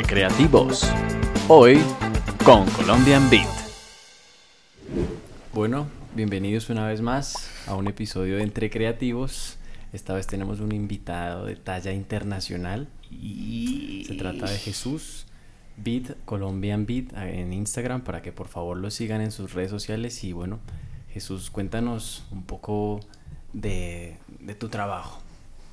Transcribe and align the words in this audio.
Entre 0.00 0.14
Creativos. 0.14 0.90
Hoy 1.46 1.78
con 2.42 2.66
Colombian 2.70 3.28
Beat. 3.28 3.46
Bueno, 5.52 5.88
bienvenidos 6.14 6.70
una 6.70 6.86
vez 6.86 7.02
más 7.02 7.50
a 7.66 7.74
un 7.74 7.86
episodio 7.86 8.36
de 8.36 8.42
Entre 8.42 8.70
Creativos. 8.70 9.58
Esta 9.92 10.14
vez 10.14 10.26
tenemos 10.26 10.60
un 10.60 10.72
invitado 10.72 11.44
de 11.44 11.56
talla 11.56 11.92
internacional. 11.92 12.88
Se 13.10 14.14
trata 14.14 14.50
de 14.50 14.56
Jesús 14.56 15.26
Beat, 15.76 16.16
Colombian 16.24 16.86
Beat, 16.86 17.12
en 17.18 17.52
Instagram 17.52 18.00
para 18.00 18.22
que 18.22 18.32
por 18.32 18.48
favor 18.48 18.78
lo 18.78 18.90
sigan 18.90 19.20
en 19.20 19.30
sus 19.30 19.52
redes 19.52 19.70
sociales. 19.70 20.24
Y 20.24 20.32
bueno, 20.32 20.60
Jesús, 21.12 21.50
cuéntanos 21.50 22.24
un 22.30 22.44
poco 22.44 23.00
de, 23.52 24.16
de 24.38 24.54
tu 24.54 24.70
trabajo. 24.70 25.20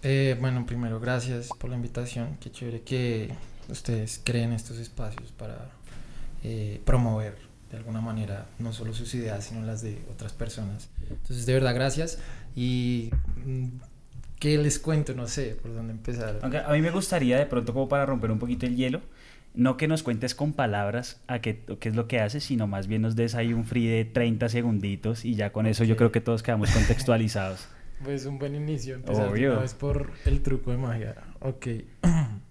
Eh, 0.04 0.36
bueno, 0.42 0.66
primero, 0.66 1.00
gracias 1.00 1.48
por 1.58 1.70
la 1.70 1.78
invitación. 1.78 2.36
Qué 2.42 2.52
chévere 2.52 2.82
que 2.82 3.32
ustedes 3.70 4.22
creen 4.24 4.54
estos 4.54 4.78
espacios 4.78 5.32
para 5.32 5.70
eh, 6.44 6.82
promover 6.86 7.36
de 7.72 7.78
alguna 7.78 8.00
manera 8.02 8.46
no 8.60 8.72
solo 8.72 8.94
sus 8.94 9.14
ideas, 9.16 9.46
sino 9.46 9.66
las 9.66 9.82
de 9.82 10.02
otras 10.12 10.34
personas. 10.34 10.90
Entonces, 11.10 11.46
de 11.46 11.54
verdad, 11.54 11.76
gracias. 11.76 12.20
Y. 12.56 13.12
Mm, 13.46 13.68
¿Qué 14.40 14.56
les 14.60 14.78
cuento? 14.78 15.16
No 15.16 15.28
sé 15.28 15.58
por 15.60 15.74
dónde 15.74 15.94
empezar. 15.94 16.40
a 16.44 16.72
mí 16.72 16.82
me 16.82 16.92
gustaría, 16.92 17.40
de 17.40 17.48
pronto, 17.48 17.74
como 17.74 17.90
para 17.90 18.06
romper 18.06 18.30
un 18.30 18.38
poquito 18.38 18.68
el 18.68 18.76
hielo, 18.76 19.02
no 19.56 19.78
que 19.78 19.88
nos 19.88 20.04
cuentes 20.04 20.36
con 20.36 20.54
palabras 20.54 21.20
a 21.26 21.40
qué, 21.40 21.64
qué 21.80 21.90
es 21.90 21.96
lo 21.96 22.08
que 22.08 22.20
haces, 22.20 22.44
sino 22.44 22.68
más 22.68 22.86
bien 22.86 23.02
nos 23.02 23.16
des 23.16 23.34
ahí 23.34 23.52
un 23.54 23.66
free 23.66 23.88
de 23.88 24.06
30 24.06 24.48
segunditos 24.50 25.26
y 25.26 25.34
ya 25.34 25.52
con 25.52 25.66
eso 25.66 25.84
yo 25.86 25.98
creo 25.98 26.12
que 26.12 26.22
todos 26.22 26.44
quedamos 26.44 26.70
contextualizados. 26.72 27.68
Pues 28.04 28.28
un 28.28 28.38
buen 28.38 28.54
inicio. 28.54 28.94
Empezar 28.94 29.28
Obvio. 29.28 29.64
Es 29.64 29.74
por 29.74 30.12
el 30.26 30.44
truco 30.44 30.70
de 30.70 30.78
magia. 30.78 31.16
Ok. 31.40 31.68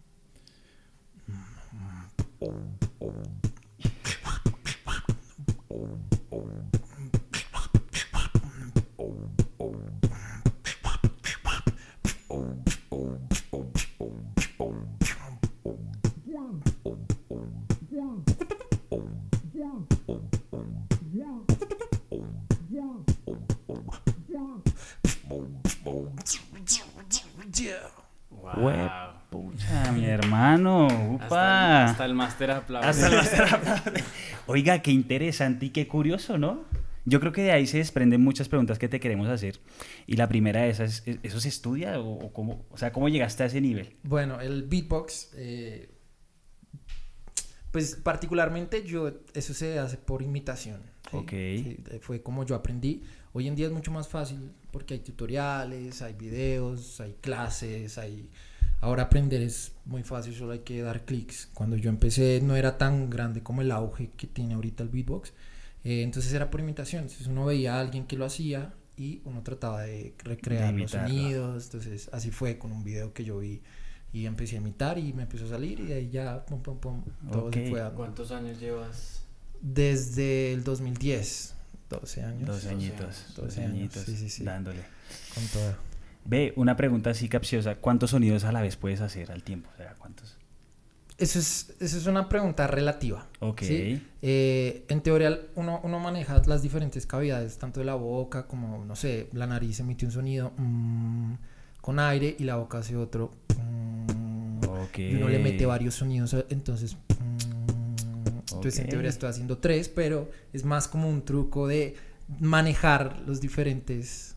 Wow. 28.56 29.15
Pucha, 29.42 29.92
mi 29.92 30.04
hermano. 30.04 30.86
Upa. 31.14 31.84
Hasta, 31.84 32.04
el, 32.04 32.14
máster 32.14 32.50
aplaude. 32.50 32.88
Hasta 32.88 33.06
el 33.08 33.16
máster 33.16 33.42
aplaude. 33.54 34.04
Oiga, 34.46 34.80
qué 34.82 34.90
interesante 34.90 35.66
y 35.66 35.70
qué 35.70 35.86
curioso, 35.88 36.38
¿no? 36.38 36.64
Yo 37.04 37.20
creo 37.20 37.32
que 37.32 37.42
de 37.42 37.52
ahí 37.52 37.66
se 37.66 37.78
desprenden 37.78 38.20
muchas 38.20 38.48
preguntas 38.48 38.78
que 38.78 38.88
te 38.88 38.98
queremos 38.98 39.28
hacer. 39.28 39.60
Y 40.08 40.16
la 40.16 40.28
primera 40.28 40.62
de 40.62 40.70
esas, 40.70 41.04
¿eso 41.22 41.40
se 41.40 41.48
estudia 41.48 42.00
o, 42.00 42.32
cómo, 42.32 42.66
o 42.70 42.76
sea, 42.76 42.92
cómo 42.92 43.08
llegaste 43.08 43.44
a 43.44 43.46
ese 43.46 43.60
nivel? 43.60 43.94
Bueno, 44.02 44.40
el 44.40 44.64
beatbox, 44.64 45.30
eh, 45.36 45.88
pues 47.70 47.94
particularmente 47.94 48.84
yo, 48.84 49.12
eso 49.34 49.54
se 49.54 49.78
hace 49.78 49.98
por 49.98 50.20
imitación. 50.20 50.80
Ok. 51.12 51.32
fue 52.00 52.22
como 52.22 52.44
yo 52.44 52.56
aprendí. 52.56 53.04
Hoy 53.32 53.46
en 53.46 53.54
día 53.54 53.66
es 53.66 53.72
mucho 53.72 53.92
más 53.92 54.08
fácil 54.08 54.50
porque 54.72 54.94
hay 54.94 55.00
tutoriales, 55.00 56.02
hay 56.02 56.14
videos, 56.14 57.00
hay 57.00 57.14
clases, 57.20 57.98
hay... 57.98 58.30
Ahora 58.80 59.04
aprender 59.04 59.40
es 59.42 59.72
muy 59.84 60.02
fácil, 60.02 60.34
solo 60.34 60.52
hay 60.52 60.60
que 60.60 60.82
dar 60.82 61.04
clics. 61.04 61.48
Cuando 61.54 61.76
yo 61.76 61.90
empecé 61.90 62.40
no 62.42 62.56
era 62.56 62.78
tan 62.78 63.10
grande 63.10 63.42
como 63.42 63.62
el 63.62 63.70
auge 63.70 64.10
que 64.16 64.26
tiene 64.26 64.54
ahorita 64.54 64.82
el 64.82 64.90
beatbox. 64.90 65.32
Eh, 65.84 66.02
entonces 66.02 66.32
era 66.32 66.50
por 66.50 66.60
imitación. 66.60 67.04
Entonces 67.04 67.26
uno 67.26 67.46
veía 67.46 67.76
a 67.76 67.80
alguien 67.80 68.06
que 68.06 68.16
lo 68.16 68.24
hacía 68.24 68.74
y 68.96 69.22
uno 69.24 69.42
trataba 69.42 69.82
de 69.82 70.14
recrear 70.18 70.74
los 70.74 70.90
sonidos. 70.90 71.64
Entonces 71.64 72.10
así 72.12 72.30
fue 72.30 72.58
con 72.58 72.72
un 72.72 72.84
video 72.84 73.12
que 73.12 73.24
yo 73.24 73.38
vi 73.38 73.62
y 74.12 74.26
empecé 74.26 74.56
a 74.56 74.58
imitar 74.58 74.98
y 74.98 75.12
me 75.12 75.22
empezó 75.22 75.44
a 75.46 75.48
salir 75.48 75.80
y 75.80 75.86
de 75.86 75.94
ahí 75.94 76.10
ya 76.10 76.44
pum 76.46 76.62
pum 76.62 76.78
pum 76.78 77.02
todo 77.30 77.52
se 77.52 77.68
fue 77.68 77.90
¿Cuántos 77.94 78.30
años 78.30 78.58
llevas? 78.58 79.22
Desde 79.60 80.52
el 80.52 80.64
2010. 80.64 81.54
12 81.88 82.22
años. 82.22 82.46
12 82.46 82.68
añitos. 82.68 83.34
12, 83.36 83.64
añitos. 83.64 84.02
Sí, 84.04 84.16
sí, 84.16 84.28
sí. 84.28 84.44
Dándole. 84.44 84.82
Con 85.34 85.46
todo. 85.48 85.76
Ve, 86.26 86.52
una 86.56 86.76
pregunta 86.76 87.10
así 87.10 87.28
capciosa. 87.28 87.76
¿Cuántos 87.76 88.10
sonidos 88.10 88.44
a 88.44 88.52
la 88.52 88.62
vez 88.62 88.76
puedes 88.76 89.00
hacer 89.00 89.30
al 89.30 89.42
tiempo? 89.42 89.70
O 89.74 89.76
sea, 89.76 89.94
¿cuántos? 89.98 90.36
Eso 91.18 91.38
es, 91.38 91.74
eso 91.80 91.96
es 91.96 92.06
una 92.06 92.28
pregunta 92.28 92.66
relativa. 92.66 93.26
Ok. 93.40 93.62
Eh, 93.62 94.84
en 94.88 95.00
teoría, 95.00 95.38
uno, 95.54 95.80
uno, 95.82 95.98
maneja 95.98 96.42
las 96.46 96.62
diferentes 96.62 97.06
cavidades, 97.06 97.56
tanto 97.58 97.80
de 97.80 97.86
la 97.86 97.94
boca 97.94 98.46
como, 98.46 98.84
no 98.84 98.96
sé, 98.96 99.28
la 99.32 99.46
nariz 99.46 99.80
emite 99.80 100.04
un 100.04 100.12
sonido 100.12 100.52
mm, 100.58 101.34
con 101.80 101.98
aire 101.98 102.36
y 102.38 102.44
la 102.44 102.56
boca 102.56 102.78
hace 102.78 102.96
otro. 102.96 103.32
Mm, 103.58 104.60
y 104.98 105.14
uno 105.14 105.28
le 105.28 105.38
mete 105.38 105.64
varios 105.66 105.94
sonidos, 105.94 106.34
entonces 106.48 106.96
entonces 108.56 108.78
en 108.78 108.88
teoría 108.88 109.10
estoy 109.10 109.28
haciendo 109.28 109.58
tres, 109.58 109.88
pero 109.88 110.30
es 110.52 110.64
más 110.64 110.88
como 110.88 111.08
un 111.08 111.24
truco 111.24 111.66
de 111.66 111.94
manejar 112.40 113.20
los 113.26 113.40
diferentes 113.40 114.35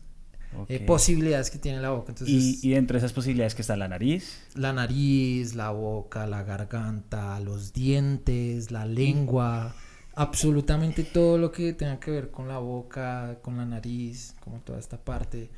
eh, 0.68 0.80
posibilidades 0.80 1.50
que 1.50 1.58
tiene 1.58 1.80
la 1.80 1.90
boca. 1.90 2.12
Entonces, 2.12 2.34
¿Y, 2.34 2.68
¿Y 2.68 2.70
dentro 2.72 2.94
de 2.94 2.98
esas 2.98 3.12
posibilidades 3.12 3.54
que 3.54 3.62
está 3.62 3.76
la 3.76 3.88
nariz? 3.88 4.40
La 4.54 4.72
nariz, 4.72 5.54
la 5.54 5.70
boca, 5.70 6.26
la 6.26 6.42
garganta, 6.42 7.38
los 7.40 7.72
dientes, 7.72 8.70
la 8.70 8.86
lengua, 8.86 9.74
absolutamente 10.14 11.04
todo 11.04 11.38
lo 11.38 11.52
que 11.52 11.72
tenga 11.72 12.00
que 12.00 12.10
ver 12.10 12.30
con 12.30 12.48
la 12.48 12.58
boca, 12.58 13.38
con 13.42 13.56
la 13.56 13.64
nariz, 13.64 14.34
como 14.40 14.58
toda 14.60 14.78
esta 14.78 14.98
parte, 14.98 15.50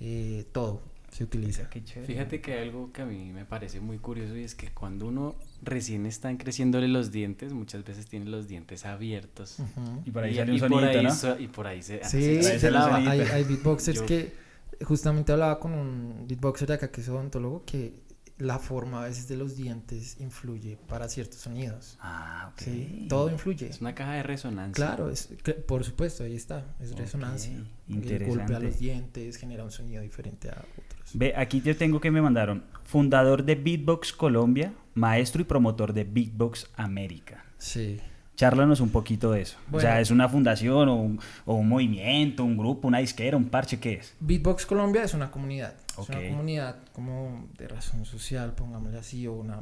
eh, 0.00 0.46
todo 0.52 0.89
se 1.10 1.24
utiliza. 1.24 1.68
Fíjate 2.06 2.40
que 2.40 2.54
hay 2.54 2.68
algo 2.68 2.92
que 2.92 3.02
a 3.02 3.04
mí 3.04 3.32
me 3.32 3.44
parece 3.44 3.80
muy 3.80 3.98
curioso 3.98 4.36
y 4.36 4.44
es 4.44 4.54
que 4.54 4.68
cuando 4.68 5.06
uno 5.08 5.34
recién 5.62 6.06
están 6.06 6.36
creciéndole 6.36 6.88
los 6.88 7.10
dientes, 7.10 7.52
muchas 7.52 7.84
veces 7.84 8.06
tiene 8.06 8.26
los 8.26 8.46
dientes 8.46 8.86
abiertos. 8.86 9.56
Y 10.04 10.10
por 10.10 10.24
ahí 10.24 10.36
sale 10.36 10.52
un 10.52 10.58
sonido, 10.58 11.02
¿no? 11.02 11.40
y 11.40 11.48
por 11.48 11.66
ahí 11.66 11.82
se... 11.82 12.04
Sí, 12.04 12.42
se, 12.42 12.68
hay, 12.68 13.20
hay, 13.20 13.44
beatboxers 13.44 14.02
que... 14.02 14.50
Justamente 14.82 15.32
hablaba 15.32 15.60
con 15.60 15.74
un 15.74 16.26
beatboxer 16.26 16.68
de 16.68 16.74
acá 16.74 16.90
que 16.90 17.02
es 17.02 17.08
odontólogo 17.10 17.64
que 17.66 17.92
la 18.40 18.58
forma 18.58 19.02
a 19.02 19.08
veces 19.08 19.28
de 19.28 19.36
los 19.36 19.54
dientes 19.54 20.16
influye 20.18 20.78
para 20.88 21.08
ciertos 21.08 21.40
sonidos. 21.40 21.98
Ah, 22.00 22.50
ok. 22.52 22.60
Sí, 22.60 23.06
todo 23.08 23.30
influye. 23.30 23.68
Es 23.68 23.80
una 23.80 23.94
caja 23.94 24.14
de 24.14 24.22
resonancia. 24.22 24.86
Claro, 24.86 25.10
es, 25.10 25.28
por 25.66 25.84
supuesto, 25.84 26.24
ahí 26.24 26.34
está, 26.34 26.74
es 26.80 26.96
resonancia. 26.96 27.52
Interesante. 27.86 28.24
El 28.24 28.38
golpe 28.38 28.54
a 28.54 28.60
los 28.60 28.78
dientes 28.78 29.36
genera 29.36 29.62
un 29.62 29.70
sonido 29.70 30.02
diferente 30.02 30.48
a 30.48 30.52
otros. 30.52 31.10
Ve, 31.12 31.34
aquí 31.36 31.60
yo 31.60 31.76
tengo 31.76 32.00
que 32.00 32.10
me 32.10 32.22
mandaron 32.22 32.64
fundador 32.84 33.44
de 33.44 33.56
Beatbox 33.56 34.12
Colombia, 34.12 34.72
maestro 34.94 35.42
y 35.42 35.44
promotor 35.44 35.92
de 35.92 36.04
Beatbox 36.04 36.70
América. 36.76 37.44
Sí. 37.58 38.00
Charlanos 38.40 38.80
un 38.80 38.88
poquito 38.88 39.32
de 39.32 39.42
eso. 39.42 39.58
o 39.70 39.78
sea, 39.78 40.00
¿es 40.00 40.10
una 40.10 40.26
fundación 40.26 40.88
o 40.88 40.94
un, 40.94 41.20
o 41.44 41.56
un, 41.56 41.68
movimiento, 41.68 42.42
un 42.42 42.56
grupo, 42.56 42.88
una 42.88 42.96
disquera, 42.96 43.36
un 43.36 43.50
parche? 43.50 43.78
¿Qué 43.78 43.92
es? 43.92 44.14
Beatbox 44.18 44.64
Colombia 44.64 45.04
es 45.04 45.12
una 45.12 45.30
comunidad. 45.30 45.74
Es 46.00 46.08
una 46.08 46.26
comunidad 46.26 46.76
como 46.94 47.48
de 47.58 47.68
razón 47.68 48.06
social, 48.06 48.54
pongámosle 48.54 48.98
así, 48.98 49.26
o 49.26 49.34
una 49.34 49.60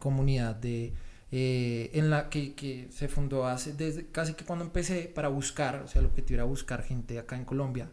comunidad 0.00 0.56
de 0.56 0.92
eh, 1.30 1.90
en 1.94 2.10
la 2.10 2.28
que, 2.28 2.54
que, 2.54 2.88
se 2.90 3.06
fundó 3.06 3.46
hace 3.46 3.74
desde 3.74 4.06
casi 4.06 4.34
que 4.34 4.44
cuando 4.44 4.64
empecé 4.64 5.02
para 5.02 5.28
buscar, 5.28 5.82
o 5.84 5.86
sea, 5.86 6.00
el 6.00 6.06
objetivo 6.06 6.34
era 6.34 6.44
buscar 6.44 6.82
gente 6.82 7.20
acá 7.20 7.36
en 7.36 7.44
Colombia. 7.44 7.86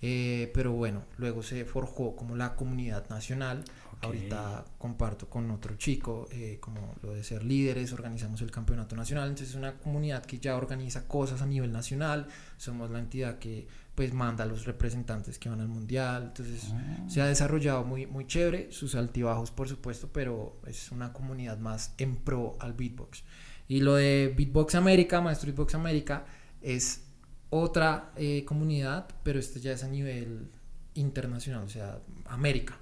Eh, 0.00 0.52
pero 0.54 0.70
bueno, 0.70 1.02
luego 1.16 1.42
se 1.42 1.64
forjó 1.64 2.14
como 2.14 2.36
la 2.36 2.54
comunidad 2.54 3.08
nacional 3.08 3.64
Ahorita 4.02 4.64
comparto 4.78 5.28
con 5.28 5.50
otro 5.52 5.76
chico, 5.76 6.28
eh, 6.32 6.58
como 6.60 6.96
lo 7.02 7.12
de 7.12 7.22
ser 7.22 7.44
líderes, 7.44 7.92
organizamos 7.92 8.42
el 8.42 8.50
campeonato 8.50 8.96
nacional, 8.96 9.28
entonces 9.28 9.50
es 9.50 9.54
una 9.54 9.78
comunidad 9.78 10.24
que 10.26 10.38
ya 10.40 10.56
organiza 10.56 11.06
cosas 11.06 11.40
a 11.40 11.46
nivel 11.46 11.70
nacional, 11.70 12.26
somos 12.56 12.90
la 12.90 12.98
entidad 12.98 13.38
que 13.38 13.68
pues 13.94 14.12
manda 14.12 14.42
a 14.42 14.46
los 14.46 14.64
representantes 14.64 15.38
que 15.38 15.48
van 15.48 15.60
al 15.60 15.68
mundial, 15.68 16.24
entonces 16.24 16.72
ah. 16.72 17.04
se 17.08 17.20
ha 17.20 17.26
desarrollado 17.26 17.84
muy, 17.84 18.06
muy 18.06 18.26
chévere, 18.26 18.72
sus 18.72 18.94
altibajos 18.96 19.50
por 19.52 19.68
supuesto, 19.68 20.10
pero 20.12 20.60
es 20.66 20.90
una 20.90 21.12
comunidad 21.12 21.58
más 21.58 21.94
en 21.98 22.16
pro 22.16 22.56
al 22.58 22.72
beatbox. 22.72 23.22
Y 23.68 23.80
lo 23.80 23.94
de 23.94 24.34
Beatbox 24.36 24.74
América, 24.74 25.20
Maestro 25.20 25.46
Beatbox 25.46 25.74
América, 25.74 26.26
es 26.60 27.04
otra 27.50 28.12
eh, 28.16 28.44
comunidad, 28.44 29.08
pero 29.22 29.38
esto 29.38 29.58
ya 29.58 29.72
es 29.72 29.84
a 29.84 29.88
nivel 29.88 30.50
internacional, 30.94 31.64
o 31.64 31.68
sea, 31.68 32.00
América. 32.26 32.78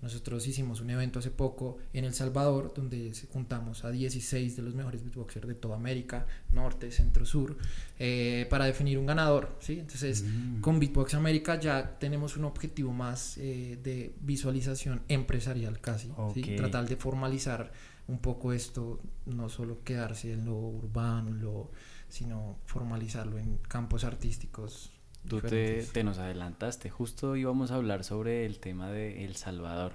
Nosotros 0.00 0.46
hicimos 0.46 0.80
un 0.80 0.90
evento 0.90 1.18
hace 1.18 1.30
poco 1.30 1.78
en 1.92 2.04
El 2.04 2.14
Salvador 2.14 2.72
donde 2.74 3.12
juntamos 3.32 3.84
a 3.84 3.90
16 3.90 4.54
de 4.56 4.62
los 4.62 4.74
mejores 4.74 5.02
beatboxers 5.02 5.48
de 5.48 5.54
toda 5.54 5.76
América, 5.76 6.26
norte, 6.52 6.92
centro, 6.92 7.24
sur, 7.24 7.56
eh, 7.98 8.46
para 8.48 8.66
definir 8.66 8.98
un 8.98 9.06
ganador. 9.06 9.56
¿sí? 9.58 9.80
Entonces, 9.80 10.22
mm. 10.22 10.60
con 10.60 10.78
Beatbox 10.78 11.14
América 11.14 11.58
ya 11.58 11.98
tenemos 11.98 12.36
un 12.36 12.44
objetivo 12.44 12.92
más 12.92 13.38
eh, 13.38 13.78
de 13.82 14.14
visualización 14.20 15.02
empresarial 15.08 15.80
casi. 15.80 16.08
Tratar 16.56 16.88
de 16.88 16.96
formalizar 16.96 17.72
un 18.06 18.18
poco 18.18 18.52
esto, 18.52 19.00
no 19.26 19.48
solo 19.48 19.82
quedarse 19.82 20.32
en 20.32 20.46
lo 20.46 20.54
urbano, 20.54 21.32
lo, 21.32 21.70
sino 22.08 22.58
formalizarlo 22.66 23.38
en 23.38 23.58
campos 23.58 24.04
artísticos 24.04 24.97
Tú 25.26 25.40
te, 25.40 25.82
te, 25.92 26.04
nos 26.04 26.18
adelantaste, 26.18 26.90
justo 26.90 27.36
íbamos 27.36 27.70
a 27.70 27.74
hablar 27.74 28.04
sobre 28.04 28.46
el 28.46 28.58
tema 28.60 28.90
de 28.90 29.24
El 29.24 29.36
Salvador. 29.36 29.92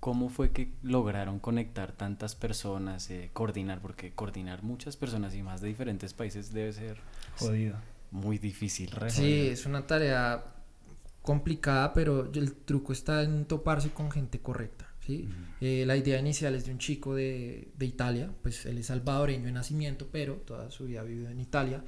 ¿Cómo 0.00 0.28
fue 0.28 0.50
que 0.50 0.72
lograron 0.82 1.40
conectar 1.40 1.92
tantas 1.92 2.36
personas, 2.36 3.10
eh, 3.10 3.30
coordinar? 3.32 3.80
Porque 3.80 4.12
coordinar 4.12 4.62
muchas 4.62 4.96
personas 4.96 5.34
y 5.34 5.42
más 5.42 5.60
de 5.60 5.68
diferentes 5.68 6.14
países 6.14 6.52
debe 6.52 6.72
ser 6.72 6.98
jodido. 7.38 7.76
Muy 8.10 8.38
difícil. 8.38 8.90
sí, 9.08 9.48
es 9.48 9.66
una 9.66 9.86
tarea 9.86 10.44
complicada, 11.22 11.92
pero 11.92 12.30
el 12.32 12.52
truco 12.52 12.92
está 12.92 13.22
en 13.22 13.46
toparse 13.46 13.90
con 13.90 14.10
gente 14.10 14.38
correcta. 14.38 14.86
¿sí? 15.04 15.28
Eh, 15.60 15.84
la 15.86 15.96
idea 15.96 16.18
inicial 16.20 16.54
es 16.54 16.66
de 16.66 16.72
un 16.72 16.78
chico 16.78 17.14
de, 17.14 17.68
de 17.76 17.86
Italia, 17.86 18.30
pues 18.42 18.64
él 18.66 18.78
es 18.78 18.86
salvadoreño 18.86 19.46
de 19.46 19.52
nacimiento, 19.52 20.08
pero 20.10 20.34
toda 20.34 20.70
su 20.70 20.84
vida 20.84 21.00
ha 21.00 21.04
vivido 21.04 21.30
en 21.30 21.40
Italia 21.40 21.82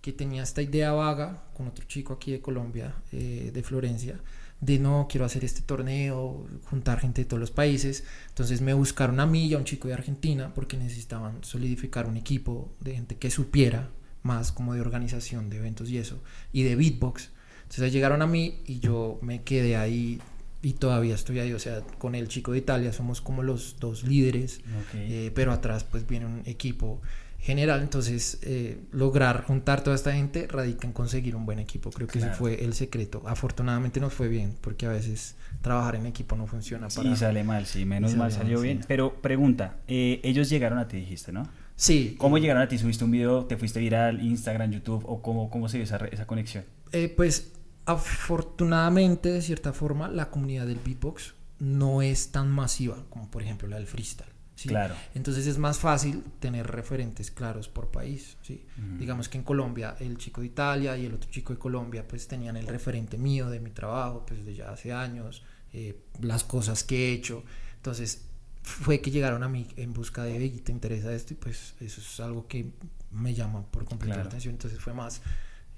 que 0.00 0.12
tenía 0.12 0.42
esta 0.42 0.62
idea 0.62 0.92
vaga 0.92 1.44
con 1.54 1.66
otro 1.66 1.84
chico 1.86 2.14
aquí 2.14 2.32
de 2.32 2.40
Colombia, 2.40 2.94
eh, 3.12 3.50
de 3.52 3.62
Florencia, 3.62 4.20
de 4.60 4.78
no, 4.78 5.06
quiero 5.08 5.24
hacer 5.24 5.44
este 5.44 5.60
torneo, 5.60 6.46
juntar 6.64 7.00
gente 7.00 7.22
de 7.22 7.24
todos 7.26 7.40
los 7.40 7.50
países. 7.50 8.04
Entonces 8.28 8.60
me 8.60 8.74
buscaron 8.74 9.20
a 9.20 9.26
mí 9.26 9.46
y 9.46 9.54
a 9.54 9.58
un 9.58 9.64
chico 9.64 9.88
de 9.88 9.94
Argentina 9.94 10.52
porque 10.54 10.76
necesitaban 10.76 11.38
solidificar 11.42 12.06
un 12.06 12.16
equipo 12.16 12.72
de 12.80 12.94
gente 12.94 13.16
que 13.16 13.30
supiera 13.30 13.90
más 14.22 14.52
como 14.52 14.74
de 14.74 14.80
organización 14.80 15.48
de 15.48 15.58
eventos 15.58 15.90
y 15.90 15.98
eso, 15.98 16.20
y 16.52 16.64
de 16.64 16.76
beatbox. 16.76 17.30
Entonces 17.62 17.92
llegaron 17.92 18.22
a 18.22 18.26
mí 18.26 18.62
y 18.66 18.80
yo 18.80 19.18
me 19.22 19.42
quedé 19.42 19.76
ahí 19.76 20.20
y 20.60 20.72
todavía 20.72 21.14
estoy 21.14 21.38
ahí, 21.38 21.52
o 21.52 21.58
sea, 21.58 21.82
con 21.98 22.14
el 22.14 22.26
chico 22.28 22.52
de 22.52 22.58
Italia 22.58 22.92
somos 22.92 23.20
como 23.20 23.42
los 23.42 23.76
dos 23.78 24.02
líderes, 24.02 24.60
eh, 24.94 25.30
pero 25.34 25.52
atrás 25.52 25.84
pues 25.84 26.06
viene 26.06 26.26
un 26.26 26.42
equipo 26.46 27.00
general. 27.38 27.82
Entonces, 27.82 28.38
eh, 28.42 28.78
lograr 28.90 29.44
juntar 29.44 29.82
toda 29.82 29.96
esta 29.96 30.12
gente 30.12 30.46
radica 30.46 30.86
en 30.86 30.92
conseguir 30.92 31.36
un 31.36 31.46
buen 31.46 31.58
equipo. 31.58 31.90
Creo 31.90 32.08
que 32.08 32.18
ese 32.18 32.30
fue 32.30 32.64
el 32.64 32.74
secreto. 32.74 33.22
Afortunadamente 33.26 34.00
nos 34.00 34.12
fue 34.12 34.28
bien, 34.28 34.54
porque 34.60 34.86
a 34.86 34.90
veces 34.90 35.36
trabajar 35.62 35.96
en 35.96 36.06
equipo 36.06 36.36
no 36.36 36.46
funciona. 36.46 36.88
Para... 36.88 37.10
Sí, 37.10 37.16
sale 37.16 37.44
mal, 37.44 37.66
sí, 37.66 37.84
menos 37.84 38.14
mal 38.16 38.32
salió 38.32 38.60
bien. 38.60 38.80
Pero 38.86 39.14
pregunta, 39.20 39.76
eh, 39.86 40.20
ellos 40.22 40.48
llegaron 40.50 40.78
a 40.78 40.88
ti, 40.88 40.98
dijiste, 40.98 41.32
¿no? 41.32 41.48
Sí. 41.76 42.16
¿Cómo 42.18 42.38
llegaron 42.38 42.62
a 42.62 42.68
ti? 42.68 42.76
¿Subiste 42.76 43.04
un 43.04 43.12
video? 43.12 43.44
¿Te 43.44 43.56
fuiste 43.56 43.78
viral? 43.78 44.20
¿Instagram, 44.20 44.72
YouTube? 44.72 45.04
¿O 45.06 45.22
cómo, 45.22 45.48
cómo 45.48 45.68
se 45.68 45.78
dio 45.78 45.84
esa, 45.84 45.98
esa 46.10 46.26
conexión? 46.26 46.64
Eh, 46.90 47.12
pues 47.16 47.52
afortunadamente, 47.84 49.30
de 49.30 49.40
cierta 49.42 49.72
forma, 49.72 50.08
la 50.08 50.30
comunidad 50.30 50.66
del 50.66 50.80
beatbox 50.84 51.34
no 51.58 52.02
es 52.02 52.30
tan 52.30 52.50
masiva 52.50 53.04
como 53.10 53.30
por 53.30 53.42
ejemplo 53.42 53.68
la 53.68 53.76
del 53.76 53.86
freestyle. 53.86 54.37
Claro. 54.66 54.94
Entonces 55.14 55.46
es 55.46 55.58
más 55.58 55.78
fácil 55.78 56.24
tener 56.40 56.66
referentes 56.66 57.30
claros 57.30 57.68
por 57.68 57.90
país, 57.90 58.36
¿sí? 58.42 58.64
Digamos 58.98 59.28
que 59.28 59.38
en 59.38 59.44
Colombia 59.44 59.96
el 60.00 60.18
chico 60.18 60.40
de 60.40 60.48
Italia 60.48 60.96
y 60.96 61.06
el 61.06 61.14
otro 61.14 61.30
chico 61.30 61.52
de 61.52 61.58
Colombia 61.58 62.06
pues 62.08 62.26
tenían 62.26 62.56
el 62.56 62.66
referente 62.66 63.18
mío 63.18 63.50
de 63.50 63.60
mi 63.60 63.70
trabajo 63.70 64.24
pues 64.26 64.44
de 64.44 64.54
ya 64.54 64.70
hace 64.72 64.92
años, 64.92 65.44
eh, 65.72 66.00
las 66.20 66.42
cosas 66.42 66.82
que 66.82 67.08
he 67.08 67.12
hecho. 67.12 67.44
Entonces 67.76 68.24
fue 68.62 69.00
que 69.00 69.10
llegaron 69.10 69.42
a 69.42 69.48
mí 69.48 69.66
en 69.76 69.92
busca 69.92 70.24
de, 70.24 70.44
y 70.44 70.58
¿te 70.58 70.72
interesa 70.72 71.12
esto? 71.12 71.34
Y 71.34 71.36
pues 71.36 71.74
eso 71.80 72.00
es 72.00 72.20
algo 72.20 72.46
que 72.48 72.72
me 73.10 73.34
llama 73.34 73.62
por 73.70 73.84
completo 73.84 74.16
la 74.18 74.24
atención. 74.24 74.54
Entonces 74.54 74.80
fue 74.80 74.92
más 74.92 75.22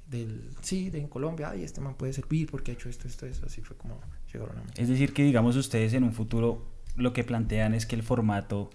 del, 0.09 0.51
sí, 0.63 0.91
de 0.91 0.99
en 0.99 1.09
Colombia, 1.09 1.51
ay, 1.51 1.63
este 1.63 1.81
man 1.81 1.95
puede 1.95 2.13
servir 2.13 2.51
porque 2.51 2.73
ha 2.73 2.75
hecho 2.75 2.89
esto, 2.89 3.07
esto, 3.07 3.27
eso. 3.27 3.47
Así 3.47 3.61
fue 3.61 3.77
como 3.77 4.01
llegaron 4.33 4.59
a 4.59 4.63
mí. 4.63 4.71
Es 4.77 4.89
decir, 4.89 5.13
que 5.13 5.23
digamos 5.23 5.57
ustedes 5.57 5.93
en 5.93 6.03
un 6.03 6.13
futuro 6.13 6.70
lo 6.97 7.13
que 7.13 7.25
plantean 7.25 7.75
es 7.75 7.87
que 7.87 7.97
el 7.97 8.03
formato 8.03 8.71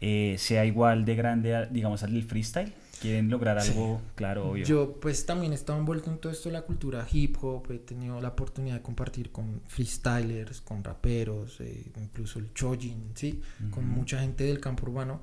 eh, 0.00 0.36
sea 0.38 0.64
igual 0.64 1.04
de 1.04 1.14
grande, 1.14 1.68
digamos, 1.70 2.02
al 2.02 2.12
del 2.12 2.24
freestyle. 2.24 2.72
Quieren 3.00 3.30
lograr 3.30 3.58
algo, 3.58 4.00
claro, 4.14 4.50
obvio. 4.50 4.64
Yo 4.66 5.00
pues 5.00 5.24
también 5.24 5.52
he 5.52 5.54
estado 5.54 5.78
envuelto 5.78 6.10
en 6.10 6.18
todo 6.18 6.30
esto 6.30 6.50
de 6.50 6.54
la 6.54 6.62
cultura 6.62 7.06
hip 7.10 7.36
hop, 7.40 7.70
he 7.70 7.78
tenido 7.78 8.20
la 8.20 8.28
oportunidad 8.28 8.76
de 8.76 8.82
compartir 8.82 9.32
con 9.32 9.62
freestylers, 9.66 10.60
con 10.60 10.84
raperos, 10.84 11.60
eh, 11.60 11.90
incluso 11.96 12.38
el 12.38 12.52
chojin, 12.52 13.12
¿sí? 13.14 13.40
Con 13.70 13.88
mucha 13.88 14.20
gente 14.20 14.44
del 14.44 14.60
campo 14.60 14.84
urbano. 14.86 15.22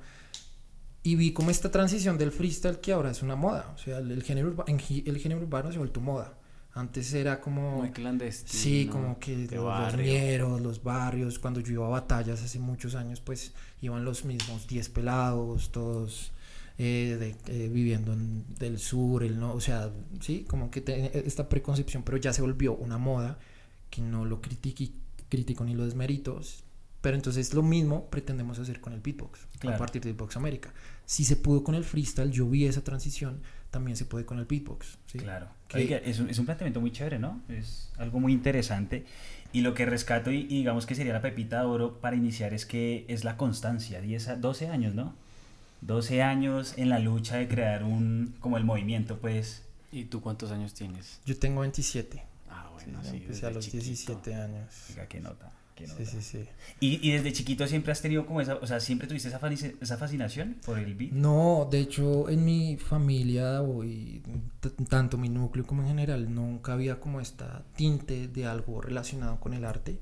Y 1.04 1.14
vi 1.14 1.32
como 1.32 1.50
esta 1.50 1.70
transición 1.70 2.18
del 2.18 2.32
freestyle 2.32 2.80
que 2.80 2.92
ahora 2.92 3.12
es 3.12 3.22
una 3.22 3.36
moda, 3.36 3.72
o 3.74 3.78
sea, 3.78 3.98
el, 3.98 4.22
género, 4.24 4.64
el 4.66 5.18
género 5.18 5.40
urbano 5.40 5.70
se 5.70 5.76
ha 5.76 5.78
vuelto 5.78 6.00
moda. 6.00 6.37
Antes 6.78 7.12
era 7.12 7.40
como... 7.40 7.78
Muy 7.78 7.90
clandestino. 7.90 8.62
Sí, 8.62 8.86
como 8.86 9.18
que 9.18 9.48
los 9.50 9.96
mieros, 9.96 10.60
los 10.60 10.82
barrios. 10.82 11.38
Cuando 11.38 11.60
yo 11.60 11.72
iba 11.72 11.86
a 11.86 11.90
batallas 11.90 12.42
hace 12.42 12.58
muchos 12.58 12.94
años, 12.94 13.20
pues 13.20 13.52
iban 13.82 14.04
los 14.04 14.24
mismos 14.24 14.66
10 14.68 14.88
pelados, 14.90 15.72
todos 15.72 16.32
eh, 16.78 17.34
eh, 17.48 17.70
viviendo 17.72 18.12
en, 18.12 18.44
del 18.56 18.78
sur, 18.78 19.24
el 19.24 19.40
no, 19.40 19.52
o 19.52 19.60
sea, 19.60 19.90
sí, 20.20 20.44
como 20.48 20.70
que 20.70 20.84
esta 21.26 21.48
preconcepción, 21.48 22.04
pero 22.04 22.18
ya 22.18 22.32
se 22.32 22.40
volvió 22.40 22.76
una 22.76 22.98
moda 22.98 23.40
que 23.90 24.00
no 24.00 24.24
lo 24.24 24.40
critico 24.40 25.64
ni 25.64 25.74
lo 25.74 25.84
desmerito, 25.84 26.40
pero 27.00 27.16
entonces 27.16 27.52
lo 27.52 27.64
mismo 27.64 28.08
pretendemos 28.10 28.60
hacer 28.60 28.80
con 28.80 28.92
el 28.92 29.00
beatbox, 29.00 29.40
a 29.62 29.76
partir 29.76 30.02
de 30.02 30.10
Beatbox 30.10 30.36
América. 30.36 30.72
Si 31.04 31.24
se 31.24 31.34
pudo 31.34 31.64
con 31.64 31.74
el 31.74 31.82
freestyle, 31.82 32.30
yo 32.30 32.48
vi 32.48 32.66
esa 32.66 32.84
transición, 32.84 33.42
también 33.72 33.96
se 33.96 34.04
puede 34.04 34.24
con 34.24 34.38
el 34.38 34.44
beatbox. 34.44 34.98
¿sí? 35.06 35.18
Claro. 35.18 35.48
Es, 35.74 36.18
un, 36.18 36.30
es, 36.30 36.38
un, 36.38 36.46
planteamiento 36.46 36.80
muy 36.80 36.92
chévere, 36.92 37.18
¿no? 37.18 37.40
Es 37.48 37.90
algo 37.98 38.20
muy 38.20 38.32
interesante. 38.32 39.04
Y 39.52 39.62
lo 39.62 39.74
que 39.74 39.86
rescato 39.86 40.30
y, 40.30 40.44
digamos 40.44 40.86
que 40.86 40.94
sería 40.94 41.12
la 41.12 41.22
pepita 41.22 41.60
de 41.60 41.66
oro 41.66 42.00
para 42.00 42.16
iniciar 42.16 42.54
es 42.54 42.66
que 42.66 43.04
es 43.08 43.24
la 43.24 43.36
constancia. 43.36 44.00
10 44.00 44.40
12 44.40 44.68
años, 44.68 44.94
¿no? 44.94 45.14
12 45.80 46.22
años 46.22 46.74
en 46.76 46.88
la 46.88 46.98
lucha 46.98 47.36
de 47.36 47.48
crear 47.48 47.84
un, 47.84 48.34
como 48.40 48.56
el 48.56 48.64
movimiento, 48.64 49.18
pues. 49.18 49.64
¿Y 49.92 50.04
tú 50.04 50.20
cuántos 50.20 50.50
años 50.50 50.74
tienes? 50.74 51.20
Yo 51.24 51.38
tengo 51.38 51.60
27. 51.62 52.22
Ah, 52.50 52.68
bueno, 52.72 53.00
sí. 53.02 53.16
empecé 53.16 53.46
a 53.46 53.50
los 53.50 53.70
17 53.70 54.34
años. 54.34 54.74
Oiga, 54.90 55.06
qué 55.06 55.20
nota. 55.20 55.50
Sí, 55.86 56.06
sí, 56.06 56.22
sí. 56.22 56.44
¿Y, 56.80 57.08
¿Y, 57.08 57.12
desde 57.12 57.32
chiquito 57.32 57.66
siempre 57.66 57.92
has 57.92 58.02
tenido 58.02 58.26
como 58.26 58.40
esa, 58.40 58.56
o 58.56 58.66
sea, 58.66 58.80
siempre 58.80 59.06
tuviste 59.06 59.28
esa, 59.28 59.40
esa 59.80 59.96
fascinación 59.96 60.56
por 60.64 60.78
el 60.78 60.94
beat? 60.94 61.12
No, 61.12 61.68
de 61.70 61.80
hecho 61.80 62.28
en 62.28 62.44
mi 62.44 62.76
familia 62.76 63.62
y 63.84 64.22
tanto 64.88 65.18
mi 65.18 65.28
núcleo 65.28 65.66
como 65.66 65.82
en 65.82 65.88
general 65.88 66.34
nunca 66.34 66.72
había 66.72 67.00
como 67.00 67.20
esta 67.20 67.64
tinte 67.76 68.28
de 68.28 68.46
algo 68.46 68.80
relacionado 68.80 69.38
con 69.40 69.54
el 69.54 69.64
arte. 69.64 69.98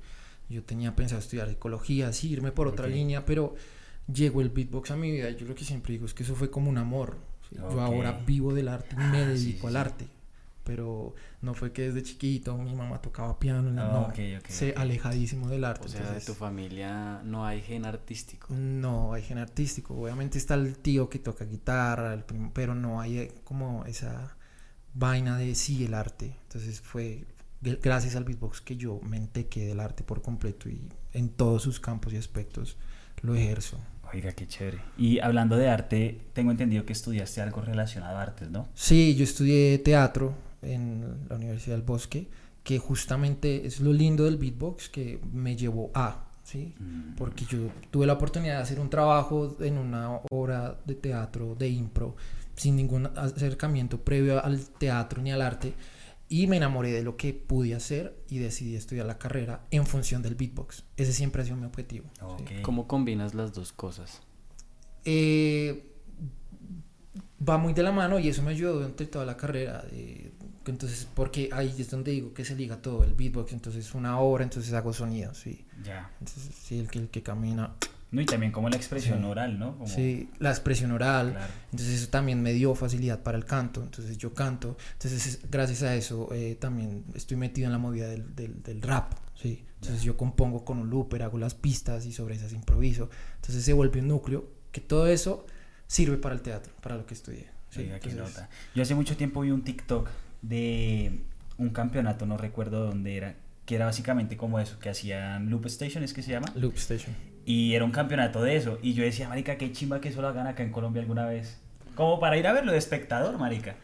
Yo 0.48 0.62
tenía 0.62 0.94
pensado 0.94 1.20
estudiar 1.20 1.48
ecología, 1.48 2.12
sí, 2.12 2.30
irme 2.30 2.52
por 2.52 2.68
otra 2.68 2.86
línea, 2.86 3.26
pero 3.26 3.54
llegó 4.12 4.40
el 4.40 4.50
beatbox 4.50 4.92
a 4.92 4.96
mi 4.96 5.10
vida 5.10 5.28
y 5.28 5.36
yo 5.36 5.46
lo 5.46 5.54
que 5.54 5.64
siempre 5.64 5.92
digo 5.92 6.06
es 6.06 6.14
que 6.14 6.22
eso 6.22 6.34
fue 6.34 6.50
como 6.50 6.70
un 6.70 6.78
amor. 6.78 7.18
Yo 7.50 7.80
ahora 7.80 8.12
vivo 8.26 8.54
del 8.54 8.68
arte 8.68 8.96
me 8.96 9.18
ah, 9.18 9.26
dedico 9.26 9.68
al 9.68 9.76
arte 9.76 10.15
pero 10.66 11.14
no 11.40 11.54
fue 11.54 11.72
que 11.72 11.82
desde 11.82 12.02
chiquito 12.02 12.58
mi 12.58 12.74
mamá 12.74 13.00
tocaba 13.00 13.38
piano, 13.38 13.70
no, 13.70 14.12
sé, 14.48 14.74
alejadísimo 14.76 15.48
del 15.48 15.64
arte. 15.64 15.86
O 15.86 15.88
sea, 15.88 16.10
de 16.10 16.20
tu 16.20 16.34
familia 16.34 17.22
no 17.24 17.46
hay 17.46 17.62
gen 17.62 17.86
artístico. 17.86 18.52
No 18.52 19.14
hay 19.14 19.22
gen 19.22 19.38
artístico, 19.38 19.94
obviamente 19.94 20.36
está 20.36 20.54
el 20.54 20.76
tío 20.76 21.08
que 21.08 21.20
toca 21.20 21.44
guitarra, 21.44 22.22
pero 22.52 22.74
no 22.74 23.00
hay 23.00 23.18
eh, 23.18 23.34
como 23.44 23.84
esa 23.86 24.36
vaina 24.92 25.38
de 25.38 25.54
sí 25.54 25.84
el 25.84 25.94
arte. 25.94 26.36
Entonces 26.42 26.80
fue 26.80 27.24
gracias 27.60 28.16
al 28.16 28.24
beatbox 28.24 28.60
que 28.60 28.76
yo 28.76 29.00
me 29.02 29.16
entequé 29.16 29.66
del 29.66 29.80
arte 29.80 30.02
por 30.02 30.20
completo 30.20 30.68
y 30.68 30.88
en 31.12 31.28
todos 31.28 31.62
sus 31.62 31.80
campos 31.80 32.12
y 32.12 32.16
aspectos 32.16 32.76
lo 33.22 33.34
ejerzo. 33.34 33.78
Oiga, 34.12 34.32
qué 34.32 34.46
chévere. 34.46 34.78
Y 34.96 35.18
hablando 35.20 35.56
de 35.56 35.68
arte, 35.68 36.20
tengo 36.32 36.50
entendido 36.50 36.84
que 36.84 36.92
estudiaste 36.92 37.40
algo 37.40 37.60
relacionado 37.60 38.18
a 38.18 38.22
artes, 38.22 38.50
¿no? 38.50 38.68
Sí, 38.74 39.14
yo 39.16 39.24
estudié 39.24 39.78
teatro 39.78 40.34
en 40.66 41.26
la 41.28 41.36
Universidad 41.36 41.76
del 41.76 41.84
Bosque, 41.84 42.28
que 42.62 42.78
justamente 42.78 43.66
es 43.66 43.80
lo 43.80 43.92
lindo 43.92 44.24
del 44.24 44.36
beatbox 44.36 44.88
que 44.88 45.20
me 45.32 45.56
llevó 45.56 45.90
a, 45.94 46.28
¿sí? 46.42 46.74
Mm. 46.78 47.14
Porque 47.16 47.44
yo 47.44 47.70
tuve 47.90 48.06
la 48.06 48.14
oportunidad 48.14 48.56
de 48.56 48.62
hacer 48.62 48.80
un 48.80 48.90
trabajo 48.90 49.56
en 49.60 49.78
una 49.78 50.20
obra 50.30 50.78
de 50.84 50.94
teatro, 50.94 51.54
de 51.54 51.68
impro, 51.68 52.16
sin 52.56 52.76
ningún 52.76 53.06
acercamiento 53.06 54.00
previo 54.00 54.44
al 54.44 54.60
teatro 54.60 55.22
ni 55.22 55.30
al 55.30 55.42
arte, 55.42 55.74
y 56.28 56.48
me 56.48 56.56
enamoré 56.56 56.90
de 56.90 57.02
lo 57.02 57.16
que 57.16 57.32
pude 57.32 57.74
hacer 57.74 58.16
y 58.28 58.38
decidí 58.38 58.74
estudiar 58.74 59.06
la 59.06 59.18
carrera 59.18 59.62
en 59.70 59.86
función 59.86 60.22
del 60.22 60.34
beatbox. 60.34 60.84
Ese 60.96 61.12
siempre 61.12 61.42
ha 61.42 61.44
sido 61.44 61.56
mi 61.56 61.66
objetivo. 61.66 62.06
¿Cómo 62.62 62.88
combinas 62.88 63.34
las 63.34 63.52
dos 63.52 63.72
cosas? 63.72 64.22
Eh, 65.04 65.92
va 67.48 67.58
muy 67.58 67.74
de 67.74 67.82
la 67.82 67.92
mano 67.92 68.18
y 68.18 68.28
eso 68.28 68.42
me 68.42 68.50
ayudó 68.50 68.74
durante 68.74 69.06
toda 69.06 69.24
la 69.24 69.36
carrera. 69.36 69.84
Entonces, 70.70 71.06
porque 71.14 71.50
ahí 71.52 71.74
es 71.78 71.90
donde 71.90 72.12
digo 72.12 72.34
que 72.34 72.44
se 72.44 72.54
liga 72.54 72.80
todo, 72.82 73.04
el 73.04 73.14
beatbox, 73.14 73.52
entonces 73.52 73.94
una 73.94 74.18
obra, 74.18 74.44
entonces 74.44 74.72
hago 74.72 74.92
sonidos, 74.92 75.38
sí. 75.38 75.66
Ya. 75.84 76.10
Entonces, 76.20 76.54
sí, 76.54 76.78
el 76.78 76.88
que, 76.88 76.98
el 76.98 77.08
que 77.08 77.22
camina. 77.22 77.74
No, 78.10 78.20
y 78.20 78.24
también 78.26 78.52
como 78.52 78.68
la 78.68 78.76
expresión 78.76 79.24
oral, 79.24 79.58
¿no? 79.58 79.78
Sí, 79.84 80.30
la 80.38 80.50
expresión 80.50 80.92
oral. 80.92 81.36
Entonces 81.72 82.02
eso 82.02 82.08
también 82.08 82.40
me 82.40 82.52
dio 82.52 82.74
facilidad 82.74 83.22
para 83.22 83.36
el 83.36 83.44
canto. 83.44 83.82
Entonces 83.82 84.16
yo 84.16 84.32
canto. 84.32 84.76
Entonces 84.92 85.40
gracias 85.50 85.82
a 85.82 85.94
eso 85.94 86.28
eh, 86.32 86.56
también 86.58 87.04
estoy 87.14 87.36
metido 87.36 87.66
en 87.66 87.72
la 87.72 87.78
movida 87.78 88.08
del, 88.08 88.34
del, 88.34 88.62
del 88.62 88.80
rap. 88.80 89.12
Sí. 89.34 89.64
Entonces 89.80 90.02
yo 90.02 90.16
compongo 90.16 90.64
con 90.64 90.78
un 90.78 90.88
looper, 90.88 91.22
hago 91.24 91.36
las 91.36 91.54
pistas 91.54 92.06
y 92.06 92.12
sobre 92.12 92.36
esas 92.36 92.52
improviso. 92.52 93.10
Entonces 93.36 93.64
se 93.64 93.72
vuelve 93.72 94.00
un 94.00 94.08
núcleo 94.08 94.48
que 94.70 94.80
todo 94.80 95.08
eso 95.08 95.44
sirve 95.86 96.16
para 96.16 96.34
el 96.34 96.42
teatro, 96.42 96.72
para 96.80 96.96
lo 96.96 97.06
que 97.06 97.14
estudié. 97.14 97.50
Sí, 97.70 97.88
nota. 98.14 98.48
Yo 98.74 98.82
hace 98.82 98.94
mucho 98.94 99.16
tiempo 99.16 99.40
vi 99.40 99.50
un 99.50 99.62
TikTok 99.62 100.08
de 100.42 101.20
un 101.58 101.70
campeonato, 101.70 102.26
no 102.26 102.36
recuerdo 102.36 102.84
dónde 102.84 103.16
era, 103.16 103.34
que 103.64 103.76
era 103.76 103.86
básicamente 103.86 104.36
como 104.36 104.60
eso, 104.60 104.78
que 104.78 104.88
hacían 104.88 105.50
Loop 105.50 105.66
Station, 105.66 106.04
¿es 106.04 106.12
que 106.12 106.22
se 106.22 106.32
llama? 106.32 106.46
Loop 106.54 106.76
Station. 106.76 107.14
Y 107.44 107.74
era 107.74 107.84
un 107.84 107.92
campeonato 107.92 108.42
de 108.42 108.56
eso. 108.56 108.78
Y 108.82 108.94
yo 108.94 109.04
decía, 109.04 109.28
marica, 109.28 109.56
qué 109.56 109.72
chimba 109.72 110.00
que 110.00 110.08
eso 110.08 110.20
lo 110.20 110.28
hagan 110.28 110.48
acá 110.48 110.64
en 110.64 110.72
Colombia 110.72 111.00
alguna 111.00 111.26
vez. 111.26 111.60
Como 111.94 112.18
para 112.18 112.36
ir 112.36 112.46
a 112.46 112.52
verlo 112.52 112.72
de 112.72 112.78
espectador, 112.78 113.38
marica. 113.38 113.76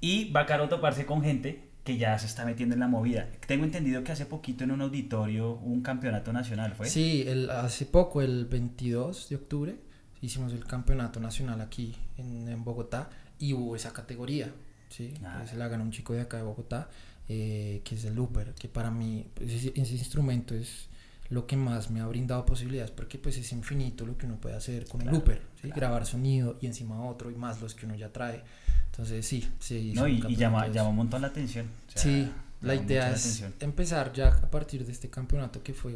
Y 0.00 0.30
bacano 0.32 0.68
toparse 0.68 1.04
con 1.04 1.22
gente 1.22 1.70
que 1.84 1.98
ya 1.98 2.18
se 2.18 2.26
está 2.26 2.44
metiendo 2.44 2.74
en 2.74 2.80
la 2.80 2.88
movida. 2.88 3.28
Tengo 3.46 3.64
entendido 3.64 4.02
que 4.04 4.12
hace 4.12 4.26
poquito 4.26 4.64
en 4.64 4.70
un 4.70 4.80
auditorio 4.80 5.54
un 5.54 5.82
campeonato 5.82 6.32
nacional, 6.32 6.74
¿fue? 6.74 6.88
Sí, 6.88 7.24
el, 7.26 7.50
hace 7.50 7.86
poco, 7.86 8.22
el 8.22 8.46
22 8.46 9.28
de 9.28 9.36
octubre, 9.36 9.76
hicimos 10.22 10.52
el 10.52 10.64
campeonato 10.64 11.20
nacional 11.20 11.60
aquí 11.60 11.94
en, 12.16 12.48
en 12.48 12.64
Bogotá 12.64 13.10
y 13.38 13.52
hubo 13.52 13.76
esa 13.76 13.92
categoría, 13.92 14.52
¿sí? 14.90 15.14
Ah. 15.24 15.44
Se 15.48 15.56
la 15.56 15.68
ganó 15.68 15.84
un 15.84 15.90
chico 15.90 16.12
de 16.12 16.20
acá 16.20 16.36
de 16.36 16.42
Bogotá, 16.42 16.90
eh, 17.28 17.80
que 17.84 17.94
es 17.94 18.04
el 18.04 18.14
looper, 18.14 18.54
que 18.54 18.68
para 18.68 18.90
mí 18.90 19.26
pues, 19.34 19.50
ese, 19.50 19.72
ese 19.74 19.94
instrumento 19.94 20.54
es 20.54 20.90
lo 21.30 21.46
que 21.46 21.56
más 21.56 21.90
me 21.90 22.00
ha 22.00 22.06
brindado 22.06 22.44
posibilidades 22.44 22.90
porque 22.90 23.16
pues 23.16 23.38
es 23.38 23.52
infinito 23.52 24.04
lo 24.04 24.18
que 24.18 24.26
uno 24.26 24.36
puede 24.36 24.56
hacer 24.56 24.86
con 24.86 25.00
un 25.02 25.12
looper, 25.12 25.40
grabar 25.62 26.04
sonido 26.04 26.58
y 26.60 26.66
encima 26.66 27.04
otro 27.04 27.30
y 27.30 27.36
más 27.36 27.60
los 27.60 27.74
que 27.74 27.86
uno 27.86 27.94
ya 27.94 28.12
trae. 28.12 28.42
Entonces 28.86 29.24
sí, 29.24 29.48
sí. 29.60 29.92
No, 29.94 30.08
y, 30.08 30.20
llama, 30.36 30.66
llama 30.68 30.90
un 30.90 30.96
montón 30.96 31.22
la 31.22 31.28
atención. 31.28 31.66
sí, 31.94 32.30
la 32.60 32.74
idea 32.74 33.12
es 33.12 33.44
empezar 33.60 34.12
ya 34.12 34.28
a 34.28 34.50
partir 34.50 34.84
de 34.84 34.92
este 34.92 35.08
campeonato 35.08 35.62
que 35.62 35.72
fue 35.72 35.94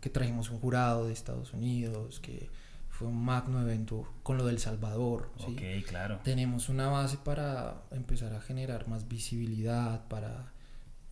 que 0.00 0.08
trajimos 0.08 0.50
un 0.50 0.60
jurado 0.60 1.08
de 1.08 1.12
Estados 1.12 1.52
Unidos, 1.52 2.20
que 2.20 2.48
fue 2.96 3.08
un 3.08 3.22
magno 3.22 3.60
evento 3.60 4.08
con 4.22 4.38
lo 4.38 4.46
del 4.46 4.58
Salvador. 4.58 5.30
¿sí? 5.36 5.52
Ok, 5.52 5.88
claro. 5.88 6.20
Tenemos 6.24 6.70
una 6.70 6.88
base 6.88 7.18
para 7.18 7.82
empezar 7.90 8.32
a 8.32 8.40
generar 8.40 8.88
más 8.88 9.06
visibilidad, 9.08 10.08
para... 10.08 10.52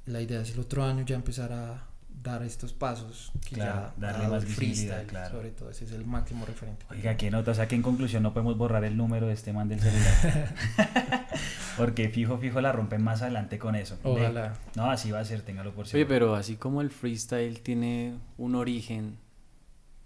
La 0.06 0.20
idea 0.20 0.40
es 0.40 0.52
el 0.52 0.60
otro 0.60 0.84
año 0.84 1.04
ya 1.04 1.14
empezar 1.14 1.52
a 1.52 1.84
dar 2.22 2.42
estos 2.42 2.72
pasos 2.72 3.32
que 3.46 3.56
ya 3.56 3.92
darle 3.96 4.28
más 4.28 4.44
visibilidad, 4.44 5.04
claro. 5.06 5.30
sobre 5.30 5.50
todo 5.50 5.70
ese 5.70 5.84
es 5.84 5.92
el 5.92 6.06
máximo 6.06 6.46
referente 6.46 6.86
oiga 6.90 7.16
qué 7.16 7.30
nota 7.30 7.50
o 7.50 7.54
sea 7.54 7.66
que 7.66 7.74
en 7.74 7.82
conclusión 7.82 8.22
no 8.22 8.32
podemos 8.32 8.56
borrar 8.56 8.84
el 8.84 8.96
número 8.96 9.26
de 9.26 9.34
este 9.34 9.52
man 9.52 9.68
del 9.68 9.80
celular 9.80 10.54
porque 11.76 12.08
fijo 12.08 12.38
fijo 12.38 12.60
la 12.60 12.70
rompen 12.70 13.02
más 13.02 13.20
adelante 13.20 13.58
con 13.58 13.74
eso 13.74 13.98
ojalá 14.04 14.54
no 14.76 14.90
así 14.90 15.10
va 15.10 15.18
a 15.18 15.24
ser 15.24 15.42
téngalo 15.42 15.74
por 15.74 15.86
seguro 15.86 16.06
Oye, 16.06 16.06
pero 16.06 16.34
así 16.34 16.56
como 16.56 16.80
el 16.80 16.90
freestyle 16.90 17.60
tiene 17.60 18.14
un 18.38 18.54
origen 18.54 19.18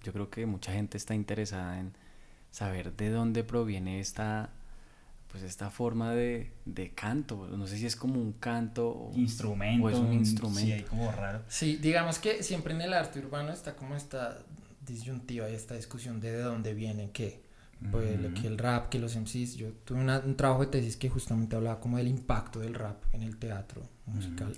yo 0.02 0.12
creo 0.12 0.30
que 0.30 0.46
mucha 0.46 0.72
gente 0.72 0.96
está 0.96 1.14
interesada 1.14 1.78
en 1.80 1.92
saber 2.50 2.96
de 2.96 3.10
dónde 3.10 3.44
proviene 3.44 4.00
esta 4.00 4.50
pues 5.30 5.42
esta 5.42 5.70
forma 5.70 6.14
de, 6.14 6.52
de, 6.64 6.94
canto. 6.94 7.46
No 7.48 7.66
sé 7.66 7.76
si 7.76 7.84
es 7.84 7.96
como 7.96 8.18
un 8.18 8.32
canto 8.32 8.88
o, 8.88 9.12
instrumento, 9.14 9.86
o 9.86 9.90
es 9.90 9.98
un 9.98 10.12
instrumento. 10.14 10.76
Sí, 10.76 10.82
como 10.84 11.12
raro. 11.12 11.42
Sí, 11.48 11.76
digamos 11.76 12.18
que 12.18 12.42
siempre 12.42 12.72
en 12.72 12.80
el 12.80 12.94
arte 12.94 13.18
urbano 13.18 13.52
está 13.52 13.76
como 13.76 13.94
esta 13.94 14.38
disyuntiva 14.86 15.50
y 15.50 15.54
esta 15.54 15.74
discusión 15.74 16.18
de 16.20 16.32
de 16.32 16.40
dónde 16.40 16.72
viene 16.72 17.10
qué. 17.12 17.46
Pues 17.92 18.18
que 18.40 18.48
el 18.48 18.58
rap, 18.58 18.88
que 18.88 18.98
los 18.98 19.14
MCs. 19.14 19.54
Yo 19.54 19.70
tuve 19.84 20.00
un 20.00 20.36
trabajo 20.36 20.62
de 20.62 20.66
tesis 20.66 20.96
que 20.96 21.08
justamente 21.08 21.54
hablaba 21.54 21.78
como 21.78 21.98
del 21.98 22.08
impacto 22.08 22.58
del 22.58 22.74
rap 22.74 23.04
en 23.12 23.22
el 23.22 23.36
teatro 23.36 23.82
musical. 24.06 24.52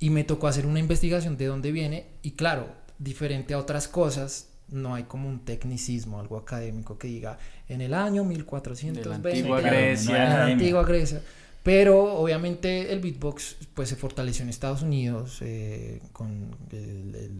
y 0.00 0.10
me 0.10 0.24
tocó 0.24 0.48
hacer 0.48 0.66
una 0.66 0.80
investigación 0.80 1.36
de 1.36 1.46
dónde 1.46 1.70
viene 1.70 2.06
y 2.22 2.32
claro, 2.32 2.74
diferente 2.98 3.54
a 3.54 3.58
otras 3.58 3.86
cosas, 3.86 4.48
no 4.70 4.94
hay 4.94 5.04
como 5.04 5.28
un 5.28 5.40
tecnicismo, 5.40 6.20
algo 6.20 6.36
académico 6.36 6.98
que 6.98 7.08
diga 7.08 7.38
en 7.68 7.80
el 7.80 7.94
año 7.94 8.24
1420. 8.24 9.12
antigua 9.12 9.60
Grecia. 9.60 10.44
antigua 10.46 10.84
Grecia. 10.84 11.20
Pero 11.62 12.14
obviamente 12.14 12.92
el 12.92 13.00
beatbox 13.00 13.56
pues 13.74 13.88
se 13.90 13.96
fortaleció 13.96 14.42
en 14.42 14.48
Estados 14.48 14.82
Unidos 14.82 15.38
eh, 15.42 16.00
con 16.12 16.56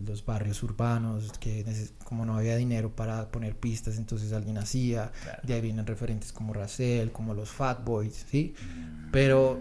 los 0.06 0.24
barrios 0.24 0.62
urbanos, 0.62 1.32
que 1.38 1.64
como 2.04 2.26
no 2.26 2.36
había 2.36 2.56
dinero 2.56 2.94
para 2.94 3.30
poner 3.30 3.56
pistas, 3.56 3.96
entonces 3.96 4.32
alguien 4.32 4.58
hacía. 4.58 5.12
De 5.42 5.54
ahí 5.54 5.60
vienen 5.60 5.86
referentes 5.86 6.32
como 6.32 6.52
Racel, 6.52 7.12
como 7.12 7.32
los 7.32 7.50
Fat 7.50 7.84
Boys, 7.84 8.26
¿sí? 8.30 8.54
Mm. 8.60 9.10
Pero 9.12 9.60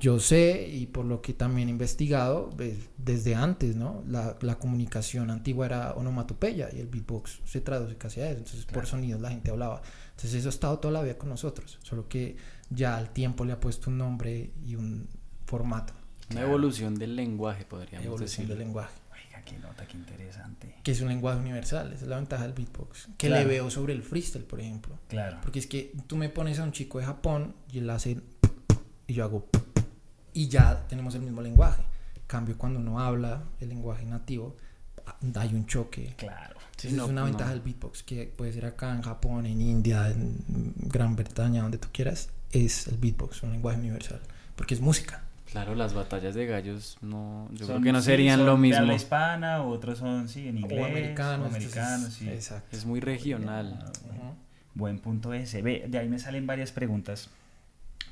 yo 0.00 0.18
sé, 0.18 0.68
y 0.68 0.86
por 0.86 1.04
lo 1.04 1.20
que 1.20 1.32
también 1.32 1.68
he 1.68 1.70
investigado, 1.72 2.50
desde 2.96 3.34
antes, 3.34 3.76
¿no? 3.76 4.02
La, 4.06 4.36
la, 4.40 4.58
comunicación 4.58 5.30
antigua 5.30 5.66
era 5.66 5.92
onomatopeya 5.94 6.68
y 6.72 6.80
el 6.80 6.86
beatbox 6.86 7.40
se 7.44 7.60
traduce 7.60 7.96
casi 7.96 8.20
a 8.20 8.30
eso. 8.30 8.38
Entonces, 8.38 8.64
por 8.64 8.86
sonidos 8.86 9.20
la 9.20 9.30
gente 9.30 9.50
hablaba. 9.50 9.82
Entonces, 10.10 10.34
eso 10.34 10.48
ha 10.48 10.50
estado 10.50 10.78
toda 10.78 10.94
la 10.94 11.02
vida 11.02 11.18
con 11.18 11.28
nosotros. 11.28 11.78
Solo 11.82 12.08
que 12.08 12.36
ya 12.70 12.96
al 12.96 13.10
tiempo 13.10 13.44
le 13.44 13.52
ha 13.52 13.60
puesto 13.60 13.90
un 13.90 13.98
nombre 13.98 14.52
y 14.64 14.76
un 14.76 15.08
formato. 15.46 15.94
Una 16.30 16.42
evolución 16.42 16.94
del 16.94 17.16
lenguaje, 17.16 17.64
podríamos 17.64 18.06
evolución 18.06 18.48
del 18.48 18.58
lenguaje. 18.58 18.94
Oiga, 19.10 19.42
qué 19.42 19.58
nota, 19.58 19.86
qué 19.86 19.96
interesante. 19.96 20.76
Que 20.82 20.92
es 20.92 21.00
un 21.00 21.08
lenguaje 21.08 21.40
universal, 21.40 21.92
esa 21.92 22.04
es 22.04 22.08
la 22.08 22.16
ventaja 22.16 22.42
del 22.42 22.52
beatbox. 22.52 23.08
Que 23.16 23.30
le 23.30 23.44
veo 23.44 23.70
sobre 23.70 23.94
el 23.94 24.02
freestyle, 24.02 24.44
por 24.44 24.60
ejemplo. 24.60 24.98
Claro. 25.08 25.38
Porque 25.42 25.58
es 25.58 25.66
que 25.66 25.92
tú 26.06 26.16
me 26.16 26.28
pones 26.28 26.58
a 26.58 26.64
un 26.64 26.72
chico 26.72 26.98
de 26.98 27.06
Japón 27.06 27.54
y 27.72 27.78
él 27.78 27.88
hace 27.88 28.20
y 29.06 29.14
yo 29.14 29.24
hago 29.24 29.48
y 30.38 30.48
ya 30.48 30.86
tenemos 30.86 31.14
el 31.16 31.22
mismo 31.22 31.42
lenguaje. 31.42 31.82
Cambio 32.28 32.56
cuando 32.56 32.78
uno 32.78 33.00
habla 33.00 33.42
el 33.58 33.70
lenguaje 33.70 34.04
nativo, 34.04 34.56
hay 35.34 35.54
un 35.54 35.66
choque. 35.66 36.14
Claro. 36.16 36.56
es 36.80 36.92
una 36.92 37.24
ventaja 37.24 37.50
del 37.50 37.60
beatbox 37.60 38.04
que 38.04 38.26
puede 38.26 38.52
ser 38.52 38.66
acá 38.66 38.94
en 38.94 39.02
Japón, 39.02 39.46
en 39.46 39.60
India, 39.60 40.08
en 40.10 40.74
Gran 40.76 41.16
Bretaña, 41.16 41.62
donde 41.62 41.78
tú 41.78 41.88
quieras, 41.92 42.28
es 42.52 42.88
el 42.88 42.98
beatbox, 42.98 43.42
un 43.42 43.52
lenguaje 43.52 43.78
universal, 43.78 44.20
porque 44.56 44.74
es 44.74 44.80
música. 44.80 45.22
Claro, 45.50 45.74
las 45.74 45.94
batallas 45.94 46.34
de 46.34 46.44
gallos 46.44 46.98
no, 47.00 47.48
yo 47.52 47.66
creo 47.66 47.80
que 47.80 47.92
no 47.92 48.02
serían 48.02 48.44
lo 48.44 48.58
mismo. 48.58 48.86
De 48.86 48.94
hispana, 48.94 49.62
otros 49.62 49.98
son 49.98 50.28
sí 50.28 50.48
en 50.48 50.58
inglés, 50.58 50.80
o 50.80 50.84
americanos, 50.84 52.12
sí. 52.12 52.28
Exacto. 52.28 52.76
Es 52.76 52.84
muy 52.84 53.00
regional. 53.00 53.90
Buen 54.74 54.98
punto 54.98 55.32
ese. 55.32 55.62
Ve, 55.62 55.86
de 55.88 55.98
ahí 55.98 56.08
me 56.08 56.18
salen 56.18 56.46
varias 56.46 56.70
preguntas 56.70 57.30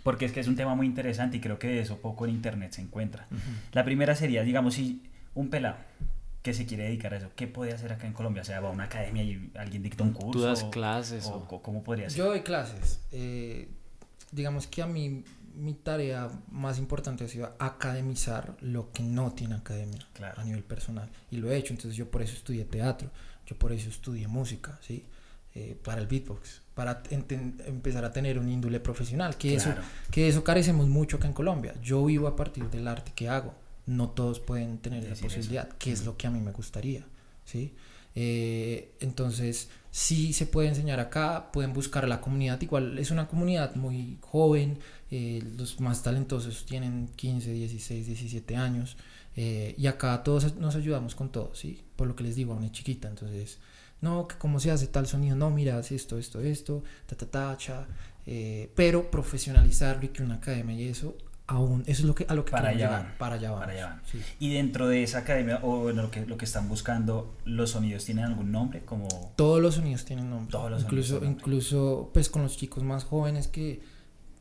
porque 0.06 0.24
es 0.24 0.30
que 0.30 0.38
es 0.38 0.46
un 0.46 0.54
tema 0.54 0.76
muy 0.76 0.86
interesante 0.86 1.38
y 1.38 1.40
creo 1.40 1.58
que 1.58 1.66
de 1.66 1.80
eso 1.80 1.98
poco 1.98 2.26
en 2.26 2.30
internet 2.30 2.70
se 2.70 2.80
encuentra. 2.80 3.26
La 3.72 3.84
primera 3.84 4.14
sería, 4.14 4.44
digamos, 4.44 4.74
si 4.74 5.02
un 5.34 5.50
pelado 5.50 5.78
que 6.42 6.54
se 6.54 6.64
quiere 6.64 6.84
dedicar 6.84 7.12
a 7.12 7.16
eso, 7.16 7.32
¿qué 7.34 7.48
puede 7.48 7.72
hacer 7.72 7.92
acá 7.92 8.06
en 8.06 8.12
Colombia? 8.12 8.42
O 8.42 8.44
sea, 8.44 8.60
va 8.60 8.68
a 8.68 8.70
una 8.70 8.84
academia 8.84 9.24
y 9.24 9.50
alguien 9.56 9.82
dicta 9.82 10.04
un 10.04 10.12
curso. 10.12 10.30
¿Tú 10.30 10.40
das 10.42 10.62
clases? 10.62 11.26
O, 11.26 11.44
¿Cómo 11.60 11.82
podría 11.82 12.08
ser? 12.08 12.18
Yo 12.18 12.26
doy 12.26 12.42
clases. 12.42 13.00
Eh, 13.10 13.68
digamos 14.36 14.66
que 14.66 14.82
a 14.82 14.86
mí 14.86 15.24
mi 15.54 15.72
tarea 15.74 16.30
más 16.52 16.78
importante 16.78 17.24
ha 17.24 17.28
sido 17.28 17.56
academizar 17.58 18.56
lo 18.60 18.92
que 18.92 19.02
no 19.02 19.32
tiene 19.32 19.54
academia 19.54 20.06
a 20.36 20.44
nivel 20.44 20.62
personal. 20.62 21.10
Y 21.30 21.38
lo 21.38 21.50
he 21.50 21.56
hecho, 21.56 21.72
entonces 21.72 21.96
yo 21.96 22.10
por 22.10 22.22
eso 22.22 22.34
estudié 22.34 22.64
teatro, 22.66 23.10
yo 23.46 23.56
por 23.56 23.72
eso 23.72 23.88
estudié 23.88 24.28
música, 24.28 24.78
¿sí? 24.82 25.04
Eh, 25.54 25.74
para 25.82 26.02
el 26.02 26.06
beatbox 26.06 26.60
para 26.76 27.02
empezar 27.10 28.04
a 28.04 28.12
tener 28.12 28.38
un 28.38 28.50
índole 28.50 28.80
profesional, 28.80 29.38
que, 29.38 29.54
eso, 29.54 29.72
que 30.10 30.28
eso 30.28 30.44
carecemos 30.44 30.88
mucho 30.88 31.16
acá 31.16 31.26
en 31.26 31.32
Colombia. 31.32 31.74
Yo 31.82 32.04
vivo 32.04 32.28
a 32.28 32.36
partir 32.36 32.68
del 32.68 32.86
arte 32.86 33.12
que 33.14 33.30
hago, 33.30 33.54
no 33.86 34.10
todos 34.10 34.40
pueden 34.40 34.76
tener 34.76 35.02
esa 35.02 35.18
posibilidad, 35.22 35.70
que 35.78 35.90
es 35.90 36.04
lo 36.04 36.18
que 36.18 36.26
a 36.26 36.30
mí 36.30 36.38
me 36.38 36.52
gustaría, 36.52 37.06
¿sí? 37.46 37.72
Eh, 38.16 38.96
entonces, 39.00 39.68
sí 39.90 40.32
se 40.32 40.46
puede 40.46 40.68
enseñar 40.68 41.00
acá, 41.00 41.50
pueden 41.52 41.72
buscar 41.72 42.08
la 42.08 42.20
comunidad, 42.20 42.60
igual 42.60 42.98
es 42.98 43.10
una 43.10 43.28
comunidad 43.28 43.76
muy 43.76 44.18
joven, 44.20 44.78
eh, 45.10 45.42
los 45.56 45.80
más 45.80 46.02
talentosos 46.02 46.66
tienen 46.66 47.08
15, 47.16 47.52
16, 47.52 48.06
17 48.06 48.56
años, 48.56 48.96
eh, 49.36 49.74
y 49.78 49.86
acá 49.86 50.22
todos 50.22 50.56
nos 50.56 50.76
ayudamos 50.76 51.14
con 51.14 51.30
todo, 51.30 51.54
¿sí? 51.54 51.82
Por 51.94 52.08
lo 52.08 52.16
que 52.16 52.24
les 52.24 52.36
digo, 52.36 52.54
aún 52.54 52.64
es 52.64 52.72
chiquita, 52.72 53.08
entonces 53.08 53.58
no, 54.00 54.26
que 54.28 54.36
cómo 54.36 54.60
se 54.60 54.70
hace 54.70 54.86
tal 54.86 55.06
sonido, 55.06 55.36
no, 55.36 55.50
mira, 55.50 55.78
esto, 55.78 56.18
esto, 56.18 56.40
esto, 56.40 56.82
ta, 57.06 57.16
ta, 57.16 57.26
ta, 57.26 57.56
cha, 57.56 57.86
eh, 58.26 58.70
pero 58.74 59.10
profesionalizarlo 59.10 60.04
y 60.06 60.08
que 60.08 60.22
una 60.22 60.36
academia 60.36 60.76
y 60.76 60.88
eso, 60.88 61.16
aún, 61.48 61.82
eso 61.86 62.02
es 62.02 62.04
lo 62.08 62.14
que, 62.14 62.26
a 62.28 62.34
lo 62.34 62.44
que 62.44 62.50
para 62.50 62.70
allá 62.70 62.90
van, 62.90 63.14
para 63.18 63.34
allá 63.36 63.54
Para 63.54 63.72
allá 63.72 64.02
Y 64.40 64.52
dentro 64.54 64.88
de 64.88 65.02
esa 65.02 65.18
academia, 65.18 65.60
o 65.62 65.78
bueno, 65.82 66.02
lo 66.02 66.10
que, 66.10 66.26
lo 66.26 66.36
que 66.36 66.44
están 66.44 66.68
buscando, 66.68 67.36
¿los 67.44 67.70
sonidos 67.70 68.04
tienen 68.04 68.24
algún 68.24 68.50
nombre? 68.50 68.80
como 68.84 69.08
Todos 69.36 69.60
los 69.62 69.76
sonidos 69.76 70.04
tienen 70.04 70.28
nombre. 70.30 70.50
Todos 70.50 70.70
los 70.70 70.82
incluso, 70.82 71.14
sonidos 71.20 71.36
Incluso, 71.38 72.10
pues 72.12 72.28
con 72.28 72.42
los 72.42 72.56
chicos 72.56 72.82
más 72.82 73.04
jóvenes 73.04 73.48
que 73.48 73.80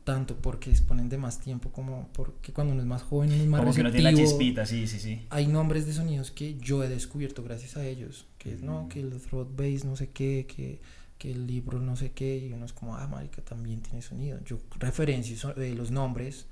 tanto 0.04 0.36
porque 0.36 0.70
disponen 0.70 1.08
de 1.08 1.18
más 1.18 1.40
tiempo 1.40 1.70
como 1.72 2.08
porque 2.12 2.52
cuando 2.52 2.72
uno 2.72 2.80
es 2.82 2.86
más 2.86 3.02
joven 3.02 3.32
uno 3.32 3.42
es 3.42 3.48
más 3.48 3.58
como 3.58 3.72
receptivo. 3.72 3.92
que 3.92 4.02
no 4.02 4.10
tiene 4.10 4.22
la 4.22 4.28
chispita, 4.28 4.64
sí, 4.66 4.86
sí, 4.86 5.00
sí. 5.00 5.26
Hay 5.30 5.48
nombres 5.48 5.84
de 5.84 5.92
sonidos 5.94 6.30
que 6.30 6.56
yo 6.58 6.84
he 6.84 6.88
descubierto 6.88 7.42
gracias 7.42 7.76
a 7.76 7.84
ellos, 7.84 8.24
que 8.38 8.52
es, 8.54 8.62
no, 8.62 8.84
Mm. 8.84 8.88
que 8.88 9.00
el 9.00 9.20
throat 9.20 9.48
bass 9.56 9.84
no 9.84 9.96
sé 9.96 10.10
qué, 10.10 10.46
que, 10.46 10.80
que 11.18 11.32
el 11.32 11.48
libro 11.48 11.80
no 11.80 11.96
sé 11.96 12.12
qué, 12.12 12.36
y 12.38 12.52
uno 12.52 12.66
es 12.66 12.72
como, 12.72 12.94
ah, 12.94 13.08
marica, 13.08 13.42
también 13.42 13.80
tiene 13.80 14.00
sonido. 14.00 14.38
Yo 14.44 14.58
referencio 14.78 15.56
eh, 15.56 15.74
los 15.74 15.90
nombres, 15.90 16.46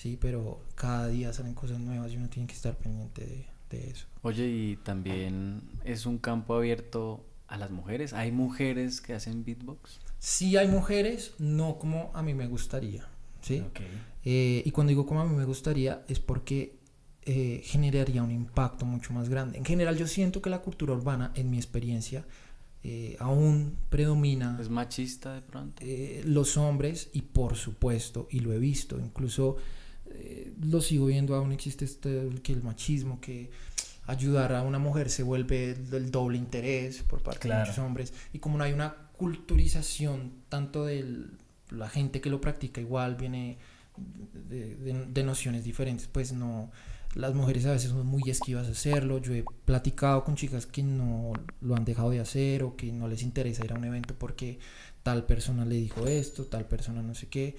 sí, 0.00 0.16
pero 0.18 0.62
cada 0.74 1.08
día 1.08 1.32
salen 1.32 1.52
cosas 1.54 1.78
nuevas 1.78 2.10
y 2.12 2.16
uno 2.16 2.28
tiene 2.30 2.46
que 2.48 2.54
estar 2.54 2.74
pendiente 2.76 3.22
de, 3.26 3.46
de 3.70 3.90
eso. 3.90 4.06
Oye, 4.22 4.46
y 4.48 4.76
también 4.76 5.60
es 5.84 6.06
un 6.06 6.16
campo 6.18 6.54
abierto 6.54 7.26
a 7.48 7.58
las 7.58 7.70
mujeres. 7.70 8.14
¿Hay 8.14 8.32
mujeres 8.32 9.00
que 9.02 9.12
hacen 9.12 9.44
beatbox? 9.44 10.00
Sí 10.18 10.56
hay 10.56 10.68
mujeres, 10.68 11.34
no 11.38 11.78
como 11.78 12.10
a 12.14 12.22
mí 12.22 12.32
me 12.32 12.46
gustaría, 12.46 13.06
¿sí? 13.42 13.60
Ok. 13.60 13.80
Eh, 14.24 14.62
y 14.64 14.70
cuando 14.70 14.88
digo 14.88 15.04
como 15.06 15.20
a 15.20 15.24
mí 15.26 15.34
me 15.36 15.44
gustaría 15.44 16.02
es 16.08 16.18
porque 16.18 16.78
eh, 17.22 17.60
generaría 17.64 18.22
un 18.22 18.30
impacto 18.30 18.86
mucho 18.86 19.12
más 19.12 19.28
grande. 19.28 19.58
En 19.58 19.64
general 19.64 19.96
yo 19.96 20.06
siento 20.06 20.40
que 20.40 20.48
la 20.50 20.60
cultura 20.62 20.94
urbana, 20.94 21.32
en 21.34 21.50
mi 21.50 21.56
experiencia, 21.58 22.24
eh, 22.82 23.16
aún 23.18 23.76
predomina 23.90 24.58
¿Es 24.60 24.70
machista 24.70 25.34
de 25.34 25.42
pronto? 25.42 25.82
eh, 25.84 26.22
los 26.24 26.56
hombres 26.56 27.10
y 27.12 27.22
por 27.22 27.56
supuesto, 27.56 28.26
y 28.30 28.40
lo 28.40 28.54
he 28.54 28.58
visto, 28.58 28.98
incluso 28.98 29.56
eh, 30.22 30.52
lo 30.62 30.80
sigo 30.80 31.06
viendo, 31.06 31.34
aún 31.34 31.52
existe 31.52 31.84
este, 31.84 32.28
que 32.42 32.52
el 32.52 32.62
machismo, 32.62 33.20
que 33.20 33.50
ayudar 34.06 34.52
a 34.54 34.62
una 34.62 34.78
mujer 34.78 35.08
se 35.10 35.22
vuelve 35.22 35.70
el 35.92 36.10
doble 36.10 36.36
interés 36.38 37.02
por 37.02 37.22
parte 37.22 37.40
Claro. 37.48 37.60
de 37.64 37.70
muchos 37.70 37.84
hombres, 37.84 38.12
y 38.32 38.38
como 38.38 38.58
no 38.58 38.64
hay 38.64 38.72
una 38.72 38.94
culturización 39.16 40.32
tanto 40.48 40.84
de 40.84 41.26
la 41.70 41.88
gente 41.88 42.20
que 42.20 42.30
lo 42.30 42.40
practica, 42.40 42.80
igual 42.80 43.16
viene 43.16 43.58
de, 44.48 44.76
de- 44.76 45.06
de 45.06 45.22
nociones 45.24 45.64
diferentes, 45.64 46.06
pues 46.08 46.32
no, 46.32 46.70
las 47.14 47.34
mujeres 47.34 47.66
a 47.66 47.72
veces 47.72 47.90
son 47.90 48.06
muy 48.06 48.22
esquivas 48.30 48.66
a 48.68 48.70
hacerlo, 48.70 49.18
yo 49.18 49.34
he 49.34 49.44
platicado 49.64 50.24
con 50.24 50.36
chicas 50.36 50.66
que 50.66 50.82
no 50.82 51.32
lo 51.60 51.74
han 51.76 51.84
dejado 51.84 52.10
de 52.10 52.20
hacer 52.20 52.62
o 52.62 52.76
que 52.76 52.92
no 52.92 53.08
les 53.08 53.22
interesa 53.22 53.64
ir 53.64 53.72
a 53.72 53.76
un 53.76 53.84
evento 53.84 54.14
porque 54.18 54.58
tal 55.02 55.26
persona 55.26 55.64
le 55.64 55.76
dijo 55.76 56.06
esto, 56.06 56.44
tal 56.46 56.66
persona 56.66 57.02
no 57.02 57.14
sé 57.14 57.28
qué. 57.28 57.56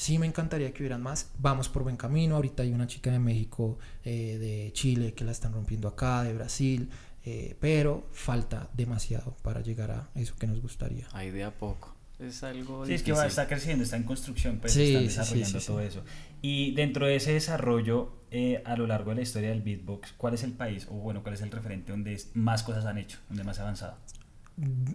Sí 0.00 0.18
me 0.18 0.24
encantaría 0.26 0.72
que 0.72 0.82
hubieran 0.82 1.02
más. 1.02 1.28
Vamos 1.38 1.68
por 1.68 1.82
buen 1.82 1.98
camino. 1.98 2.36
Ahorita 2.36 2.62
hay 2.62 2.72
una 2.72 2.86
chica 2.86 3.10
de 3.12 3.18
México, 3.18 3.78
eh, 4.02 4.38
de 4.38 4.70
Chile, 4.72 5.12
que 5.12 5.24
la 5.24 5.32
están 5.32 5.52
rompiendo 5.52 5.88
acá, 5.88 6.22
de 6.24 6.32
Brasil. 6.32 6.88
eh, 7.22 7.54
pero 7.60 8.06
falta 8.12 8.70
demasiado 8.72 9.36
para 9.42 9.60
llegar 9.60 9.90
a 9.90 10.08
eso 10.14 10.34
que 10.38 10.46
nos 10.46 10.62
gustaría. 10.62 11.06
Hay 11.12 11.30
de 11.30 11.44
a 11.44 11.50
poco. 11.50 11.94
Es 12.18 12.42
algo 12.42 12.86
Sí, 12.86 12.94
es 12.94 13.02
que 13.02 13.12
va, 13.12 13.26
está 13.26 13.46
creciendo, 13.46 13.84
está 13.84 13.96
en 13.98 14.04
construcción, 14.04 14.58
pues 14.58 14.72
Sí, 14.72 14.94
están 14.94 15.02
sí, 15.02 15.08
sí, 15.08 15.14
desarrollando 15.18 15.60
sí, 15.60 15.66
todo 15.66 15.80
sí. 15.80 15.86
eso. 15.88 16.02
Y 16.40 16.70
dentro 16.74 17.06
de 17.06 17.16
ese 17.16 17.34
desarrollo, 17.34 18.14
eh, 18.30 18.62
a 18.64 18.74
lo 18.78 18.86
largo 18.86 19.10
de 19.10 19.16
la 19.16 19.22
historia 19.22 19.50
del 19.50 19.60
beatbox, 19.60 20.12
¿cuál 20.16 20.32
es 20.32 20.42
el 20.44 20.52
país, 20.52 20.86
o 20.90 20.94
bueno, 20.94 21.22
cuál 21.22 21.34
es 21.34 21.42
el 21.42 21.50
referente 21.50 21.92
donde 21.92 22.18
más 22.32 22.62
cosas 22.62 22.86
han 22.86 22.96
hecho, 22.96 23.18
donde 23.28 23.44
más 23.44 23.58
ha 23.58 23.62
avanzado? 23.64 23.96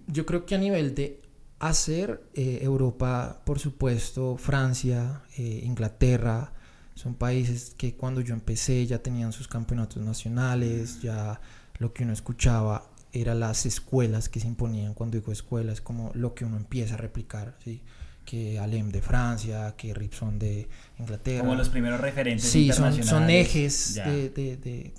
Yo 0.08 0.26
creo 0.26 0.46
que 0.48 0.56
a 0.56 0.58
nivel 0.58 0.96
de 0.96 1.22
hacer, 1.60 2.22
eh, 2.34 2.60
Europa, 2.62 3.42
por 3.46 3.60
supuesto, 3.60 4.38
Francia, 4.38 5.24
eh, 5.38 5.62
Inglaterra, 5.64 6.52
son 6.96 7.16
países 7.16 7.74
que 7.78 7.96
cuando 7.96 8.22
yo 8.22 8.34
empecé 8.34 8.86
ya 8.86 9.00
tenían 9.00 9.32
sus 9.34 9.48
campeonatos 9.48 10.02
nacionales, 10.04 11.02
ya 11.02 11.40
lo 11.80 11.94
que 11.94 12.04
uno 12.04 12.14
escuchaba 12.14 12.90
era 13.12 13.34
las 13.36 13.66
escuelas 13.66 14.30
que 14.30 14.40
se 14.40 14.48
imponían, 14.48 14.94
cuando 14.94 15.18
digo 15.18 15.32
escuelas, 15.32 15.82
como 15.82 16.12
lo 16.16 16.34
que 16.34 16.46
uno 16.46 16.58
empieza 16.58 16.96
a 16.96 16.98
replicar, 16.98 17.58
¿sí? 17.64 17.82
que 18.26 18.58
Alem 18.60 18.90
de 18.90 19.02
Francia, 19.02 19.76
que 19.78 19.94
Ripson 19.94 20.40
de 20.40 20.68
Inglaterra. 21.00 21.42
Como 21.42 21.56
los 21.56 21.70
primeros 21.70 22.00
referentes 22.02 22.46
Sí, 22.50 22.72
son, 22.74 22.88
internacionales. 22.88 23.10
son 23.10 23.30
ejes 23.30 23.96
de- 23.96 24.30
de- 24.30 24.58
de 24.58 24.94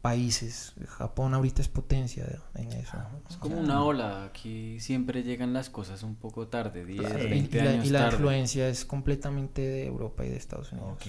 países. 0.00 0.72
Japón 0.86 1.34
ahorita 1.34 1.60
es 1.62 1.68
potencia 1.68 2.24
en 2.54 2.72
eso. 2.72 2.96
Es 3.28 3.36
como 3.36 3.58
una 3.60 3.82
ola. 3.84 4.24
Aquí 4.24 4.80
siempre 4.80 5.22
llegan 5.22 5.52
las 5.52 5.68
cosas 5.70 6.02
un 6.02 6.14
poco 6.14 6.46
tarde, 6.48 6.84
10, 6.84 7.00
Claro, 7.00 7.24
y- 7.26 7.30
20 7.30 7.58
y, 7.58 7.60
la, 7.62 7.70
años 7.70 7.86
y 7.86 7.90
la 7.90 7.98
tarde. 8.00 8.14
influencia 8.16 8.68
es 8.68 8.84
completamente 8.84 9.62
de 9.62 9.86
Europa 9.86 10.24
y 10.24 10.30
de 10.30 10.36
Estados 10.36 10.72
Unidos. 10.72 10.92
Ok. 10.94 11.06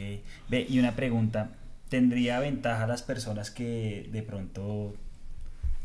Ve, 0.49 0.65
y 0.69 0.79
una 0.79 0.95
pregunta, 0.95 1.51
¿tendría 1.89 2.39
ventaja 2.39 2.85
las 2.87 3.01
personas 3.03 3.51
que 3.51 4.09
de 4.11 4.21
pronto, 4.23 4.93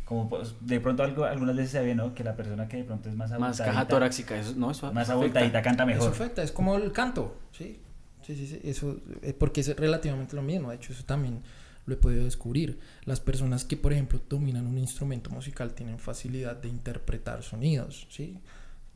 como 0.04 0.28
pues, 0.28 0.54
de 0.60 0.80
pronto 0.80 1.02
algo, 1.02 1.24
algunas 1.24 1.56
veces 1.56 1.70
se 1.72 1.82
ve, 1.82 1.94
¿no? 1.94 2.14
Que 2.14 2.24
la 2.24 2.36
persona 2.36 2.68
que 2.68 2.78
de 2.78 2.84
pronto 2.84 3.08
es 3.08 3.14
más 3.14 3.30
Más 3.30 3.60
abultadita- 3.60 3.64
caja 3.64 3.88
torácica. 3.88 4.38
Eso, 4.38 4.54
no, 4.56 4.70
eso 4.70 4.92
más 4.92 5.08
abultadita 5.10 5.62
canta 5.62 5.84
Eso 5.84 5.92
mejor. 5.92 6.08
afecta, 6.10 6.42
es 6.42 6.52
como 6.52 6.76
el 6.76 6.92
canto, 6.92 7.36
¿sí? 7.52 7.80
Sí, 8.22 8.34
sí, 8.34 8.46
sí, 8.46 8.60
eso, 8.64 8.96
eh, 9.22 9.34
porque 9.38 9.60
es 9.60 9.76
relativamente 9.76 10.34
lo 10.34 10.40
mismo, 10.40 10.70
de 10.70 10.76
hecho 10.76 10.92
eso 10.94 11.04
también 11.04 11.42
lo 11.86 11.94
he 11.94 11.96
podido 11.96 12.24
descubrir. 12.24 12.78
Las 13.04 13.20
personas 13.20 13.64
que, 13.64 13.76
por 13.76 13.92
ejemplo, 13.92 14.20
dominan 14.28 14.66
un 14.66 14.78
instrumento 14.78 15.30
musical 15.30 15.74
tienen 15.74 15.98
facilidad 15.98 16.56
de 16.56 16.68
interpretar 16.68 17.42
sonidos, 17.42 18.06
¿sí? 18.10 18.38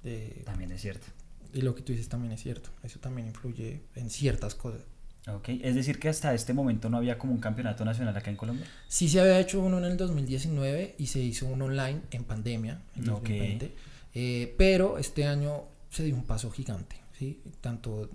De- 0.03 0.43
También 0.45 0.73
es 0.73 0.81
cierto. 0.83 1.07
y 1.53 1.63
lo 1.63 1.75
que 1.75 1.83
tú 1.83 1.93
dices 1.93 2.09
también 2.09 2.33
es 2.33 2.43
cierto, 2.43 2.71
eso 2.83 2.99
también 3.01 3.27
influye 3.29 3.81
en 3.95 4.11
ciertas 4.11 4.55
cosas. 4.55 4.83
Ok, 5.27 5.49
es 5.63 5.75
decir 5.75 5.99
que 5.99 6.09
hasta 6.09 6.33
este 6.33 6.55
momento 6.55 6.89
no 6.89 6.97
había 6.97 7.19
como 7.19 7.33
un 7.35 7.41
campeonato 7.41 7.85
nacional 7.85 8.17
acá 8.17 8.31
en 8.31 8.37
Colombia. 8.37 8.67
Sí 8.87 9.09
se 9.11 9.21
había 9.21 9.39
hecho 9.41 9.61
uno 9.61 9.77
en 9.79 9.85
el 9.85 9.97
2019 9.97 10.95
y 10.99 11.07
se 11.07 11.19
hizo 11.21 11.47
uno 11.47 11.67
online 11.67 12.01
en 12.13 12.25
pandemia, 12.25 12.81
en 12.97 13.09
Ok. 13.11 13.21
2020. 13.29 13.75
Eh, 14.15 14.55
pero 14.57 14.97
este 14.99 15.27
año 15.27 15.65
se 15.91 16.05
dio 16.05 16.15
un 16.15 16.25
paso 16.25 16.51
gigante, 16.51 16.97
¿sí? 17.19 17.43
Tanto 17.61 18.09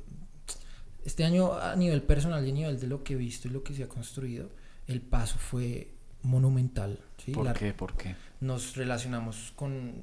este 1.06 1.24
año 1.24 1.54
a 1.54 1.76
nivel 1.76 2.02
personal 2.02 2.46
y 2.48 2.50
a 2.50 2.54
nivel 2.54 2.80
de 2.80 2.88
lo 2.88 3.04
que 3.04 3.14
he 3.14 3.18
visto 3.18 3.48
y 3.48 3.52
lo 3.52 3.64
que 3.64 3.74
se 3.74 3.84
ha 3.84 3.88
construido, 3.90 4.50
el 4.88 5.02
paso 5.02 5.38
fue 5.38 5.90
monumental, 6.24 7.00
¿sí? 7.24 7.32
¿Por 7.32 7.46
La- 7.46 7.54
qué? 7.54 7.74
¿Por 7.74 7.96
qué? 7.96 8.16
nos 8.42 8.76
relacionamos 8.76 9.54
con 9.56 9.94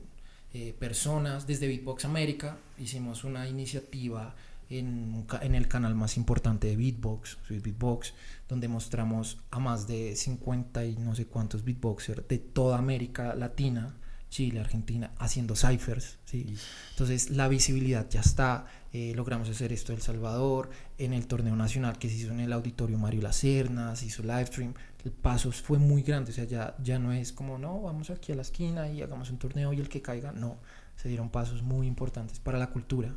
eh, 0.54 0.74
personas 0.78 1.46
desde 1.46 1.68
Beatbox 1.68 2.06
América, 2.06 2.56
hicimos 2.78 3.24
una 3.24 3.46
iniciativa 3.48 4.34
en, 4.70 5.26
el 5.54 5.68
canal 5.68 5.94
más 5.94 6.16
importante 6.16 6.68
de 6.68 6.76
Beatbox, 6.76 7.38
Sweet 7.46 7.62
Beatbox, 7.62 8.14
donde 8.48 8.68
mostramos 8.68 9.38
a 9.50 9.58
más 9.58 9.86
de 9.86 10.16
50 10.16 10.84
y 10.86 10.96
no 10.96 11.14
sé 11.14 11.26
cuántos 11.26 11.64
beatboxers 11.64 12.26
de 12.28 12.38
toda 12.38 12.78
América 12.78 13.34
Latina, 13.34 13.94
Chile, 14.30 14.60
Argentina, 14.60 15.10
haciendo 15.18 15.54
ciphers, 15.56 16.18
¿sí? 16.24 16.54
Entonces 16.92 17.30
la 17.30 17.48
visibilidad 17.48 18.08
ya 18.08 18.20
está, 18.20 18.66
eh, 18.92 19.12
logramos 19.14 19.48
hacer 19.48 19.72
esto 19.72 19.92
en 19.92 19.96
El 19.98 20.02
Salvador, 20.02 20.70
en 20.98 21.12
el 21.12 21.26
torneo 21.26 21.54
nacional 21.56 21.98
que 21.98 22.08
se 22.08 22.16
hizo 22.16 22.32
en 22.32 22.40
el 22.40 22.52
auditorio 22.52 22.98
Mario 22.98 23.22
Lacerna, 23.22 23.94
se 23.96 24.06
hizo 24.06 24.22
live 24.22 24.46
stream, 24.46 24.74
el 25.04 25.12
paso 25.12 25.52
fue 25.52 25.78
muy 25.78 26.02
grande, 26.02 26.30
o 26.32 26.34
sea, 26.34 26.44
ya, 26.44 26.74
ya 26.82 26.98
no 26.98 27.12
es 27.12 27.32
como, 27.32 27.56
no, 27.58 27.80
vamos 27.82 28.10
aquí 28.10 28.32
a 28.32 28.36
la 28.36 28.42
esquina 28.42 28.88
y 28.90 29.00
hagamos 29.02 29.30
un 29.30 29.38
torneo 29.38 29.72
y 29.72 29.80
el 29.80 29.88
que 29.88 30.02
caiga, 30.02 30.32
no, 30.32 30.56
se 30.96 31.08
dieron 31.08 31.28
pasos 31.30 31.62
muy 31.62 31.86
importantes 31.86 32.38
para 32.40 32.58
la 32.58 32.66
cultura. 32.68 33.10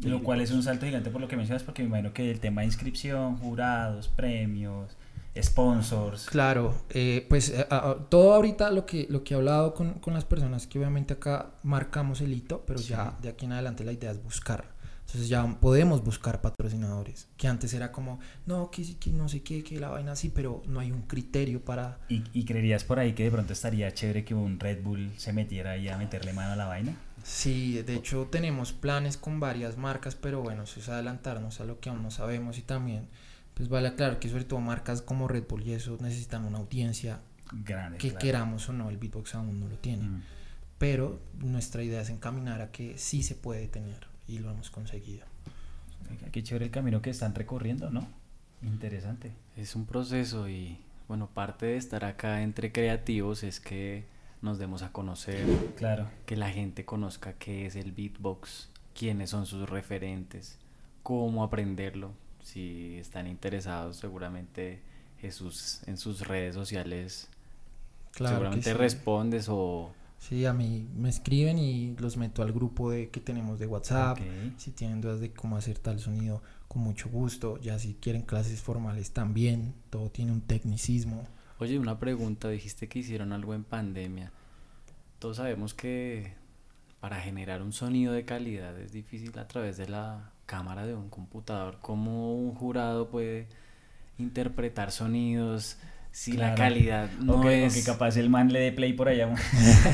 Lo 0.00 0.22
cual 0.22 0.40
es 0.40 0.50
un 0.50 0.62
salto 0.62 0.86
gigante 0.86 1.10
por 1.10 1.20
lo 1.20 1.28
que 1.28 1.36
mencionas, 1.36 1.62
porque 1.62 1.82
me 1.82 1.88
imagino 1.88 2.12
que 2.14 2.30
el 2.30 2.40
tema 2.40 2.62
de 2.62 2.66
inscripción, 2.68 3.36
jurados, 3.36 4.08
premios, 4.08 4.96
sponsors. 5.44 6.26
Claro, 6.26 6.74
eh, 6.90 7.26
pues 7.28 7.50
eh, 7.50 7.66
a- 7.70 7.96
todo 8.08 8.34
ahorita 8.34 8.70
lo 8.70 8.86
que, 8.86 9.06
lo 9.10 9.22
que 9.24 9.34
he 9.34 9.36
hablado 9.36 9.74
con, 9.74 9.94
con 9.94 10.14
las 10.14 10.24
personas, 10.24 10.66
que 10.66 10.78
obviamente 10.78 11.14
acá 11.14 11.50
marcamos 11.62 12.20
el 12.20 12.32
hito, 12.32 12.64
pero 12.66 12.80
ya 12.80 13.16
de 13.20 13.28
aquí 13.28 13.44
en 13.46 13.52
adelante 13.52 13.84
la 13.84 13.92
idea 13.92 14.10
es 14.10 14.22
buscar. 14.22 14.64
Entonces 15.10 15.28
ya 15.28 15.44
podemos 15.58 16.04
buscar 16.04 16.40
patrocinadores, 16.40 17.26
que 17.36 17.48
antes 17.48 17.74
era 17.74 17.90
como, 17.90 18.20
no, 18.46 18.70
que, 18.70 18.96
que 18.96 19.10
no 19.10 19.28
sé 19.28 19.42
qué, 19.42 19.64
que 19.64 19.80
la 19.80 19.88
vaina 19.88 20.12
así, 20.12 20.28
pero 20.28 20.62
no 20.68 20.78
hay 20.78 20.92
un 20.92 21.02
criterio 21.02 21.64
para... 21.64 21.98
¿Y, 22.08 22.22
y 22.32 22.44
creerías 22.44 22.84
por 22.84 23.00
ahí 23.00 23.12
que 23.12 23.24
de 23.24 23.32
pronto 23.32 23.52
estaría 23.52 23.92
chévere 23.92 24.24
que 24.24 24.34
un 24.34 24.60
Red 24.60 24.84
Bull 24.84 25.10
se 25.16 25.32
metiera 25.32 25.72
ahí 25.72 25.88
a 25.88 25.98
meterle 25.98 26.32
mano 26.32 26.52
a 26.52 26.56
la 26.56 26.66
vaina? 26.66 26.94
Sí, 27.24 27.82
de 27.82 27.96
hecho 27.96 28.28
tenemos 28.30 28.72
planes 28.72 29.16
con 29.16 29.40
varias 29.40 29.76
marcas, 29.76 30.14
pero 30.14 30.42
bueno, 30.42 30.62
eso 30.62 30.78
es 30.78 30.88
adelantarnos 30.88 31.60
a 31.60 31.64
lo 31.64 31.80
que 31.80 31.88
aún 31.88 32.04
no 32.04 32.12
sabemos 32.12 32.58
y 32.58 32.62
también, 32.62 33.08
pues 33.54 33.68
vale 33.68 33.88
aclarar 33.88 34.20
que 34.20 34.28
sobre 34.28 34.44
todo 34.44 34.60
marcas 34.60 35.02
como 35.02 35.26
Red 35.26 35.48
Bull 35.48 35.66
y 35.66 35.72
eso 35.72 35.98
necesitan 36.00 36.44
una 36.44 36.58
audiencia 36.58 37.20
Grande. 37.50 37.98
que 37.98 38.10
claro. 38.10 38.24
queramos 38.24 38.68
o 38.68 38.72
no, 38.72 38.88
el 38.88 38.96
beatbox 38.96 39.34
aún 39.34 39.58
no 39.58 39.66
lo 39.66 39.76
tiene. 39.76 40.04
Mm. 40.04 40.22
pero 40.78 41.20
nuestra 41.40 41.82
idea 41.82 42.00
es 42.00 42.10
encaminar 42.10 42.60
a 42.60 42.70
que 42.70 42.96
sí 42.96 43.24
se 43.24 43.34
puede 43.34 43.66
tener 43.66 44.09
y 44.30 44.38
lo 44.38 44.50
hemos 44.50 44.70
conseguido. 44.70 45.26
Qué 46.32 46.42
chévere 46.42 46.66
el 46.66 46.70
camino 46.70 47.02
que 47.02 47.10
están 47.10 47.34
recorriendo, 47.34 47.90
¿no? 47.90 48.06
Interesante. 48.62 49.32
Es 49.56 49.74
un 49.74 49.86
proceso 49.86 50.48
y 50.48 50.78
bueno, 51.08 51.28
parte 51.32 51.66
de 51.66 51.76
estar 51.76 52.04
acá 52.04 52.42
entre 52.42 52.72
creativos 52.72 53.42
es 53.42 53.60
que 53.60 54.04
nos 54.42 54.58
demos 54.58 54.82
a 54.82 54.92
conocer, 54.92 55.44
Claro. 55.76 56.08
que 56.26 56.36
la 56.36 56.50
gente 56.50 56.84
conozca 56.84 57.34
qué 57.34 57.66
es 57.66 57.76
el 57.76 57.92
beatbox, 57.92 58.68
quiénes 58.98 59.30
son 59.30 59.46
sus 59.46 59.68
referentes, 59.68 60.58
cómo 61.02 61.42
aprenderlo. 61.44 62.12
Si 62.42 62.96
están 62.98 63.26
interesados, 63.26 63.96
seguramente 63.96 64.80
Jesús 65.20 65.82
en 65.86 65.96
sus 65.98 66.26
redes 66.26 66.54
sociales 66.54 67.28
Claro 68.12 68.30
que 68.30 68.34
seguramente 68.36 68.70
sí. 68.72 68.76
respondes 68.76 69.46
o, 69.48 69.92
Sí, 70.20 70.44
a 70.44 70.52
mí 70.52 70.86
me 70.94 71.08
escriben 71.08 71.58
y 71.58 71.96
los 71.96 72.18
meto 72.18 72.42
al 72.42 72.52
grupo 72.52 72.90
de, 72.90 73.08
que 73.08 73.20
tenemos 73.20 73.58
de 73.58 73.66
WhatsApp. 73.66 74.18
Si 74.58 74.70
tienen 74.70 75.00
dudas 75.00 75.18
de 75.18 75.32
cómo 75.32 75.56
hacer 75.56 75.78
tal 75.78 75.98
sonido, 75.98 76.42
con 76.68 76.82
mucho 76.82 77.08
gusto. 77.08 77.58
Ya 77.58 77.78
si 77.78 77.94
quieren 77.94 78.22
clases 78.22 78.60
formales 78.60 79.12
también, 79.12 79.74
todo 79.88 80.10
tiene 80.10 80.30
un 80.30 80.42
tecnicismo. 80.42 81.26
Oye, 81.58 81.78
una 81.78 81.98
pregunta, 81.98 82.50
dijiste 82.50 82.86
que 82.86 82.98
hicieron 82.98 83.32
algo 83.32 83.54
en 83.54 83.64
pandemia. 83.64 84.30
Todos 85.18 85.38
sabemos 85.38 85.72
que 85.72 86.34
para 87.00 87.18
generar 87.18 87.62
un 87.62 87.72
sonido 87.72 88.12
de 88.12 88.26
calidad 88.26 88.78
es 88.78 88.92
difícil 88.92 89.36
a 89.38 89.48
través 89.48 89.78
de 89.78 89.88
la 89.88 90.32
cámara 90.44 90.86
de 90.86 90.94
un 90.94 91.08
computador. 91.08 91.78
¿Cómo 91.80 92.34
un 92.34 92.54
jurado 92.54 93.08
puede 93.08 93.48
interpretar 94.18 94.92
sonidos? 94.92 95.78
Si 96.12 96.32
la 96.32 96.54
calidad 96.54 97.10
no 97.20 97.48
es... 97.48 97.72
O 97.72 97.74
que 97.76 97.84
capaz 97.84 98.16
el 98.16 98.30
man 98.30 98.52
le 98.52 98.60
dé 98.60 98.72
play 98.72 98.92
por 98.92 99.08
allá. 99.08 99.32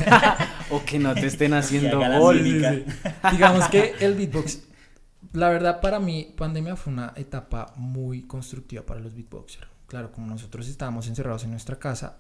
o 0.71 0.85
que 0.85 0.99
no 0.99 1.15
te 1.15 1.27
estén 1.27 1.55
haciendo 1.55 1.99
gol. 2.19 2.43
Digamos 3.33 3.69
que 3.69 3.95
el 4.01 4.15
beatbox, 4.15 4.63
la 5.33 5.51
verdad 5.51 5.81
para 5.81 6.01
mí, 6.01 6.33
pandemia 6.37 6.77
fue 6.77 6.93
una 6.93 7.13
etapa 7.17 7.73
muy 7.77 8.23
constructiva 8.23 8.83
para 8.83 9.01
los 9.01 9.15
beatboxers. 9.15 9.69
Claro, 9.87 10.11
como 10.11 10.27
nosotros 10.27 10.69
estábamos 10.69 11.07
encerrados 11.07 11.45
en 11.45 11.51
nuestra 11.51 11.79
casa, 11.79 12.17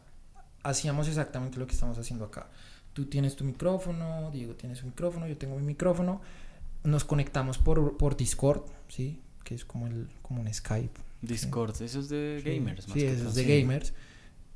hacíamos 0.62 1.08
exactamente 1.08 1.58
lo 1.58 1.66
que 1.66 1.72
estamos 1.72 1.98
haciendo 1.98 2.26
acá. 2.26 2.48
Tú 2.92 3.06
tienes 3.06 3.34
tu 3.34 3.44
micrófono, 3.44 4.30
Diego 4.30 4.54
tiene 4.54 4.76
su 4.76 4.86
micrófono, 4.86 5.26
yo 5.26 5.36
tengo 5.36 5.56
mi 5.56 5.64
micrófono. 5.64 6.20
Nos 6.84 7.04
conectamos 7.04 7.58
por, 7.58 7.96
por 7.96 8.16
Discord, 8.16 8.62
¿sí? 8.88 9.20
Que 9.42 9.54
es 9.54 9.64
como, 9.64 9.86
el, 9.86 10.08
como 10.22 10.40
un 10.40 10.52
Skype 10.52 11.05
Discord, 11.22 11.80
eso 11.82 12.00
es 12.00 12.08
de 12.08 12.42
gamers. 12.44 12.84
sí, 12.84 13.04
eso 13.04 13.28
es 13.28 13.34
de 13.34 13.60
gamers. 13.60 13.92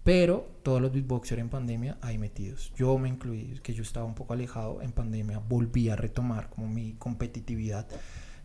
Pero 0.02 0.48
todos 0.62 0.80
los 0.80 0.92
beatboxers 0.92 1.40
en 1.40 1.50
pandemia 1.50 1.98
ahí 2.00 2.16
metidos. 2.16 2.72
Yo 2.76 2.96
me 2.96 3.08
incluí, 3.08 3.60
que 3.62 3.74
yo 3.74 3.82
estaba 3.82 4.06
un 4.06 4.14
poco 4.14 4.32
alejado 4.32 4.80
en 4.80 4.92
pandemia, 4.92 5.38
volví 5.38 5.90
a 5.90 5.96
retomar 5.96 6.48
como 6.48 6.68
mi 6.68 6.94
competitividad. 6.94 7.86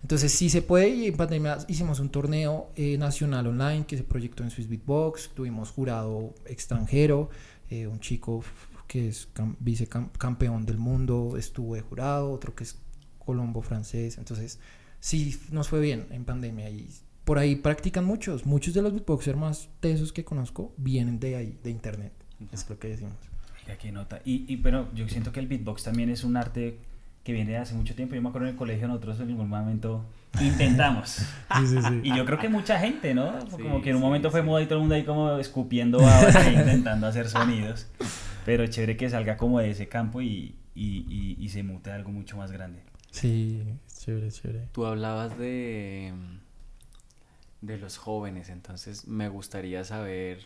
Entonces 0.02 0.32
sí 0.34 0.50
se 0.50 0.62
puede 0.62 0.90
y 0.90 1.08
en 1.08 1.18
pandemia 1.18 1.58
hicimos 1.68 2.00
un 2.00 2.10
torneo 2.10 2.70
eh, 2.76 2.98
nacional 2.98 3.48
online 3.48 3.86
que 3.88 3.98
se 3.98 4.04
proyectó 4.04 4.44
en 4.44 4.52
Swiss 4.52 4.68
Beatbox, 4.68 5.32
tuvimos 5.34 5.72
jurado 5.72 6.36
extranjero, 6.46 7.30
eh, 7.70 7.88
un 7.88 8.00
chico 8.00 8.44
que 8.88 9.08
es 9.08 9.30
vicecampeón 9.60 10.66
del 10.66 10.78
mundo 10.78 11.38
estuvo 11.38 11.74
de 11.74 11.82
jurado, 11.82 12.32
otro 12.32 12.54
que 12.54 12.66
es 12.66 12.78
colombo 13.18 13.64
francés, 13.64 14.20
entonces 14.20 14.60
sí 15.00 15.40
nos 15.50 15.70
fue 15.70 15.80
bien 15.80 16.06
en 16.12 16.24
pandemia 16.24 16.70
y 16.70 16.88
por 17.26 17.40
ahí 17.40 17.56
practican 17.56 18.06
muchos. 18.06 18.46
Muchos 18.46 18.74
de 18.74 18.82
los 18.82 18.94
beatboxers 18.94 19.38
más 19.38 19.70
tesos 19.80 20.14
que 20.14 20.24
conozco 20.24 20.74
vienen 20.78 21.20
de 21.20 21.36
ahí, 21.36 21.60
de 21.64 21.72
internet. 21.72 22.14
Es 22.54 22.70
lo 22.70 22.80
que 22.80 22.90
decimos. 22.90 23.16
Mira 23.64 23.78
qué 23.78 23.92
nota. 23.92 24.22
Y, 24.24 24.46
y, 24.48 24.58
pero 24.58 24.88
yo 24.94 25.10
siento 25.10 25.32
que 25.32 25.40
el 25.40 25.48
beatbox 25.48 25.84
también 25.84 26.10
es 26.10 26.24
un 26.24 26.38
arte 26.38 26.78
que 27.24 27.34
viene 27.34 27.52
de 27.52 27.58
hace 27.58 27.74
mucho 27.74 27.96
tiempo. 27.96 28.14
Yo 28.14 28.22
me 28.22 28.30
acuerdo 28.30 28.48
en 28.48 28.54
el 28.54 28.58
colegio 28.58 28.88
nosotros 28.88 29.20
en 29.20 29.30
algún 29.30 29.50
momento 29.50 30.06
intentamos. 30.40 31.10
sí, 31.10 31.68
sí, 31.68 31.78
sí. 31.82 32.02
Y 32.04 32.16
yo 32.16 32.26
creo 32.26 32.38
que 32.38 32.48
mucha 32.48 32.80
gente, 32.80 33.16
¿no? 33.16 33.40
Como 33.50 33.82
que 33.82 33.90
en 33.90 33.96
un 33.96 34.04
momento 34.04 34.30
fue 34.30 34.44
moda 34.44 34.62
y 34.62 34.66
todo 34.66 34.76
el 34.76 34.82
mundo 34.82 34.94
ahí 34.94 35.04
como 35.04 35.38
escupiendo 35.40 36.00
babas 36.00 36.36
intentando 36.48 37.08
hacer 37.08 37.28
sonidos. 37.28 37.88
Pero 38.46 38.68
chévere 38.68 38.96
que 38.98 39.10
salga 39.10 39.38
como 39.38 39.60
de 39.60 39.72
ese 39.72 39.88
campo 39.88 40.22
y, 40.22 40.54
y, 40.76 41.36
y 41.40 41.50
se 41.50 41.64
mute 41.64 41.90
a 41.90 41.96
algo 41.96 42.12
mucho 42.12 42.38
más 42.38 42.52
grande. 42.52 42.84
Sí, 43.10 43.64
chévere, 43.98 44.30
chévere. 44.30 44.68
Tú 44.72 44.86
hablabas 44.86 45.40
de 45.40 46.14
de 47.66 47.78
los 47.78 47.98
jóvenes. 47.98 48.50
Entonces 48.50 49.08
me 49.08 49.30
gustaría 49.30 49.84
saber, 49.84 50.40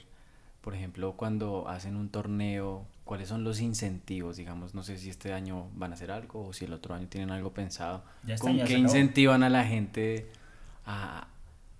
por 0.62 0.75
ejemplo, 0.75 1.13
cuando 1.15 1.67
hacen 1.67 1.95
un 1.95 2.10
torneo, 2.10 2.86
cuáles 3.03 3.29
son 3.29 3.43
los 3.43 3.60
incentivos, 3.60 4.38
digamos, 4.38 4.75
no 4.75 4.84
sé 4.84 4.97
si 4.97 5.10
este 5.10 5.34
año 5.34 5.69
van 5.75 5.91
a 5.91 5.95
hacer 5.95 6.12
algo 6.12 6.47
o 6.47 6.53
si 6.53 6.65
el 6.65 6.73
otro 6.73 6.93
año 6.93 7.08
tienen 7.08 7.32
algo 7.32 7.53
pensado. 7.53 8.03
¿Con 8.39 8.58
qué 8.60 8.77
incentivan 8.77 9.43
a 9.43 9.49
la 9.49 9.65
gente 9.65 10.29
a, 10.86 11.27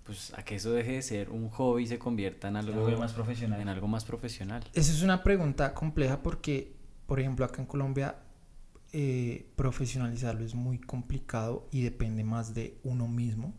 pues, 0.04 0.32
a 0.36 0.42
que 0.42 0.56
eso 0.56 0.72
deje 0.72 0.92
de 0.92 1.02
ser 1.02 1.30
un 1.30 1.48
hobby 1.50 1.84
y 1.84 1.86
se 1.86 1.98
convierta 1.98 2.48
en 2.48 2.56
algo, 2.56 2.98
más 2.98 3.12
profesional? 3.12 3.60
En 3.60 3.68
algo 3.68 3.86
más 3.86 4.04
profesional. 4.04 4.64
Esa 4.74 4.92
es 4.92 5.02
una 5.02 5.22
pregunta 5.22 5.72
compleja 5.72 6.22
porque, 6.22 6.74
por 7.06 7.20
ejemplo, 7.20 7.44
acá 7.44 7.62
en 7.62 7.66
Colombia 7.66 8.16
eh, 8.92 9.46
profesionalizarlo 9.54 10.44
es 10.44 10.56
muy 10.56 10.78
complicado 10.78 11.68
y 11.70 11.82
depende 11.82 12.24
más 12.24 12.54
de 12.54 12.76
uno 12.82 13.06
mismo, 13.06 13.54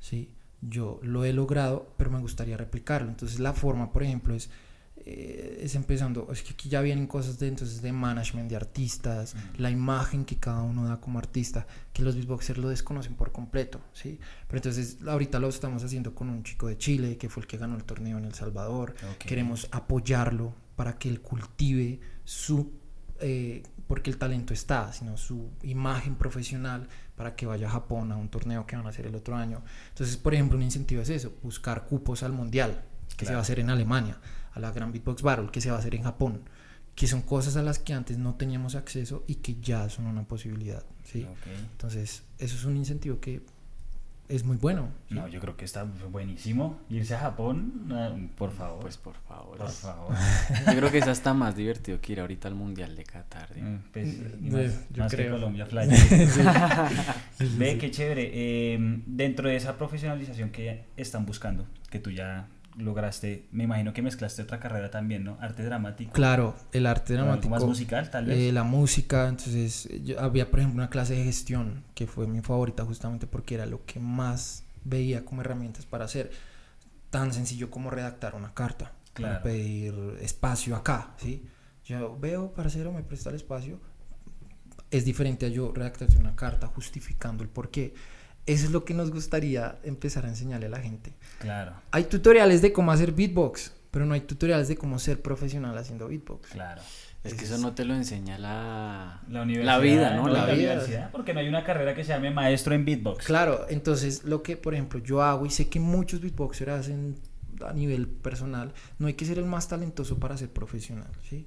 ¿sí? 0.00 0.32
Yo 0.62 1.00
lo 1.02 1.24
he 1.24 1.32
logrado, 1.32 1.92
pero 1.96 2.10
me 2.10 2.20
gustaría 2.20 2.56
replicarlo. 2.56 3.08
Entonces 3.08 3.40
la 3.40 3.52
forma, 3.52 3.92
por 3.92 4.02
ejemplo, 4.04 4.34
es, 4.34 4.48
eh, 4.96 5.60
es 5.62 5.74
empezando, 5.74 6.28
es 6.30 6.42
que 6.42 6.52
aquí 6.52 6.68
ya 6.68 6.80
vienen 6.80 7.06
cosas 7.06 7.38
de, 7.38 7.48
entonces, 7.48 7.82
de 7.82 7.92
management 7.92 8.48
de 8.48 8.56
artistas, 8.56 9.34
la 9.58 9.70
imagen 9.70 10.24
que 10.24 10.36
cada 10.36 10.62
uno 10.62 10.86
da 10.86 11.00
como 11.00 11.18
artista, 11.18 11.66
que 11.92 12.02
los 12.02 12.14
beatboxers 12.14 12.58
lo 12.58 12.68
desconocen 12.68 13.14
por 13.14 13.32
completo, 13.32 13.80
¿sí? 13.92 14.20
Pero 14.46 14.58
entonces 14.58 14.98
ahorita 15.06 15.40
lo 15.40 15.48
estamos 15.48 15.82
haciendo 15.82 16.14
con 16.14 16.30
un 16.30 16.44
chico 16.44 16.68
de 16.68 16.78
Chile, 16.78 17.16
que 17.16 17.28
fue 17.28 17.42
el 17.42 17.48
que 17.48 17.58
ganó 17.58 17.74
el 17.76 17.84
torneo 17.84 18.18
en 18.18 18.24
El 18.24 18.34
Salvador. 18.34 18.94
Queremos 19.18 19.68
apoyarlo 19.72 20.54
para 20.76 20.98
que 20.98 21.08
él 21.08 21.20
cultive 21.20 22.00
su... 22.24 22.72
Eh, 23.20 23.62
porque 23.88 24.10
el 24.10 24.16
talento 24.16 24.54
está, 24.54 24.92
sino 24.92 25.16
su 25.18 25.50
imagen 25.62 26.14
profesional 26.14 26.88
para 27.22 27.36
que 27.36 27.46
vaya 27.46 27.68
a 27.68 27.70
Japón 27.70 28.10
a 28.10 28.16
un 28.16 28.28
torneo 28.28 28.66
que 28.66 28.74
van 28.74 28.84
a 28.84 28.88
hacer 28.88 29.06
el 29.06 29.14
otro 29.14 29.36
año. 29.36 29.62
Entonces, 29.90 30.16
por 30.16 30.34
ejemplo, 30.34 30.58
un 30.58 30.64
incentivo 30.64 31.02
es 31.02 31.08
eso, 31.08 31.32
buscar 31.40 31.84
cupos 31.86 32.24
al 32.24 32.32
mundial, 32.32 32.82
que 33.16 33.24
se 33.24 33.32
va 33.32 33.38
a 33.38 33.42
hacer 33.42 33.60
en 33.60 33.70
Alemania, 33.70 34.18
a 34.52 34.58
la 34.58 34.72
Grand 34.72 34.92
Beatbox 34.92 35.22
Battle, 35.22 35.48
que 35.52 35.60
se 35.60 35.70
va 35.70 35.76
a 35.76 35.78
hacer 35.78 35.94
en 35.94 36.02
Japón, 36.02 36.40
que 36.96 37.06
son 37.06 37.22
cosas 37.22 37.54
a 37.54 37.62
las 37.62 37.78
que 37.78 37.94
antes 37.94 38.18
no 38.18 38.34
teníamos 38.34 38.74
acceso 38.74 39.22
y 39.28 39.36
que 39.36 39.54
ya 39.60 39.88
son 39.88 40.06
una 40.06 40.24
posibilidad. 40.24 40.82
¿sí? 41.04 41.24
Entonces, 41.70 42.24
eso 42.38 42.56
es 42.56 42.64
un 42.64 42.76
incentivo 42.76 43.20
que 43.20 43.40
es 44.28 44.44
muy 44.44 44.56
bueno. 44.56 44.88
No, 45.10 45.28
yo 45.28 45.40
creo 45.40 45.56
que 45.56 45.64
está 45.64 45.84
buenísimo. 45.84 46.80
Irse 46.88 47.14
a 47.14 47.18
Japón, 47.18 48.30
por 48.36 48.50
favor. 48.50 48.80
Pues 48.80 48.96
por 48.96 49.14
favor. 49.14 49.58
Por 49.58 49.70
favor. 49.70 50.14
yo 50.66 50.76
creo 50.76 50.90
que 50.90 50.98
es 50.98 51.08
hasta 51.08 51.34
más 51.34 51.56
divertido 51.56 52.00
que 52.00 52.12
ir 52.12 52.20
ahorita 52.20 52.48
al 52.48 52.54
Mundial 52.54 52.96
de 52.96 53.04
Qatar. 53.04 53.50
Mm, 53.56 53.78
pues, 53.92 54.18
más, 54.96 55.14
que 55.14 55.28
Colombia 55.28 55.66
Fly. 55.66 55.88
Ve, 57.58 57.78
qué 57.78 57.90
chévere. 57.90 58.74
Em, 58.74 59.02
dentro 59.06 59.48
de 59.48 59.56
esa 59.56 59.76
profesionalización 59.76 60.50
que 60.50 60.84
están 60.96 61.26
buscando, 61.26 61.66
que 61.90 61.98
tú 61.98 62.10
ya 62.10 62.48
lograste, 62.76 63.48
me 63.52 63.64
imagino 63.64 63.92
que 63.92 64.02
mezclaste 64.02 64.42
otra 64.42 64.58
carrera 64.58 64.90
también, 64.90 65.24
¿no? 65.24 65.36
Arte 65.40 65.64
dramático. 65.64 66.12
Claro, 66.12 66.56
el 66.72 66.86
arte 66.86 67.14
dramático. 67.14 67.50
más 67.50 67.64
musical, 67.64 68.10
tal 68.10 68.26
vez. 68.26 68.38
Eh, 68.38 68.52
la 68.52 68.62
música, 68.62 69.28
entonces 69.28 69.88
yo, 70.04 70.20
había, 70.20 70.50
por 70.50 70.60
ejemplo, 70.60 70.82
una 70.82 70.90
clase 70.90 71.14
de 71.14 71.24
gestión 71.24 71.84
que 71.94 72.06
fue 72.06 72.26
mi 72.26 72.40
favorita 72.40 72.84
justamente 72.84 73.26
porque 73.26 73.54
era 73.54 73.66
lo 73.66 73.84
que 73.84 74.00
más 74.00 74.64
veía 74.84 75.24
como 75.24 75.42
herramientas 75.42 75.86
para 75.86 76.04
hacer. 76.04 76.30
Tan 77.10 77.32
sencillo 77.32 77.70
como 77.70 77.90
redactar 77.90 78.34
una 78.34 78.54
carta, 78.54 78.92
para 79.14 79.42
pedir 79.42 79.94
espacio 80.22 80.74
acá, 80.74 81.14
¿sí? 81.18 81.46
Yo 81.84 82.18
veo, 82.18 82.52
parcero, 82.54 82.92
me 82.92 83.02
presta 83.02 83.30
el 83.30 83.36
espacio. 83.36 83.78
Es 84.90 85.04
diferente 85.04 85.46
a 85.46 85.48
yo 85.48 85.72
redactarte 85.74 86.16
una 86.16 86.34
carta 86.34 86.66
justificando 86.68 87.42
el 87.42 87.50
por 87.50 87.70
qué. 87.70 87.94
Eso 88.46 88.66
es 88.66 88.72
lo 88.72 88.84
que 88.84 88.94
nos 88.94 89.10
gustaría 89.10 89.78
empezar 89.84 90.26
a 90.26 90.28
enseñarle 90.28 90.66
a 90.66 90.70
la 90.70 90.80
gente. 90.80 91.12
Claro. 91.38 91.74
Hay 91.92 92.04
tutoriales 92.04 92.60
de 92.60 92.72
cómo 92.72 92.90
hacer 92.90 93.12
beatbox, 93.12 93.72
pero 93.90 94.04
no 94.04 94.14
hay 94.14 94.22
tutoriales 94.22 94.68
de 94.68 94.76
cómo 94.76 94.98
ser 94.98 95.22
profesional 95.22 95.76
haciendo 95.78 96.08
beatbox. 96.08 96.50
Claro. 96.50 96.82
Es, 97.22 97.34
que 97.34 97.44
eso 97.44 97.56
no 97.58 97.72
te 97.72 97.84
lo 97.84 97.94
enseña 97.94 98.36
la, 98.36 99.22
la, 99.28 99.44
la 99.44 99.78
vida, 99.78 100.16
¿no? 100.16 100.26
La, 100.26 100.46
vida. 100.46 101.08
porque 101.12 101.32
no 101.32 101.38
hay 101.38 101.46
una 101.46 101.62
carrera 101.62 101.94
que 101.94 102.02
se 102.02 102.08
llame 102.08 102.32
maestro 102.32 102.74
en 102.74 102.84
beatbox. 102.84 103.24
Claro, 103.24 103.66
entonces 103.68 104.24
lo 104.24 104.42
que, 104.42 104.56
por 104.56 104.74
ejemplo, 104.74 104.98
yo 104.98 105.22
hago 105.22 105.46
y 105.46 105.50
sé 105.50 105.68
que 105.68 105.78
muchos 105.78 106.20
beatboxers 106.20 106.72
hacen 106.72 107.14
a 107.64 107.72
nivel 107.72 108.08
personal, 108.08 108.72
no 108.98 109.06
hay 109.06 109.14
que 109.14 109.24
ser 109.24 109.38
el 109.38 109.44
más 109.44 109.68
talentoso 109.68 110.18
para 110.18 110.36
ser 110.36 110.50
profesional, 110.50 111.10
¿sí? 111.28 111.46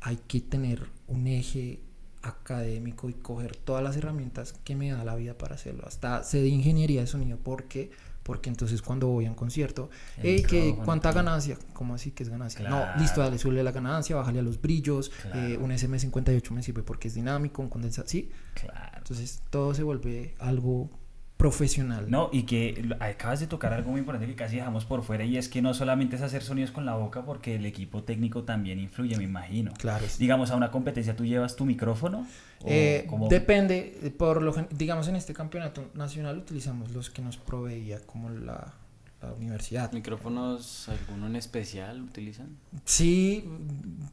Hay 0.00 0.16
que 0.28 0.40
tener 0.40 0.86
un 1.08 1.26
eje 1.26 1.80
académico 2.22 3.08
y 3.08 3.14
coger 3.14 3.56
todas 3.56 3.82
las 3.82 3.96
herramientas 3.96 4.54
que 4.64 4.76
me 4.76 4.90
da 4.90 5.04
la 5.04 5.14
vida 5.14 5.36
para 5.36 5.54
hacerlo. 5.54 5.84
Hasta 5.86 6.22
sé 6.22 6.40
de 6.40 6.48
ingeniería 6.48 7.00
de 7.00 7.06
sonido. 7.06 7.38
¿Por 7.38 7.64
qué? 7.64 7.90
Porque 8.22 8.50
entonces 8.50 8.82
cuando 8.82 9.08
voy 9.08 9.26
a 9.26 9.30
un 9.30 9.34
concierto, 9.34 9.90
hey, 10.18 10.44
que 10.46 10.76
¿cuánta 10.84 11.10
ganancia? 11.10 11.56
¿Cómo 11.72 11.94
así 11.94 12.10
que 12.10 12.22
es 12.22 12.28
ganancia? 12.28 12.68
No, 12.68 12.84
listo, 12.98 13.22
dale, 13.22 13.38
sube 13.38 13.62
la 13.62 13.72
ganancia, 13.72 14.14
bájale 14.14 14.40
a 14.40 14.42
los 14.42 14.60
brillos, 14.60 15.10
eh, 15.34 15.58
un 15.60 15.70
SM58 15.70 16.50
me 16.50 16.62
sirve 16.62 16.82
porque 16.82 17.08
es 17.08 17.14
dinámico, 17.14 17.62
un 17.62 17.70
condensador, 17.70 18.08
sí. 18.08 18.30
Claro. 18.54 18.98
Entonces 18.98 19.42
todo 19.48 19.72
se 19.74 19.82
vuelve 19.82 20.34
algo 20.38 20.90
profesional. 21.40 22.10
No, 22.10 22.28
y 22.32 22.42
que 22.42 22.94
acabas 23.00 23.40
de 23.40 23.46
tocar 23.46 23.72
algo 23.72 23.90
muy 23.90 24.00
importante 24.00 24.26
que 24.26 24.36
casi 24.36 24.56
dejamos 24.56 24.84
por 24.84 25.02
fuera 25.02 25.24
y 25.24 25.38
es 25.38 25.48
que 25.48 25.62
no 25.62 25.72
solamente 25.72 26.16
es 26.16 26.22
hacer 26.22 26.42
sonidos 26.42 26.70
con 26.70 26.84
la 26.84 26.96
boca 26.96 27.24
porque 27.24 27.54
el 27.54 27.64
equipo 27.64 28.02
técnico 28.02 28.42
también 28.42 28.78
influye, 28.78 29.16
me 29.16 29.24
imagino. 29.24 29.72
Claro. 29.78 30.04
Digamos, 30.18 30.50
a 30.50 30.56
una 30.56 30.70
competencia 30.70 31.16
tú 31.16 31.24
llevas 31.24 31.56
tu 31.56 31.64
micrófono. 31.64 32.26
Eh, 32.66 33.08
depende, 33.30 34.12
por 34.18 34.42
lo 34.42 34.54
digamos 34.70 35.08
en 35.08 35.16
este 35.16 35.32
campeonato 35.32 35.90
nacional 35.94 36.36
utilizamos 36.36 36.90
los 36.90 37.08
que 37.08 37.22
nos 37.22 37.38
proveía 37.38 38.00
como 38.04 38.28
la, 38.28 38.74
la 39.22 39.32
universidad. 39.32 39.90
¿Micrófonos 39.92 40.90
alguno 40.90 41.26
en 41.26 41.36
especial 41.36 42.02
utilizan? 42.02 42.58
Sí, 42.84 43.48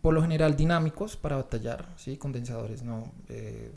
por 0.01 0.13
lo 0.13 0.21
general 0.21 0.55
dinámicos 0.55 1.17
para 1.17 1.35
batallar, 1.35 1.89
sí, 1.97 2.15
condensadores, 2.15 2.83
no. 2.83 3.11
Eh, 3.27 3.73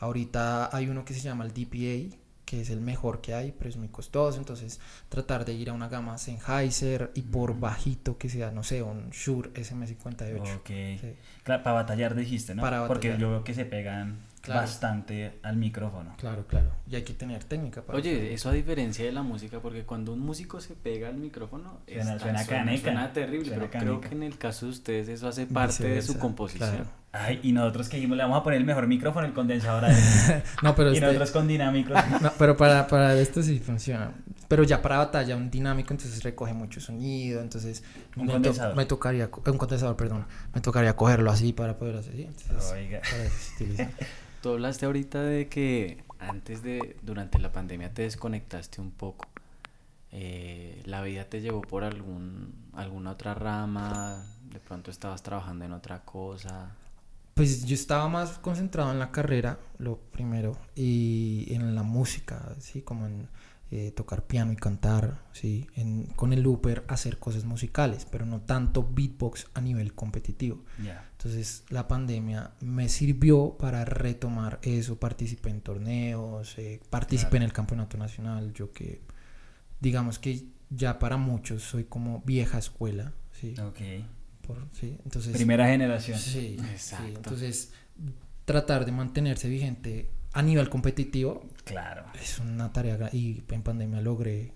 ahorita 0.00 0.74
hay 0.76 0.88
uno 0.88 1.02
que 1.04 1.14
se 1.14 1.20
llama 1.20 1.44
el 1.44 1.52
DPA, 1.52 2.14
que 2.50 2.62
es 2.62 2.70
el 2.70 2.80
mejor 2.80 3.20
que 3.20 3.32
hay, 3.32 3.52
pero 3.56 3.70
es 3.70 3.76
muy 3.76 3.86
costoso, 3.86 4.36
entonces 4.36 4.80
tratar 5.08 5.44
de 5.44 5.52
ir 5.52 5.70
a 5.70 5.72
una 5.72 5.88
gama 5.88 6.18
Sennheiser 6.18 7.12
y 7.14 7.22
por 7.22 7.60
bajito 7.60 8.18
que 8.18 8.28
sea, 8.28 8.50
no 8.50 8.64
sé, 8.64 8.82
un 8.82 9.10
Shure 9.10 9.52
SM58. 9.54 10.56
Ok. 10.56 11.14
Claro, 11.44 11.62
para 11.62 11.74
batallar 11.74 12.16
dijiste, 12.16 12.56
¿no? 12.56 12.62
Para 12.62 12.88
Porque 12.88 13.16
yo 13.20 13.30
veo 13.30 13.44
que 13.44 13.54
se 13.54 13.66
pegan 13.66 14.18
bastante 14.48 15.38
al 15.42 15.56
micrófono. 15.56 16.14
Claro, 16.18 16.46
claro. 16.46 16.70
Y 16.88 16.96
hay 16.96 17.02
que 17.02 17.12
tener 17.12 17.44
técnica 17.44 17.82
para 17.82 17.98
Oye, 17.98 18.32
eso 18.32 18.48
a 18.48 18.52
diferencia 18.52 19.04
de 19.04 19.12
la 19.12 19.22
música, 19.22 19.60
porque 19.60 19.84
cuando 19.84 20.12
un 20.12 20.20
músico 20.20 20.60
se 20.60 20.74
pega 20.74 21.08
al 21.08 21.16
micrófono, 21.16 21.80
suena, 21.86 22.18
suena, 22.18 22.46
caneca. 22.46 22.82
Suena 22.82 23.12
terrible, 23.12 23.52
pero 23.52 23.70
creo 23.70 24.00
que 24.00 24.14
en 24.14 24.22
el 24.22 24.38
caso 24.38 24.66
de 24.66 24.72
ustedes 24.72 25.08
eso 25.08 25.28
hace 25.28 25.46
parte 25.46 25.88
de 25.88 26.02
su 26.02 26.18
composición. 26.18 26.88
Ay, 27.12 27.40
y 27.42 27.50
nosotros 27.50 27.88
que 27.88 27.96
dijimos, 27.96 28.16
le 28.16 28.22
vamos 28.22 28.38
a 28.38 28.44
poner 28.44 28.60
el 28.60 28.64
mejor 28.64 28.86
micrófono, 28.86 29.26
el 29.26 29.32
condensador 29.32 29.84
a 29.84 29.88
no, 30.62 30.76
pero 30.76 30.90
y 30.90 30.94
este 30.94 31.06
nosotros 31.06 31.32
con 31.32 31.48
dinámicos. 31.48 31.96
no, 32.20 32.32
pero 32.38 32.56
para, 32.56 32.86
para 32.86 33.16
esto 33.16 33.42
sí 33.42 33.58
funciona. 33.58 34.12
Pero 34.46 34.62
ya 34.62 34.80
para 34.80 34.98
batalla, 34.98 35.36
un 35.36 35.50
dinámico, 35.50 35.92
entonces 35.92 36.22
recoge 36.22 36.54
mucho 36.54 36.80
sonido, 36.80 37.40
entonces... 37.40 37.82
Un 38.16 38.26
me 38.26 38.32
condensador. 38.32 38.76
me 38.76 38.84
tocaría, 38.84 39.28
un 39.46 39.58
condensador, 39.58 39.96
perdón. 39.96 40.26
Me 40.54 40.60
tocaría 40.60 40.94
cogerlo 40.94 41.32
así 41.32 41.52
para 41.52 41.76
poder 41.76 41.96
hacer, 41.96 42.14
¿sí? 42.14 42.28
Oiga. 42.72 43.00
Tú 44.42 44.50
hablaste 44.50 44.86
ahorita 44.86 45.22
de 45.22 45.48
que 45.48 46.02
antes 46.18 46.62
de, 46.62 46.96
durante 47.02 47.38
la 47.38 47.52
pandemia 47.52 47.92
te 47.92 48.02
desconectaste 48.02 48.80
un 48.80 48.90
poco. 48.90 49.28
Eh, 50.12 50.82
¿La 50.86 51.02
vida 51.02 51.24
te 51.24 51.40
llevó 51.40 51.60
por 51.60 51.84
algún, 51.84 52.54
alguna 52.72 53.12
otra 53.12 53.34
rama? 53.34 54.24
¿De 54.50 54.58
pronto 54.58 54.90
estabas 54.90 55.22
trabajando 55.22 55.64
en 55.64 55.72
otra 55.72 56.04
cosa? 56.04 56.74
Pues 57.34 57.64
yo 57.64 57.74
estaba 57.74 58.08
más 58.08 58.38
concentrado 58.38 58.92
en 58.92 58.98
la 58.98 59.12
carrera, 59.12 59.58
lo 59.78 59.98
primero, 59.98 60.56
y 60.74 61.46
en 61.54 61.74
la 61.74 61.82
música, 61.82 62.54
¿sí? 62.58 62.82
Como 62.82 63.06
en 63.06 63.28
eh, 63.72 63.92
tocar 63.92 64.26
piano 64.26 64.52
y 64.52 64.56
cantar, 64.56 65.22
¿sí? 65.32 65.68
En, 65.76 66.06
con 66.16 66.32
el 66.32 66.42
looper 66.42 66.84
hacer 66.88 67.20
cosas 67.20 67.44
musicales, 67.44 68.04
pero 68.10 68.26
no 68.26 68.40
tanto 68.40 68.82
beatbox 68.82 69.46
a 69.54 69.60
nivel 69.60 69.94
competitivo. 69.94 70.64
Entonces 71.12 71.62
la 71.68 71.86
pandemia 71.86 72.50
me 72.60 72.88
sirvió 72.88 73.56
para 73.56 73.84
retomar 73.84 74.58
eso, 74.62 74.98
participé 74.98 75.50
en 75.50 75.60
torneos, 75.60 76.58
eh, 76.58 76.80
participé 76.90 77.36
en 77.36 77.44
el 77.44 77.52
campeonato 77.52 77.96
nacional, 77.96 78.52
yo 78.54 78.72
que 78.72 79.02
digamos 79.78 80.18
que 80.18 80.46
ya 80.68 80.98
para 80.98 81.16
muchos 81.16 81.62
soy 81.62 81.84
como 81.84 82.22
vieja 82.22 82.58
escuela, 82.58 83.12
¿sí? 83.40 83.54
¿sí? 84.72 84.98
Entonces, 85.04 85.32
Primera 85.32 85.68
generación. 85.68 86.18
Sí, 86.18 86.56
Exacto. 86.72 87.06
entonces 87.06 87.72
tratar 88.44 88.84
de 88.84 88.90
mantenerse 88.90 89.48
vigente 89.48 90.10
a 90.32 90.42
nivel 90.42 90.68
competitivo. 90.68 91.42
Claro. 91.64 92.04
Es 92.20 92.38
una 92.38 92.72
tarea 92.72 93.10
y 93.12 93.42
en 93.48 93.62
pandemia 93.62 94.00
logré 94.00 94.52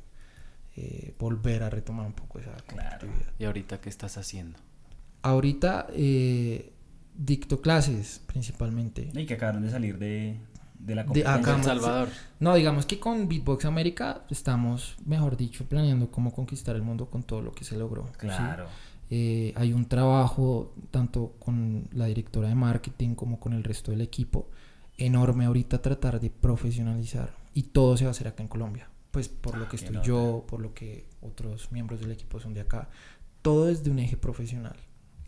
eh, 0.76 1.14
volver 1.18 1.62
a 1.62 1.70
retomar 1.70 2.06
un 2.06 2.12
poco 2.12 2.38
esa 2.38 2.52
claro. 2.66 3.08
¿Y 3.38 3.44
ahorita 3.44 3.80
qué 3.80 3.88
estás 3.88 4.16
haciendo? 4.16 4.58
Ahorita 5.22 5.86
eh, 5.92 6.72
dicto 7.16 7.60
clases 7.60 8.20
principalmente. 8.26 9.10
Y 9.14 9.26
que 9.26 9.34
acabaron 9.34 9.62
de 9.62 9.70
salir 9.70 9.98
de, 9.98 10.38
de 10.78 10.94
la 10.94 11.04
competencia. 11.04 11.56
De 11.56 11.62
Salvador. 11.62 12.08
No, 12.40 12.54
digamos 12.54 12.86
que 12.86 12.98
con 12.98 13.28
Beatbox 13.28 13.64
América 13.64 14.24
estamos, 14.30 14.96
mejor 15.04 15.36
dicho, 15.36 15.64
planeando 15.64 16.10
cómo 16.10 16.32
conquistar 16.32 16.76
el 16.76 16.82
mundo 16.82 17.06
con 17.06 17.22
todo 17.22 17.40
lo 17.40 17.52
que 17.52 17.64
se 17.64 17.76
logró. 17.76 18.04
Claro. 18.18 18.66
Eh, 19.10 19.52
hay 19.56 19.72
un 19.72 19.86
trabajo 19.86 20.74
tanto 20.90 21.34
con 21.38 21.88
la 21.92 22.06
directora 22.06 22.48
de 22.48 22.54
marketing 22.54 23.14
como 23.14 23.38
con 23.38 23.52
el 23.52 23.62
resto 23.62 23.90
del 23.90 24.00
equipo 24.00 24.48
enorme 24.98 25.44
ahorita 25.46 25.82
tratar 25.82 26.20
de 26.20 26.30
profesionalizar 26.30 27.34
y 27.52 27.64
todo 27.64 27.96
se 27.96 28.04
va 28.04 28.08
a 28.08 28.12
hacer 28.12 28.28
acá 28.28 28.42
en 28.42 28.48
Colombia. 28.48 28.88
Pues 29.10 29.28
por 29.28 29.56
lo 29.56 29.68
que 29.68 29.76
estoy 29.76 29.98
yo, 30.02 30.44
por 30.48 30.60
lo 30.60 30.74
que 30.74 31.06
otros 31.20 31.70
miembros 31.70 32.00
del 32.00 32.10
equipo 32.10 32.40
son 32.40 32.52
de 32.52 32.60
acá, 32.60 32.88
todo 33.42 33.68
es 33.68 33.84
de 33.84 33.90
un 33.90 34.00
eje 34.00 34.16
profesional, 34.16 34.76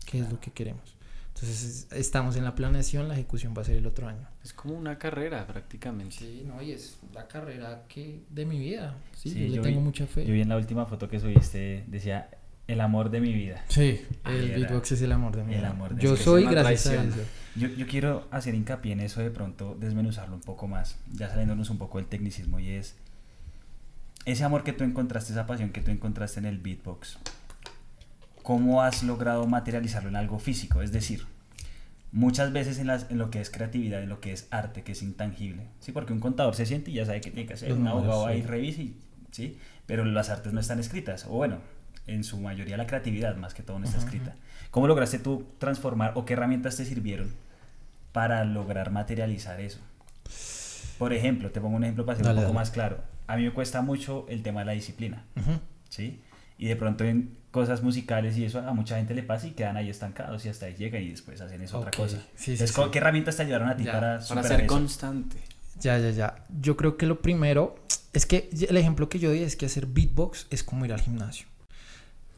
que 0.05 0.19
es 0.19 0.29
lo 0.29 0.39
que 0.39 0.51
queremos. 0.51 0.97
Entonces 1.37 1.87
estamos 1.91 2.35
en 2.35 2.43
la 2.43 2.55
planeación, 2.55 3.07
la 3.07 3.13
ejecución 3.13 3.53
va 3.55 3.61
a 3.61 3.65
ser 3.65 3.75
el 3.75 3.85
otro 3.85 4.07
año. 4.07 4.27
Es 4.43 4.53
como 4.53 4.73
una 4.73 4.97
carrera 4.97 5.45
prácticamente. 5.45 6.15
Sí, 6.15 6.43
no, 6.45 6.61
y 6.61 6.71
es 6.71 6.97
la 7.13 7.27
carrera 7.27 7.85
que 7.87 8.23
de 8.29 8.45
mi 8.45 8.59
vida. 8.59 8.97
Sí, 9.13 9.49
yo 9.49 9.57
le 9.57 9.61
tengo 9.61 9.79
mucha 9.79 10.07
fe. 10.07 10.25
Yo 10.25 10.33
vi 10.33 10.41
en 10.41 10.49
la 10.49 10.57
última 10.57 10.87
foto 10.87 11.07
que 11.07 11.19
subiste, 11.19 11.85
decía 11.87 12.27
el 12.67 12.81
amor 12.81 13.09
de 13.09 13.21
mi 13.21 13.33
vida. 13.33 13.63
Sí, 13.69 14.01
el 14.25 14.51
beatbox 14.51 14.91
es 14.91 15.01
el 15.01 15.11
amor 15.11 15.35
de 15.35 15.43
mi 15.43 15.55
vida. 15.55 15.75
yo 15.99 16.15
soy 16.15 16.45
gracias 16.45 16.87
a 16.87 17.03
eso. 17.03 17.19
Yo, 17.55 17.69
yo, 17.69 17.87
quiero 17.87 18.27
hacer 18.29 18.53
hincapié 18.53 18.91
en 18.91 18.99
eso 18.99 19.19
de 19.21 19.31
pronto, 19.31 19.75
desmenuzarlo 19.79 20.35
un 20.35 20.41
poco 20.41 20.67
más, 20.67 20.99
ya 21.11 21.27
saliéndonos 21.27 21.71
un 21.71 21.79
poco 21.79 21.97
del 21.97 22.05
tecnicismo, 22.05 22.59
y 22.59 22.69
es 22.69 22.95
ese 24.25 24.43
amor 24.43 24.63
que 24.63 24.73
tú 24.73 24.83
encontraste, 24.83 25.31
esa 25.31 25.47
pasión 25.47 25.71
que 25.71 25.81
tú 25.81 25.89
encontraste 25.89 26.39
en 26.39 26.45
el 26.45 26.59
beatbox. 26.59 27.17
¿Cómo 28.43 28.83
has 28.83 29.01
logrado 29.01 29.47
materializarlo 29.47 30.09
en 30.09 30.17
algo 30.17 30.37
físico? 30.37 30.81
Es 30.81 30.91
decir, 30.91 31.25
muchas 32.11 32.53
veces 32.53 32.77
en, 32.77 32.87
las, 32.87 33.09
en 33.09 33.17
lo 33.17 33.31
que 33.31 33.41
es 33.41 33.49
creatividad, 33.49 34.03
en 34.03 34.09
lo 34.09 34.19
que 34.19 34.33
es 34.33 34.47
arte, 34.51 34.83
que 34.83 34.91
es 34.91 35.01
intangible, 35.01 35.63
¿sí? 35.79 35.91
Porque 35.91 36.13
un 36.13 36.19
contador 36.19 36.55
se 36.55 36.65
siente 36.65 36.91
y 36.91 36.95
ya 36.95 37.05
sabe 37.05 37.21
que 37.21 37.31
tiene 37.31 37.47
que 37.47 37.53
hacer, 37.53 37.73
un 37.73 37.87
abogado 37.87 38.27
ahí 38.27 38.41
revisa, 38.41 38.83
¿sí? 39.31 39.57
Pero 39.85 40.05
las 40.05 40.29
artes 40.29 40.53
no 40.53 40.59
están 40.59 40.79
escritas, 40.79 41.25
o 41.25 41.29
bueno, 41.29 41.59
en 42.07 42.23
su 42.23 42.39
mayoría 42.39 42.77
la 42.77 42.87
creatividad 42.87 43.35
más 43.35 43.53
que 43.53 43.63
todo 43.63 43.77
no 43.79 43.85
está 43.85 43.99
escrita. 43.99 44.33
¿Cómo 44.71 44.87
lograste 44.87 45.19
tú 45.19 45.45
transformar 45.59 46.13
o 46.15 46.25
qué 46.25 46.33
herramientas 46.33 46.77
te 46.77 46.85
sirvieron 46.85 47.31
para 48.13 48.43
lograr 48.45 48.91
materializar 48.91 49.59
eso? 49.59 49.79
Por 50.97 51.13
ejemplo, 51.13 51.51
te 51.51 51.61
pongo 51.61 51.75
un 51.75 51.83
ejemplo 51.83 52.05
para 52.05 52.17
ser 52.17 52.27
un 52.27 52.35
poco 52.41 52.53
más 52.53 52.71
claro. 52.71 52.99
A 53.27 53.35
mí 53.35 53.43
me 53.43 53.51
cuesta 53.51 53.81
mucho 53.81 54.25
el 54.29 54.41
tema 54.41 54.61
de 54.61 54.65
la 54.65 54.71
disciplina, 54.71 55.23
¿sí? 55.89 56.21
Y 56.57 56.67
de 56.67 56.75
pronto 56.75 57.03
en 57.03 57.37
cosas 57.51 57.83
musicales 57.83 58.37
y 58.37 58.45
eso 58.45 58.59
a 58.59 58.73
mucha 58.73 58.97
gente 58.97 59.13
le 59.13 59.23
pasa 59.23 59.47
y 59.47 59.51
quedan 59.51 59.77
ahí 59.77 59.89
estancados 59.89 60.45
y 60.45 60.49
hasta 60.49 60.65
ahí 60.65 60.75
llegan 60.75 61.03
y 61.03 61.09
después 61.09 61.39
hacen 61.41 61.61
eso 61.61 61.77
otra 61.77 61.91
cosa. 61.91 62.23
Entonces, 62.47 62.75
¿qué 62.91 62.97
herramientas 62.97 63.35
te 63.35 63.43
ayudaron 63.43 63.69
a 63.69 63.77
ti 63.77 63.83
para, 63.83 64.19
para 64.19 64.43
ser 64.43 64.65
constante? 64.65 65.37
Ya, 65.79 65.99
ya, 65.99 66.09
ya. 66.09 66.35
Yo 66.59 66.75
creo 66.75 66.97
que 66.97 67.05
lo 67.05 67.21
primero 67.21 67.75
es 68.13 68.25
que 68.25 68.49
el 68.67 68.77
ejemplo 68.77 69.09
que 69.09 69.19
yo 69.19 69.31
di 69.31 69.43
es 69.43 69.55
que 69.55 69.67
hacer 69.67 69.85
beatbox 69.85 70.47
es 70.49 70.63
como 70.63 70.85
ir 70.85 70.93
al 70.93 71.01
gimnasio 71.01 71.47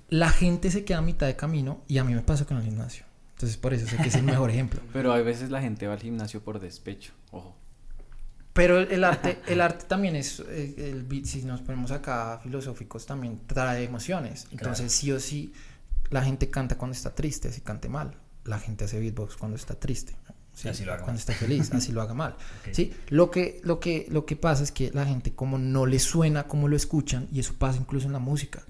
la 0.10 0.30
gente 0.30 0.72
se 0.72 0.84
queda 0.84 1.00
a 1.00 1.02
mitad 1.02 1.28
de 1.28 1.36
camino 1.36 1.84
y 1.88 1.98
a 1.98 2.04
mí 2.04 2.14
me 2.14 2.22
pasa 2.22 2.46
con 2.46 2.58
el 2.58 2.64
gimnasio. 2.64 3.06
Entonces 3.34 3.58
por 3.58 3.74
eso 3.74 3.88
sé 3.88 3.98
que 3.98 4.10
es 4.10 4.16
el 4.16 4.24
mejor 4.24 4.50
ejemplo. 4.50 4.82
Pero 4.94 5.14
a 5.14 5.22
veces 5.22 5.50
la 5.50 5.62
gente 5.62 5.88
va 5.88 5.94
al 5.94 6.00
gimnasio 6.00 6.42
por 6.44 6.60
despecho, 6.60 7.14
ojo. 7.32 7.56
Pero 8.54 8.80
el, 8.80 9.04
arte, 9.06 9.40
el 9.48 9.62
arte 9.62 9.86
también 9.86 10.16
es, 10.16 10.42
eh, 10.48 11.06
el, 11.10 11.26
si 11.26 11.44
nos 11.44 11.62
ponemos 11.62 11.92
acá 11.92 12.40
filosóficos, 12.44 13.06
también 13.06 13.40
trae 13.48 13.84
emociones. 13.84 14.48
Entonces 14.52 14.92
sí 14.92 15.12
o 15.12 15.20
sí, 15.20 15.54
la 16.10 16.24
gente 16.24 16.50
canta 16.50 16.78
cuando 16.78 16.96
está 16.96 17.16
triste, 17.16 17.48
así 17.48 17.62
cante 17.62 17.88
mal. 17.88 18.16
La 18.44 18.60
gente 18.60 18.86
hace 18.86 19.00
beatbox 19.00 19.38
cuando 19.38 19.58
está 19.58 19.76
triste 19.76 20.16
así 20.68 20.84
lo 20.84 20.94
haga 20.94 21.04
cuando 21.04 21.20
está 21.20 21.34
feliz, 21.34 21.72
así 21.74 21.92
lo 21.92 22.02
haga 22.02 22.14
mal. 22.14 22.36
¿sí? 22.72 22.94
Lo, 23.10 23.32
que, 23.32 23.62
lo, 23.64 23.80
que, 23.80 24.08
lo 24.10 24.26
que 24.26 24.36
pasa 24.36 24.64
es 24.64 24.72
que 24.72 24.92
la 24.94 25.06
gente 25.06 25.34
como 25.34 25.58
no 25.58 25.86
le 25.86 26.00
suena 26.00 26.44
como 26.44 26.68
lo 26.68 26.76
escuchan, 26.76 27.28
y 27.32 27.40
eso 27.40 27.54
pasa 27.58 27.80
incluso 27.80 28.08
en 28.08 28.14
la 28.14 28.20
música. 28.20 28.64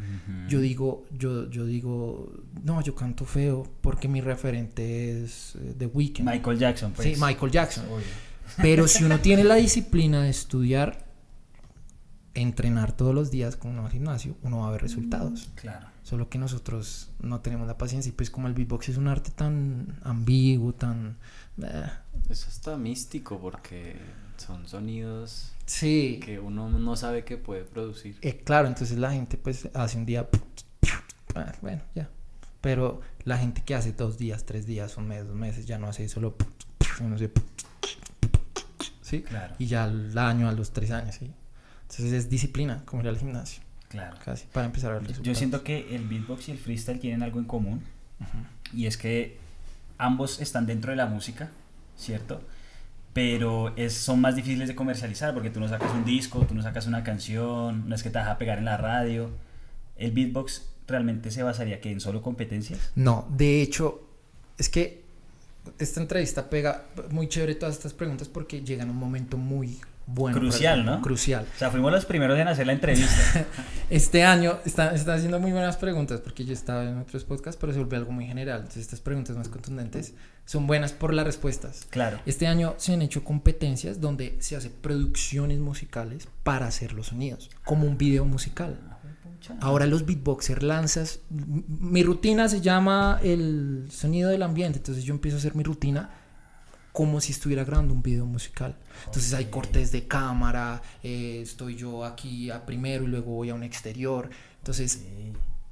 Yo 0.48 0.60
digo, 0.60 1.06
yo, 1.18 1.50
yo 1.50 1.66
digo, 1.66 2.32
no, 2.64 2.82
yo 2.82 2.96
canto 2.96 3.26
feo 3.26 3.68
porque 3.82 4.08
mi 4.08 4.22
referente 4.22 5.24
es 5.24 5.56
eh, 5.56 5.76
The 5.78 5.88
Weeknd. 5.88 6.30
Michael 6.30 6.58
Jackson, 6.58 6.92
pues. 6.94 7.08
Sí, 7.08 7.22
Michael 7.22 7.52
Jackson. 7.52 7.86
Pero 8.58 8.88
si 8.88 9.04
uno 9.04 9.20
tiene 9.22 9.44
la 9.44 9.56
disciplina 9.56 10.24
de 10.24 10.30
estudiar, 10.30 11.06
entrenar 12.34 12.92
todos 12.92 13.14
los 13.14 13.32
días 13.32 13.56
con 13.56 13.72
uno 13.72 13.86
al 13.86 13.92
gimnasio, 13.92 14.36
uno 14.44 14.60
va 14.60 14.68
a 14.68 14.72
ver 14.72 14.82
resultados. 14.82 15.50
Claro. 15.56 15.88
Solo 16.04 16.30
que 16.30 16.40
nosotros 16.40 17.12
no 17.22 17.42
tenemos 17.42 17.68
la 17.68 17.78
paciencia 17.78 18.10
y 18.10 18.14
pues 18.14 18.30
como 18.30 18.48
el 18.48 18.54
beatbox 18.54 18.90
es 18.90 18.98
un 18.98 19.08
arte 19.08 19.32
tan 19.32 20.00
ambiguo, 20.04 20.74
tan 20.74 21.18
eso 22.30 22.50
está 22.50 22.78
místico 22.78 23.40
porque 23.40 23.98
son 24.38 24.68
sonidos 24.68 25.52
sí. 25.66 26.20
que 26.24 26.40
uno 26.40 26.70
no 26.70 26.96
sabe 26.96 27.24
que 27.24 27.38
puede 27.38 27.64
producir. 27.64 28.18
Eh, 28.22 28.42
claro, 28.44 28.68
entonces 28.68 28.98
la 28.98 29.12
gente 29.12 29.38
pues 29.38 29.70
hace 29.74 29.98
un 29.98 30.06
día, 30.06 30.28
bueno, 31.62 31.82
ya. 31.96 32.10
Pero 32.62 33.02
la 33.24 33.38
gente 33.38 33.62
que 33.64 33.76
hace 33.76 33.94
dos 33.94 34.18
días, 34.18 34.46
tres 34.46 34.66
días, 34.66 34.98
un 34.98 35.08
mes, 35.08 35.26
dos 35.26 35.36
meses, 35.36 35.66
ya 35.66 35.78
no 35.78 35.88
hace 35.88 36.10
solo, 36.10 36.36
¿sí? 39.02 39.22
Claro. 39.22 39.56
Y 39.60 39.68
ya 39.68 39.86
al 39.86 40.18
año, 40.18 40.50
a 40.50 40.52
los 40.52 40.72
tres 40.72 40.92
años, 40.92 41.16
¿sí? 41.16 41.32
Entonces 41.84 42.12
es 42.12 42.30
disciplina, 42.30 42.84
como 42.86 43.02
ir 43.02 43.08
al 43.08 43.18
gimnasio. 43.18 43.64
Claro. 43.88 44.18
Casi, 44.24 44.46
para 44.48 44.68
empezar 44.68 44.92
a 44.92 45.00
ver 45.00 45.22
Yo 45.22 45.34
siento 45.34 45.64
que 45.64 45.96
el 45.96 46.08
beatbox 46.08 46.50
y 46.50 46.52
el 46.52 46.60
freestyle 46.60 47.00
tienen 47.00 47.24
algo 47.24 47.40
en 47.40 47.46
común. 47.46 47.84
Y 48.74 48.86
es 48.86 48.98
que 48.98 49.40
ambos 50.00 50.42
están 50.42 50.66
dentro 50.66 50.90
de 50.90 50.98
la 50.98 51.06
música, 51.06 51.52
¿cierto? 51.96 52.42
Pero 53.14 53.76
es, 53.76 53.94
son 53.94 54.22
más 54.22 54.36
difíciles 54.36 54.68
de 54.68 54.76
comercializar 54.76 55.34
porque 55.34 55.52
tú 55.52 55.60
no 55.60 55.68
sacas 55.68 55.92
un 55.92 56.06
disco, 56.06 56.46
tú 56.48 56.56
no 56.56 56.64
sacas 56.64 56.88
una 56.88 57.04
canción, 57.04 57.88
no 57.88 57.94
es 57.94 58.02
que 58.02 58.10
te 58.10 58.18
vas 58.18 58.30
a 58.30 58.38
pegar 58.38 58.58
en 58.58 58.66
la 58.66 58.78
radio, 58.78 59.30
¿el 59.98 60.12
beatbox 60.12 60.70
realmente 60.88 61.30
se 61.30 61.44
basaría 61.44 61.82
que 61.82 61.92
en 61.92 62.00
solo 62.00 62.22
competencias? 62.22 62.92
No, 62.96 63.28
de 63.30 63.62
hecho, 63.62 64.08
es 64.58 64.70
que 64.70 65.04
esta 65.78 66.02
entrevista 66.02 66.50
pega 66.50 66.86
muy 67.12 67.28
chévere 67.28 67.56
todas 67.56 67.76
estas 67.76 67.94
preguntas 67.94 68.28
porque 68.28 68.62
llega 68.62 68.84
en 68.84 68.90
un 68.90 68.98
momento 68.98 69.38
muy 69.38 69.80
bueno. 70.14 70.38
Crucial, 70.38 70.86
¿no? 70.86 71.02
Crucial. 71.02 71.46
O 71.56 71.58
sea, 71.58 71.70
fuimos 71.70 71.92
los 71.92 72.06
primeros 72.06 72.38
en 72.40 72.48
hacer 72.48 72.66
la 72.68 72.74
entrevista. 72.74 73.46
este 73.90 74.24
año 74.24 74.60
están 74.66 74.96
está 74.96 75.14
haciendo 75.14 75.40
muy 75.40 75.52
buenas 75.52 75.78
preguntas 75.78 76.20
porque 76.22 76.46
yo 76.46 76.54
estaba 76.54 76.84
en 76.84 76.98
otros 76.98 77.24
podcasts, 77.24 77.58
pero 77.60 77.74
se 77.74 77.80
volvió 77.80 77.98
algo 78.00 78.12
muy 78.12 78.26
general. 78.26 78.60
Entonces, 78.60 78.84
estas 78.84 79.02
preguntas 79.02 79.38
más 79.38 79.50
contundentes 79.50 80.14
son 80.46 80.68
buenas 80.68 80.94
por 80.94 81.14
las 81.14 81.26
respuestas. 81.26 81.86
Claro. 81.90 82.20
Este 82.26 82.48
año 82.48 82.76
se 82.78 82.94
han 82.94 83.02
hecho 83.02 83.24
competencias 83.24 84.02
donde 84.02 84.38
se 84.40 84.56
hace 84.56 84.70
producciones 84.70 85.60
musicales 85.60 86.28
para 86.44 86.68
hacer 86.68 86.94
los 86.94 87.08
sonidos, 87.08 87.50
como 87.64 87.86
un 87.86 87.98
video 87.98 88.26
musical. 88.26 88.80
Ahora 89.62 89.86
los 89.86 90.06
beatboxers 90.06 90.64
lanzas. 90.64 91.20
Mi 91.30 92.04
rutina 92.04 92.50
se 92.50 92.62
llama 92.62 93.20
el 93.24 93.88
sonido 93.90 94.30
del 94.30 94.44
ambiente. 94.44 94.80
Entonces 94.80 95.04
yo 95.04 95.14
empiezo 95.14 95.38
a 95.38 95.40
hacer 95.40 95.56
mi 95.56 95.64
rutina 95.64 96.10
como 96.92 97.22
si 97.22 97.32
estuviera 97.32 97.64
grabando 97.64 97.94
un 97.94 98.02
video 98.02 98.26
musical. 98.26 98.76
Entonces 99.06 99.34
hay 99.34 99.46
cortes 99.46 99.92
de 99.92 100.08
cámara, 100.08 100.82
eh, 101.04 101.40
estoy 101.42 101.76
yo 101.76 102.04
aquí 102.04 102.50
a 102.50 102.66
primero 102.66 103.04
y 103.04 103.08
luego 103.08 103.32
voy 103.32 103.50
a 103.50 103.56
un 103.56 103.64
exterior. 103.64 104.30
Entonces, 104.58 105.06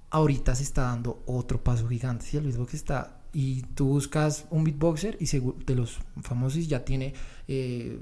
ahorita 0.09 0.55
se 0.55 0.63
está 0.63 0.83
dando 0.83 1.23
otro 1.25 1.63
paso 1.63 1.87
gigante. 1.87 2.25
Si 2.25 2.37
el 2.37 2.45
beatbox 2.45 2.73
está 2.73 3.17
y 3.33 3.61
tú 3.75 3.87
buscas 3.87 4.45
un 4.49 4.63
beatboxer 4.63 5.17
y 5.19 5.27
de 5.27 5.75
los 5.75 5.99
famosos 6.21 6.67
ya 6.67 6.83
tiene 6.83 7.13
eh, 7.47 7.99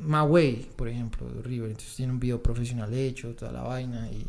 Maway, 0.00 0.70
por 0.76 0.88
ejemplo, 0.88 1.28
River. 1.42 1.70
Entonces 1.70 1.94
tiene 1.94 2.12
un 2.12 2.20
video 2.20 2.42
profesional 2.42 2.92
hecho, 2.94 3.34
toda 3.34 3.52
la 3.52 3.62
vaina 3.62 4.10
y 4.10 4.26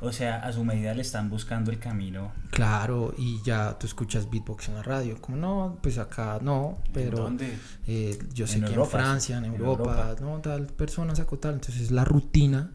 o 0.00 0.12
sea, 0.12 0.40
a 0.40 0.52
su 0.52 0.64
medida 0.64 0.94
le 0.94 1.02
están 1.02 1.30
buscando 1.30 1.70
el 1.70 1.78
camino. 1.78 2.32
Claro, 2.50 3.14
y 3.16 3.42
ya 3.42 3.78
tú 3.78 3.86
escuchas 3.86 4.30
beatbox 4.30 4.68
en 4.68 4.74
la 4.74 4.82
radio. 4.82 5.20
Como 5.20 5.36
no, 5.36 5.78
pues 5.82 5.98
acá 5.98 6.38
no, 6.42 6.78
pero. 6.92 7.18
¿Dónde? 7.18 7.58
Eh, 7.86 8.18
yo 8.32 8.46
sé 8.46 8.60
que 8.60 8.72
en 8.72 8.86
Francia, 8.86 9.38
en, 9.38 9.44
Europa, 9.44 10.14
no, 10.20 10.40
tal 10.40 10.66
persona 10.66 11.14
sacó 11.14 11.38
tal. 11.38 11.54
Entonces 11.54 11.90
la 11.90 12.04
rutina, 12.04 12.72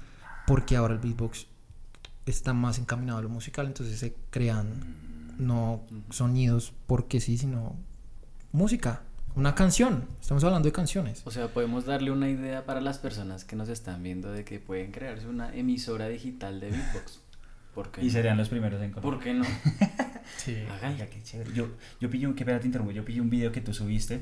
porque 0.47 0.75
ahora 0.75 0.95
el 0.95 0.99
beatbox 0.99 1.47
está 2.25 2.53
más 2.53 2.79
encaminado 2.79 3.19
a 3.19 3.21
lo 3.21 3.29
musical, 3.29 3.67
entonces 3.67 3.99
se 3.99 4.15
crean 4.29 5.35
no 5.37 5.81
sonidos 6.09 6.73
porque 6.85 7.21
sí, 7.21 7.37
sino 7.37 7.75
música. 8.51 9.03
Una 9.35 9.55
canción, 9.55 10.05
estamos 10.19 10.43
hablando 10.43 10.67
de 10.67 10.71
canciones. 10.71 11.21
O 11.25 11.31
sea, 11.31 11.47
podemos 11.47 11.85
darle 11.85 12.11
una 12.11 12.29
idea 12.29 12.65
para 12.65 12.81
las 12.81 12.97
personas 12.97 13.45
que 13.45 13.55
nos 13.55 13.69
están 13.69 14.03
viendo 14.03 14.31
de 14.31 14.43
que 14.43 14.59
pueden 14.59 14.91
crearse 14.91 15.27
una 15.27 15.55
emisora 15.55 16.07
digital 16.07 16.59
de 16.59 16.71
beatbox. 16.71 17.21
¿Por 17.73 17.91
qué 17.91 18.03
y 18.03 18.09
serían 18.09 18.37
los 18.37 18.49
primeros 18.49 18.81
en 18.81 18.91
¿Por 18.91 19.19
qué 19.19 19.33
no? 19.33 19.45
sí. 20.37 20.55
qué 20.81 21.23
chévere. 21.23 21.53
Yo, 21.53 21.67
yo 22.01 22.09
pillé 22.09 22.27
un, 22.27 22.33
qué 22.33 22.43
te 22.43 22.65
interrumpo, 22.65 22.91
yo 22.91 23.05
pillé 23.05 23.21
un 23.21 23.29
video 23.29 23.51
que 23.51 23.61
tú 23.61 23.73
subiste 23.73 24.21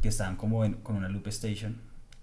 que 0.00 0.08
estaban 0.08 0.36
como 0.36 0.60
con 0.82 0.96
una 0.96 1.08
loop 1.08 1.26
station 1.28 1.76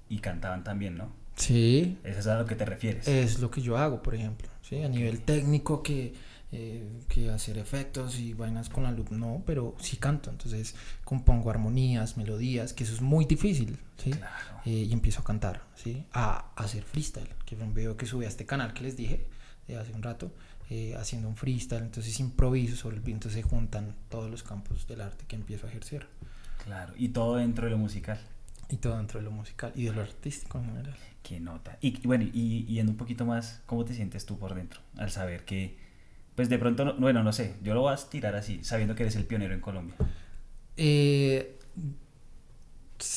y 0.09 0.19
cantaban 0.19 0.63
también, 0.63 0.97
¿no? 0.97 1.11
Sí. 1.35 1.97
¿Eso 2.03 2.19
es 2.19 2.27
a 2.27 2.39
lo 2.39 2.45
que 2.45 2.55
te 2.55 2.65
refieres? 2.65 3.07
Es 3.07 3.39
lo 3.39 3.51
que 3.51 3.61
yo 3.61 3.77
hago, 3.77 4.01
por 4.01 4.15
ejemplo, 4.15 4.47
¿sí? 4.61 4.81
A 4.81 4.87
nivel 4.87 5.21
técnico 5.21 5.83
que 5.83 6.13
eh, 6.55 6.83
que 7.09 7.31
hacer 7.31 7.57
efectos 7.57 8.19
y 8.19 8.35
vainas 8.35 8.69
con 8.69 8.83
la 8.83 8.91
luz, 8.91 9.09
no, 9.09 9.41
pero 9.43 9.75
sí 9.79 9.97
canto, 9.97 10.29
entonces 10.29 10.75
compongo 11.03 11.49
armonías, 11.49 12.15
melodías, 12.15 12.73
que 12.73 12.83
eso 12.83 12.93
es 12.93 13.01
muy 13.01 13.25
difícil, 13.25 13.79
¿sí? 13.97 14.11
Eh, 14.65 14.69
y 14.69 14.93
empiezo 14.93 15.21
a 15.21 15.23
cantar, 15.23 15.63
¿sí? 15.73 16.05
A, 16.13 16.53
hacer 16.55 16.83
freestyle, 16.83 17.29
que 17.47 17.55
fue 17.55 17.65
un 17.65 17.73
video 17.73 17.97
que 17.97 18.05
subí 18.05 18.25
a 18.25 18.27
este 18.27 18.45
canal 18.45 18.75
que 18.75 18.83
les 18.83 18.95
dije 18.95 19.25
de 19.67 19.77
hace 19.77 19.93
un 19.93 20.03
rato, 20.03 20.31
eh, 20.69 20.95
haciendo 20.95 21.27
un 21.27 21.35
freestyle, 21.35 21.81
entonces 21.81 22.19
improviso 22.19 22.75
sobre 22.75 22.97
el 22.97 23.01
viento, 23.01 23.31
se 23.31 23.41
juntan 23.41 23.95
todos 24.09 24.29
los 24.29 24.43
campos 24.43 24.85
del 24.87 25.01
arte 25.01 25.25
que 25.27 25.35
empiezo 25.35 25.65
a 25.65 25.71
ejercer. 25.71 26.05
Claro, 26.63 26.93
y 26.95 27.09
todo 27.09 27.37
dentro 27.37 27.65
de 27.65 27.71
lo 27.71 27.79
musical. 27.79 28.19
Y 28.69 28.77
todo 28.77 28.97
dentro 28.97 29.19
de 29.19 29.25
lo 29.25 29.31
musical 29.31 29.71
y 29.75 29.85
de 29.85 29.91
lo 29.91 30.01
artístico 30.01 30.59
en 30.59 30.65
general. 30.65 30.95
Qué 31.23 31.39
nota. 31.39 31.79
Y 31.81 32.05
bueno, 32.05 32.25
y, 32.25 32.65
y 32.67 32.75
yendo 32.75 32.91
un 32.91 32.97
poquito 32.97 33.25
más, 33.25 33.61
¿cómo 33.65 33.85
te 33.85 33.95
sientes 33.95 34.27
tú 34.27 34.37
por 34.37 34.53
dentro 34.53 34.81
al 34.97 35.09
saber 35.09 35.45
que 35.45 35.82
pues 36.35 36.49
de 36.49 36.57
pronto, 36.57 36.95
bueno, 36.97 37.23
no 37.23 37.31
sé, 37.31 37.55
yo 37.61 37.73
lo 37.73 37.81
voy 37.81 37.93
a 37.93 37.97
tirar 37.97 38.35
así, 38.35 38.63
sabiendo 38.63 38.95
que 38.95 39.03
eres 39.03 39.15
el 39.15 39.25
pionero 39.25 39.53
en 39.53 39.61
Colombia. 39.61 39.95
Eh, 40.77 41.59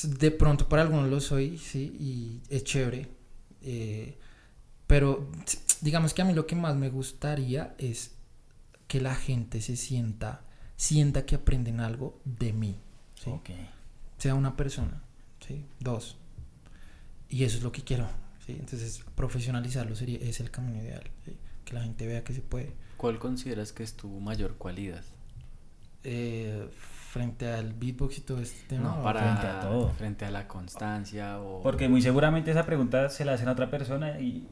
de 0.02 0.30
pronto 0.30 0.68
para 0.68 0.82
algunos 0.82 1.08
lo 1.08 1.20
soy, 1.20 1.58
sí, 1.58 1.96
y 1.98 2.54
es 2.54 2.64
chévere. 2.64 3.08
Eh, 3.62 4.18
pero 4.86 5.28
digamos 5.80 6.14
que 6.14 6.22
a 6.22 6.24
mí 6.24 6.34
lo 6.34 6.46
que 6.46 6.56
más 6.56 6.76
me 6.76 6.90
gustaría 6.90 7.74
es 7.78 8.12
que 8.86 9.00
la 9.00 9.14
gente 9.14 9.60
se 9.60 9.76
sienta, 9.76 10.42
sienta 10.76 11.26
que 11.26 11.34
aprenden 11.34 11.80
algo 11.80 12.20
de 12.24 12.52
mí. 12.52 12.76
¿sí? 13.14 13.30
Sea 14.18 14.34
una 14.34 14.56
persona, 14.56 15.02
¿sí? 15.46 15.64
dos. 15.80 16.16
Y 17.28 17.44
eso 17.44 17.56
es 17.56 17.64
lo 17.64 17.72
que 17.72 17.82
quiero. 17.82 18.06
¿sí? 18.46 18.52
Entonces, 18.52 19.02
profesionalizarlo 19.14 19.96
sería, 19.96 20.18
es 20.18 20.38
el 20.40 20.50
camino 20.50 20.82
ideal. 20.82 21.02
Que 21.64 21.74
la 21.74 21.82
gente 21.82 22.06
vea 22.06 22.22
que 22.22 22.32
se 22.32 22.42
puede. 22.42 22.74
¿Cuál 22.96 23.18
consideras 23.18 23.72
que 23.72 23.82
es 23.82 23.94
tu 23.94 24.08
mayor 24.20 24.56
cualidad? 24.56 25.04
Eh, 26.04 26.68
frente 27.10 27.48
al 27.48 27.72
beatbox 27.72 28.18
y 28.18 28.20
todo 28.20 28.40
este 28.40 28.66
tema. 28.68 28.96
No, 28.96 29.02
para 29.02 29.20
frente 29.20 29.46
a 29.46 29.60
todo. 29.60 29.90
Frente 29.90 30.24
a 30.24 30.30
la 30.30 30.46
constancia 30.46 31.40
o... 31.40 31.62
Porque 31.62 31.88
muy 31.88 32.02
seguramente 32.02 32.50
esa 32.50 32.66
pregunta 32.66 33.08
se 33.08 33.24
la 33.24 33.32
hacen 33.34 33.48
a 33.48 33.52
otra 33.52 33.70
persona 33.70 34.20
y 34.20 34.48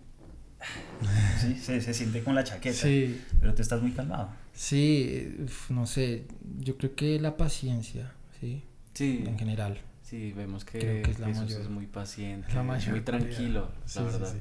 sí, 1.40 1.54
se, 1.56 1.94
siente 1.94 2.22
con 2.22 2.34
la 2.34 2.44
chaqueta. 2.44 2.76
Sí. 2.76 3.20
Pero 3.40 3.54
tú 3.54 3.62
estás 3.62 3.82
muy 3.82 3.92
calmado. 3.92 4.30
Sí, 4.52 5.36
no 5.68 5.86
sé, 5.86 6.26
yo 6.60 6.76
creo 6.76 6.94
que 6.94 7.18
la 7.20 7.36
paciencia, 7.36 8.12
¿sí? 8.40 8.64
Sí. 8.94 9.24
En 9.26 9.38
general. 9.38 9.78
Sí, 10.02 10.32
vemos 10.32 10.64
que, 10.64 11.02
es, 11.02 11.18
es 11.18 11.68
muy 11.68 11.86
paciente, 11.86 12.54
muy 12.62 13.00
tranquilo, 13.00 13.70
la 13.94 14.02
verdad. 14.02 14.34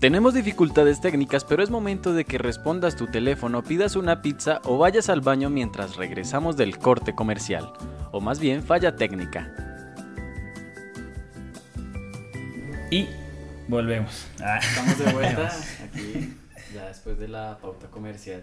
Tenemos 0.00 0.32
dificultades 0.32 1.00
técnicas, 1.00 1.44
pero 1.44 1.60
es 1.60 1.70
momento 1.70 2.12
de 2.12 2.24
que 2.24 2.38
respondas 2.38 2.94
tu 2.94 3.08
teléfono, 3.08 3.64
pidas 3.64 3.96
una 3.96 4.22
pizza 4.22 4.60
o 4.62 4.78
vayas 4.78 5.08
al 5.08 5.22
baño 5.22 5.50
mientras 5.50 5.96
regresamos 5.96 6.56
del 6.56 6.78
corte 6.78 7.16
comercial. 7.16 7.72
O 8.12 8.20
más 8.20 8.38
bien, 8.38 8.62
falla 8.62 8.94
técnica. 8.94 9.52
Y 12.92 13.08
volvemos. 13.66 14.28
Ah. 14.40 14.58
Estamos 14.58 14.98
de 14.98 15.12
vuelta 15.12 15.52
aquí, 15.84 16.32
ya 16.72 16.86
después 16.86 17.18
de 17.18 17.26
la 17.26 17.58
pauta 17.60 17.88
comercial. 17.88 18.42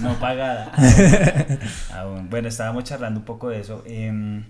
no 0.00 0.18
pagada. 0.18 0.72
Aún. 1.92 2.30
Bueno, 2.30 2.48
estábamos 2.48 2.84
charlando 2.84 3.20
un 3.20 3.26
poco 3.26 3.50
de 3.50 3.60
eso. 3.60 3.82
Em, 3.84 4.46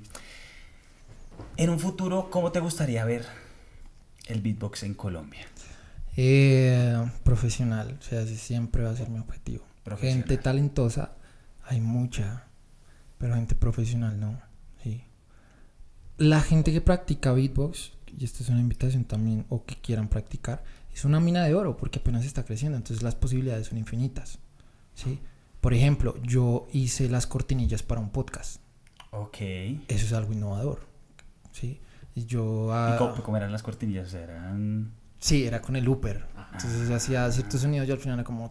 en 1.57 1.71
un 1.71 1.81
futuro, 1.81 2.31
¿cómo 2.31 2.53
te 2.53 2.61
gustaría 2.61 3.05
ver 3.05 3.27
el 4.29 4.41
beatbox 4.41 4.85
en 4.85 4.95
Colombia? 4.95 5.45
Eh, 6.17 7.11
profesional, 7.25 7.97
o 7.99 8.03
sea, 8.03 8.27
siempre 8.27 8.85
va 8.85 8.91
a 8.91 8.97
ser 8.97 9.09
mi 9.09 9.19
objetivo. 9.19 9.65
Gente 9.99 10.37
talentosa, 10.37 11.13
hay 11.65 11.81
mucha, 11.81 12.45
pero 13.19 13.35
gente 13.35 13.55
profesional 13.55 14.21
no. 14.21 14.41
Sí. 14.83 15.05
La 16.19 16.41
gente 16.41 16.73
que 16.73 16.81
practica 16.81 17.33
beatbox, 17.33 17.93
y 18.19 18.25
esta 18.25 18.43
es 18.43 18.51
una 18.51 18.61
invitación 18.61 19.05
también, 19.05 19.47
o 19.49 19.65
que 19.65 19.77
quieran 19.77 20.09
practicar, 20.09 20.63
es 20.93 21.05
una 21.05 21.19
mina 21.21 21.45
de 21.45 21.55
oro 21.55 21.77
porque 21.77 21.99
apenas 21.99 22.25
está 22.25 22.45
creciendo, 22.45 22.77
entonces 22.77 23.03
las 23.03 23.15
posibilidades 23.15 23.69
son 23.69 23.79
infinitas. 23.79 24.39
¿sí? 24.95 25.21
Por 25.61 25.73
ejemplo, 25.73 26.21
yo 26.23 26.69
hice 26.73 27.09
las 27.09 27.27
cortinillas 27.27 27.83
para 27.83 28.01
un 28.01 28.11
podcast. 28.11 28.61
Ok. 29.11 29.39
Eso 29.89 30.07
es 30.07 30.13
algo 30.13 30.33
innovador. 30.33 30.87
¿sí? 31.53 31.81
Y 32.15 32.27
yo... 32.27 32.71
¿Y 32.95 32.99
cómo, 32.99 33.15
cómo 33.23 33.37
eran 33.37 33.51
las 33.51 33.63
cortinillas? 33.63 34.13
¿Eran...? 34.15 34.93
Sí, 35.23 35.47
era 35.47 35.63
con 35.63 35.77
el 35.77 35.89
Uber. 35.89 36.25
Entonces 36.53 36.91
hacía 36.91 37.31
ciertos 37.31 37.61
sonidos 37.61 37.89
y 37.89 37.93
al 37.93 37.99
final 37.99 38.19
era 38.19 38.25
como... 38.25 38.51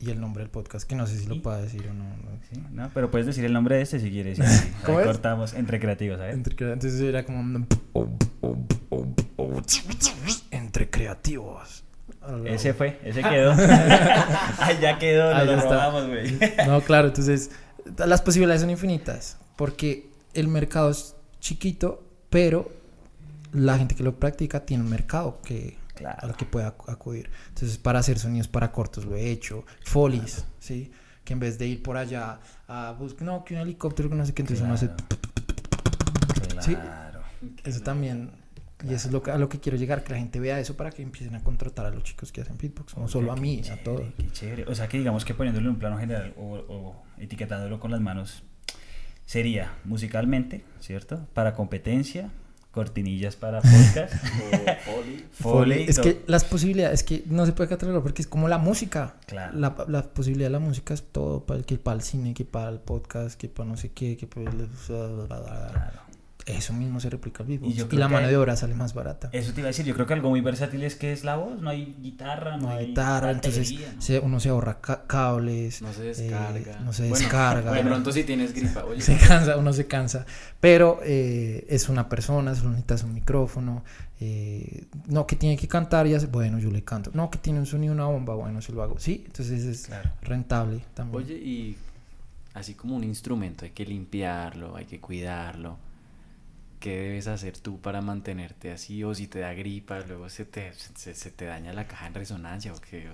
Y 0.00 0.10
el 0.10 0.18
nombre 0.18 0.42
del 0.42 0.50
podcast, 0.50 0.88
que 0.88 0.96
no 0.96 1.06
sé 1.06 1.18
si 1.18 1.26
lo 1.26 1.42
puedo 1.42 1.60
decir 1.60 1.86
o 1.88 1.92
no. 1.92 2.04
Sí, 2.50 2.62
no, 2.72 2.90
pero 2.94 3.10
puedes 3.10 3.26
decir 3.26 3.44
el 3.44 3.52
nombre 3.52 3.76
de 3.76 3.82
este 3.82 4.00
si 4.00 4.10
quieres. 4.10 4.38
Sí, 4.38 4.72
cortamos 4.82 5.52
entre 5.52 5.78
creativos, 5.78 6.18
¿sabes? 6.18 6.34
Entre, 6.34 6.72
entonces 6.72 6.98
era 7.02 7.24
como... 7.26 7.66
Entre 10.50 10.88
creativos. 10.88 11.84
Ese 12.46 12.72
fue, 12.72 12.98
ese 13.04 13.22
quedó. 13.22 13.52
Ay, 14.58 14.78
ya 14.80 14.98
quedó, 14.98 15.34
Ahí 15.34 15.46
lo 15.46 15.60
robamos, 15.60 16.08
güey. 16.08 16.38
no, 16.66 16.80
claro, 16.80 17.08
entonces 17.08 17.50
las 17.98 18.22
posibilidades 18.22 18.62
son 18.62 18.70
infinitas. 18.70 19.36
Porque 19.56 20.08
el 20.32 20.48
mercado 20.48 20.90
es 20.90 21.14
chiquito, 21.40 22.02
pero 22.30 22.72
la 23.54 23.78
gente 23.78 23.94
que 23.94 24.02
lo 24.02 24.18
practica 24.18 24.66
tiene 24.66 24.82
un 24.82 24.90
mercado 24.90 25.40
que, 25.42 25.78
a 26.04 26.26
lo 26.26 26.34
que 26.34 26.44
puede 26.44 26.66
acudir. 26.66 27.30
Entonces, 27.48 27.78
para 27.78 28.00
hacer 28.00 28.18
sonidos 28.18 28.48
para 28.48 28.72
cortos 28.72 29.04
lo 29.04 29.16
he 29.16 29.30
hecho. 29.30 29.64
Folies, 29.84 30.44
¿sí? 30.58 30.90
Que 31.24 31.32
en 31.32 31.38
vez 31.38 31.58
de 31.58 31.66
ir 31.66 31.82
por 31.82 31.96
allá 31.96 32.40
a 32.68 32.92
buscar, 32.98 33.26
no, 33.26 33.44
que 33.44 33.54
un 33.54 33.60
helicóptero, 33.60 34.10
que 34.10 34.16
no 34.16 34.26
sé 34.26 34.34
qué, 34.34 34.42
entonces 34.42 34.64
uno 34.64 34.74
hace... 34.74 34.90
¿Sí? 36.60 36.76
Eso 37.62 37.80
también 37.82 38.30
Y 38.82 38.94
eso 38.94 39.08
es 39.08 39.12
lo 39.12 39.22
que, 39.22 39.30
a 39.30 39.38
lo 39.38 39.48
que 39.48 39.60
quiero 39.60 39.76
llegar, 39.78 40.02
que 40.02 40.12
la 40.12 40.18
gente 40.18 40.40
vea 40.40 40.58
eso 40.58 40.76
para 40.76 40.90
que 40.90 41.02
empiecen 41.02 41.34
a 41.34 41.42
contratar 41.42 41.86
a 41.86 41.90
los 41.90 42.02
chicos 42.02 42.32
que 42.32 42.40
hacen 42.40 42.56
beatbox, 42.58 42.96
no 42.96 43.06
solo 43.08 43.32
a 43.32 43.36
mí, 43.36 43.62
a 43.70 43.82
todos. 43.82 44.02
Qué 44.16 44.30
chévere. 44.30 44.64
O 44.64 44.74
sea 44.74 44.88
que 44.88 44.98
digamos 44.98 45.24
que 45.24 45.34
poniéndolo 45.34 45.68
en 45.68 45.74
un 45.74 45.78
plano 45.78 45.98
general 45.98 46.34
o, 46.36 46.56
o 46.68 47.02
etiquetándolo 47.18 47.78
con 47.80 47.90
las 47.90 48.00
manos, 48.00 48.42
sería 49.26 49.72
musicalmente, 49.84 50.64
¿cierto? 50.80 51.26
Para 51.34 51.54
competencia, 51.54 52.30
cortinillas 52.74 53.36
para 53.36 53.60
podcast. 53.62 54.12
Foley. 55.32 55.86
Es 55.88 56.00
que 56.00 56.22
las 56.26 56.44
posibilidades, 56.44 57.00
es 57.00 57.04
que 57.04 57.22
no 57.26 57.46
se 57.46 57.52
puede 57.52 57.70
catalogar 57.70 58.02
porque 58.02 58.22
es 58.22 58.28
como 58.28 58.48
la 58.48 58.58
música. 58.58 59.14
Claro. 59.26 59.56
La, 59.58 59.76
la, 59.88 60.02
posibilidad 60.02 60.48
de 60.48 60.52
la 60.52 60.58
música 60.58 60.92
es 60.92 61.04
todo, 61.04 61.44
para, 61.44 61.62
que 61.62 61.78
para 61.78 61.96
el 61.96 62.02
cine, 62.02 62.34
que 62.34 62.44
para 62.44 62.68
el 62.68 62.80
podcast, 62.80 63.40
que 63.40 63.48
para 63.48 63.68
no 63.68 63.76
sé 63.76 63.92
qué, 63.92 64.16
que 64.16 64.26
para... 64.26 64.50
Claro 64.50 66.03
eso 66.46 66.74
mismo 66.74 67.00
se 67.00 67.08
replica 67.08 67.42
al 67.42 67.48
vivo. 67.48 67.66
Y, 67.66 67.74
la 67.96 68.08
mano 68.08 68.28
de 68.28 68.36
obra 68.36 68.54
sale 68.54 68.74
más 68.74 68.92
barata. 68.92 69.30
Eso 69.32 69.52
te 69.52 69.60
iba 69.60 69.68
a 69.68 69.70
decir, 69.70 69.86
yo 69.86 69.94
creo 69.94 70.06
que 70.06 70.12
algo 70.12 70.28
muy 70.28 70.42
versátil 70.42 70.82
es 70.84 70.94
que 70.94 71.12
es 71.12 71.24
la 71.24 71.36
voz, 71.36 71.60
no 71.62 71.70
hay 71.70 71.96
guitarra, 72.02 72.58
no, 72.58 72.70
hay 72.70 72.88
guitarra, 72.88 73.30
entonces 73.30 73.74
uno 74.22 74.40
se 74.40 74.50
ahorra 74.50 74.78
cables. 74.80 75.80
No 75.80 75.92
se 75.92 76.02
descarga. 76.02 76.72
Eh, 76.72 76.84
no 76.84 76.92
se 76.92 77.04
descarga. 77.04 77.72
De 77.72 77.82
pronto 77.82 78.12
si 78.12 78.24
tienes 78.24 78.54
gripa, 78.54 78.84
oye. 78.84 79.00
Se 79.00 79.16
cansa, 79.16 79.56
uno 79.56 79.72
se 79.72 79.86
cansa. 79.86 80.26
Pero 80.60 81.00
eh, 81.02 81.66
es 81.68 81.88
una 81.88 82.08
persona, 82.08 82.54
solo 82.54 82.70
necesitas 82.70 83.04
un 83.04 83.14
micrófono. 83.14 83.82
Eh, 84.20 84.84
no, 85.06 85.26
que 85.26 85.36
tiene 85.36 85.56
que 85.56 85.66
cantar, 85.66 86.06
y 86.06 86.14
hace, 86.14 86.26
bueno, 86.26 86.58
yo 86.58 86.70
le 86.70 86.82
canto. 86.82 87.10
No, 87.14 87.30
que 87.30 87.38
tiene 87.38 87.58
un 87.58 87.66
sonido, 87.66 87.94
una 87.94 88.06
bomba, 88.06 88.34
bueno, 88.34 88.60
se 88.60 88.72
lo 88.72 88.82
hago. 88.82 88.98
Sí, 88.98 89.22
entonces 89.26 89.64
es 89.64 89.90
rentable 90.22 90.82
también. 90.92 91.24
Oye, 91.24 91.34
y 91.34 91.76
así 92.52 92.74
como 92.74 92.96
un 92.96 93.04
instrumento, 93.04 93.64
hay 93.64 93.70
que 93.70 93.86
limpiarlo, 93.86 94.76
hay 94.76 94.84
que 94.84 95.00
cuidarlo 95.00 95.78
¿qué 96.84 97.00
debes 97.00 97.28
hacer 97.28 97.56
tú 97.56 97.80
para 97.80 98.02
mantenerte 98.02 98.70
así? 98.70 99.02
O 99.04 99.14
si 99.14 99.26
te 99.26 99.38
da 99.38 99.54
gripa, 99.54 100.00
luego 100.00 100.28
se 100.28 100.44
te, 100.44 100.70
se, 100.74 101.30
te 101.30 101.46
daña 101.46 101.72
la 101.72 101.86
caja 101.86 102.08
en 102.08 102.12
resonancia 102.12 102.74
o 102.74 102.76
qué. 102.78 103.08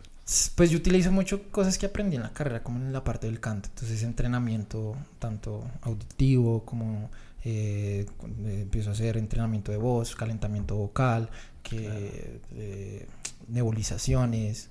Pues 0.56 0.70
yo 0.72 0.78
utilizo 0.78 1.12
mucho 1.12 1.48
cosas 1.52 1.78
que 1.78 1.86
aprendí 1.86 2.16
en 2.16 2.22
la 2.22 2.32
carrera, 2.32 2.64
como 2.64 2.80
en 2.80 2.92
la 2.92 3.04
parte 3.04 3.28
del 3.28 3.38
canto. 3.38 3.68
Entonces, 3.68 4.02
entrenamiento 4.02 4.96
tanto 5.20 5.70
auditivo 5.82 6.64
como 6.64 7.10
eh, 7.44 8.06
empiezo 8.44 8.90
a 8.90 8.92
hacer 8.94 9.16
entrenamiento 9.16 9.70
de 9.70 9.78
voz, 9.78 10.16
calentamiento 10.16 10.74
vocal, 10.74 11.30
que 11.62 12.40
eh, 12.56 13.06
nebulizaciones, 13.46 14.68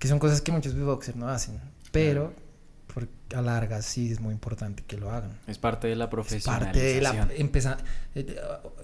que 0.00 0.08
son 0.08 0.18
cosas 0.18 0.40
que 0.40 0.50
muchos 0.50 0.74
beatboxers 0.74 1.16
no 1.16 1.28
hacen. 1.28 1.60
Pero 1.92 2.34
porque 2.92 3.12
a 3.34 3.42
largas 3.42 3.84
sí 3.84 4.10
es 4.12 4.20
muy 4.20 4.32
importante 4.32 4.82
que 4.86 4.96
lo 4.96 5.10
hagan. 5.10 5.32
Es 5.46 5.58
parte 5.58 5.88
de 5.88 5.96
la 5.96 6.10
profesionalización. 6.10 6.64
parte 6.64 6.80
de 6.80 7.00
la, 7.00 7.28
empieza, 7.36 7.78
eh, 8.14 8.36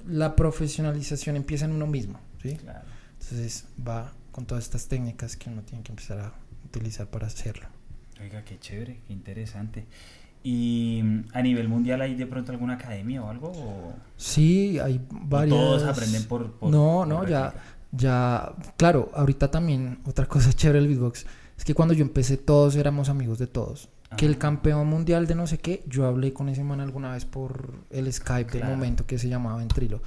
la 0.07 0.35
profesionalización 0.35 1.37
empieza 1.37 1.67
en 1.67 1.73
uno 1.73 1.87
mismo, 1.87 2.21
¿sí? 2.43 2.57
Claro. 2.57 2.87
Entonces 3.21 3.67
va 3.87 4.13
con 4.33 4.47
todas 4.47 4.65
estas 4.65 4.89
técnicas 4.89 5.37
que 5.37 5.51
uno 5.51 5.63
tiene 5.63 5.83
que 5.83 5.93
empezar 5.93 6.21
a 6.21 6.33
utilizar 6.65 7.09
para 7.09 7.27
hacerlo. 7.27 7.67
Oiga, 8.21 8.45
qué 8.45 8.59
chévere, 8.59 9.01
qué 9.07 9.13
interesante. 9.13 9.87
¿Y 10.43 11.01
mm, 11.03 11.25
a 11.33 11.43
nivel 11.43 11.69
mundial 11.69 12.01
hay 12.01 12.15
de 12.15 12.27
pronto 12.27 12.53
alguna 12.53 12.75
academia 12.75 13.23
o 13.23 13.29
algo? 13.29 13.53
Sí, 14.17 14.79
hay 14.79 15.01
varias. 15.11 15.59
¿Todos 15.59 15.83
aprenden 15.85 16.25
por.? 16.25 16.57
no, 16.63 17.05
no, 17.05 17.29
ya, 17.29 17.53
ya. 17.93 18.53
Claro, 18.77 19.11
ahorita 19.15 19.51
también 19.51 19.99
otra 20.07 20.27
cosa 20.27 20.53
chévere 20.55 20.81
del 20.81 20.89
beatbox 20.89 21.27
es 21.57 21.65
que 21.65 21.75
cuando 21.75 21.93
yo 21.93 22.03
empecé 22.03 22.37
todos 22.37 22.77
éramos 22.77 23.09
amigos 23.09 23.39
de 23.39 23.49
todos 23.49 23.89
que 24.17 24.27
el 24.27 24.39
campeón 24.39 24.87
mundial 24.87 25.27
de 25.27 25.35
no 25.35 25.47
sé 25.47 25.59
qué, 25.59 25.85
yo 25.87 26.07
hablé 26.07 26.33
con 26.33 26.49
ese 26.49 26.65
man 26.65 26.81
alguna 26.81 27.13
vez 27.13 27.25
por 27.25 27.75
el 27.91 28.13
Skype 28.13 28.59
del 28.59 28.69
momento 28.69 29.07
que 29.07 29.19
se 29.19 29.29
llamaba 29.29 29.59
Ventrilo. 29.59 30.03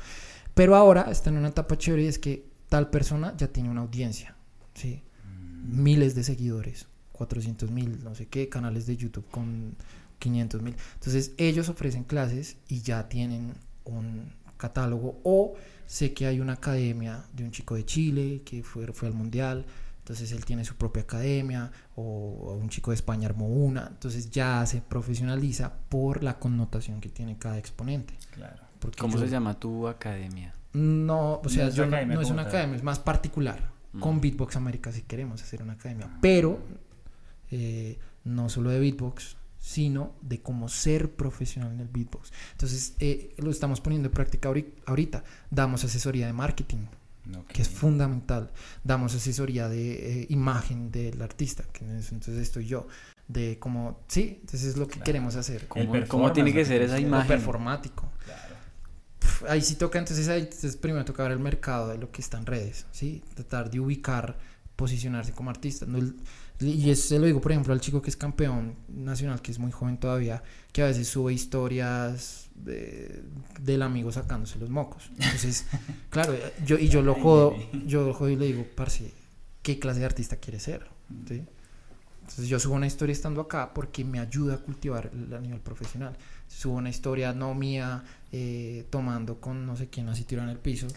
Pero 0.54 0.76
ahora 0.76 1.04
está 1.12 1.30
en 1.30 1.38
una 1.38 1.49
etapa 1.49 1.78
chévere 1.78 2.04
y 2.04 2.08
es 2.08 2.20
que 2.20 2.45
tal 2.68 2.89
persona 2.89 3.36
ya 3.38 3.47
tiene 3.47 3.70
una 3.70 3.82
audiencia, 3.82 4.36
¿sí? 4.74 5.04
Mm. 5.26 5.84
Miles 5.84 6.16
de 6.16 6.24
seguidores, 6.24 6.88
400 7.14 7.70
mil, 7.72 8.04
no 8.04 8.16
sé 8.16 8.28
qué, 8.28 8.49
canales 8.49 8.86
de 8.86 8.97
YouTube 8.97 9.28
con 9.30 9.76
500 10.20 10.62
mil. 10.62 10.76
Entonces 10.95 11.34
ellos 11.38 11.70
ofrecen 11.70 12.04
clases 12.04 12.58
y 12.68 12.82
ya 12.82 13.08
tienen 13.08 13.54
un 13.86 14.34
catálogo 14.58 15.20
o 15.24 15.54
sé 15.86 16.14
que 16.14 16.26
hay 16.28 16.39
una 16.39 16.54
academia 16.54 17.26
de 17.34 17.43
un 17.43 17.52
chico 17.52 17.76
de 17.76 17.86
Chile 17.86 18.41
que 18.45 18.64
fue, 18.64 18.88
fue 18.93 19.08
al 19.08 19.14
mundial 19.14 19.66
entonces 20.02 20.32
él 20.32 20.43
tiene 20.45 20.66
su 20.66 20.76
propia 20.76 21.04
academia 21.04 21.72
o, 21.95 22.58
un 22.60 22.70
chico 22.70 22.89
de 22.91 22.95
España 22.95 23.28
armó 23.28 23.47
una, 23.47 23.88
entonces 23.88 24.32
ya 24.32 24.66
se 24.66 24.82
profesionaliza 24.82 25.74
por 25.89 26.24
la 26.24 26.39
connotación 26.39 26.99
que 26.99 27.10
tiene 27.10 27.38
cada 27.38 27.60
exponente. 27.60 28.18
Claro. 28.32 28.64
¿Cómo 28.97 29.20
se 29.20 29.30
llama 29.30 29.60
tu 29.60 29.88
academia? 29.88 30.54
No, 30.74 31.41
o 31.43 31.49
sea, 31.49 31.66
no 31.66 31.70
es, 31.70 32.08
no, 32.08 32.22
es 32.22 32.30
una 32.32 32.43
academia, 32.43 32.76
es 32.76 32.84
más 32.84 32.99
particular. 32.99 33.72
Con 33.99 34.18
mm. 34.18 34.22
Beatbox 34.22 34.56
América 34.56 34.91
si 34.91 35.02
queremos 35.02 35.43
hacer 35.43 35.62
una 35.62 35.74
academia, 35.74 36.08
ah. 36.10 36.18
pero 36.22 36.60
eh, 37.52 37.99
no 38.24 38.49
solo 38.49 38.70
de 38.70 38.80
beatbox, 38.80 39.36
sino 39.60 40.16
de 40.22 40.41
cómo 40.41 40.68
ser 40.70 41.12
profesional 41.12 41.74
en 41.74 41.82
el 41.82 41.88
beatbox. 41.88 42.32
Entonces, 42.54 42.95
eh, 42.99 43.36
lo 43.38 43.52
estamos 43.52 43.82
poniendo 43.82 44.08
en 44.08 44.14
práctica 44.14 44.52
ahorita. 44.88 45.24
Damos 45.52 45.84
asesoría 45.84 46.26
de 46.26 46.34
marketing, 46.34 46.88
que 47.47 47.61
es 47.61 47.69
fundamental. 47.69 48.51
Damos 48.84 49.15
asesoría 49.15 49.69
de 49.69 50.22
eh, 50.22 50.26
imagen 50.30 50.91
del 50.91 51.22
artista, 51.22 51.63
que 51.72 51.86
entonces 51.86 52.38
estoy 52.38 52.65
yo, 52.65 52.88
de 53.28 53.57
cómo, 53.59 54.01
sí, 54.07 54.39
entonces 54.41 54.69
es 54.69 54.78
lo 54.78 54.88
que 54.88 54.99
queremos 54.99 55.36
hacer. 55.36 55.67
¿Cómo, 55.67 56.32
tiene 56.34 56.53
que 56.53 56.65
ser 56.65 56.82
esa 56.82 56.99
imagen? 56.99 57.28
performático. 57.28 58.11
ahí 59.47 59.61
sí 59.61 59.76
toca, 59.76 59.99
entonces, 59.99 60.28
ahí, 60.28 60.41
entonces 60.41 60.76
primero 60.78 61.05
toca 61.05 61.24
ver 61.24 61.34
el 61.34 61.39
mercado 61.39 61.89
de 61.89 61.97
lo 61.97 62.11
que 62.11 62.22
está 62.22 62.38
en 62.38 62.45
redes, 62.45 62.86
¿sí? 62.91 63.24
Tratar 63.36 63.69
de 63.69 63.80
ubicar, 63.80 64.38
posicionarse 64.76 65.32
como 65.32 65.49
artista. 65.49 65.86
No, 65.86 65.99
y 66.62 66.89
eso 66.89 67.09
se 67.09 67.20
lo 67.20 67.26
digo, 67.26 67.41
por 67.41 67.51
ejemplo, 67.51 67.74
al 67.74 67.82
chico 67.82 68.01
que 68.01 68.09
es 68.09 68.18
campeón 68.18 68.76
nacional, 68.88 69.41
que 69.41 69.51
es 69.51 69.59
muy 69.59 69.72
joven 69.72 69.97
todavía, 69.97 70.43
que 70.72 70.84
a 70.84 70.86
veces 70.86 71.07
sube 71.07 71.34
historias 71.34 72.49
de, 72.55 73.24
del 73.59 73.82
amigo 73.82 74.12
sacándose 74.12 74.59
los 74.59 74.70
mocos. 74.70 75.09
Entonces, 75.18 75.66
claro, 76.09 76.34
yo, 76.66 76.78
y 76.78 76.88
yo 76.88 77.01
lo 77.01 77.16
jodo, 77.16 77.55
yo 77.86 78.05
lo 78.05 78.14
jodo 78.14 78.30
y 78.30 78.36
le 78.36 78.45
digo, 78.47 78.66
parce, 78.76 79.12
¿qué 79.62 79.80
clase 79.80 79.99
de 79.99 80.05
artista 80.05 80.38
quieres 80.38 80.64
ser? 80.64 80.88
¿Sí? 81.28 81.43
Entonces 82.22 82.47
yo 82.47 82.59
subo 82.59 82.76
una 82.76 82.88
historia 82.88 83.12
estando 83.12 83.41
acá 83.41 83.74
porque 83.74 84.05
me 84.05 84.20
ayuda 84.20 84.55
a 84.55 84.57
cultivar 84.57 85.12
a 85.36 85.39
nivel 85.39 85.59
profesional. 85.59 86.16
Subo 86.47 86.76
una 86.76 86.89
historia 86.89 87.34
no 87.34 87.53
mía 87.53 88.03
eh, 88.32 88.86
tomando 88.89 89.41
con 89.41 89.66
no 89.66 89.76
sé 89.76 89.89
quién 89.89 90.07
así 90.07 90.24
tirado 90.24 90.47
en 90.47 90.55
el 90.55 90.62
piso. 90.62 90.88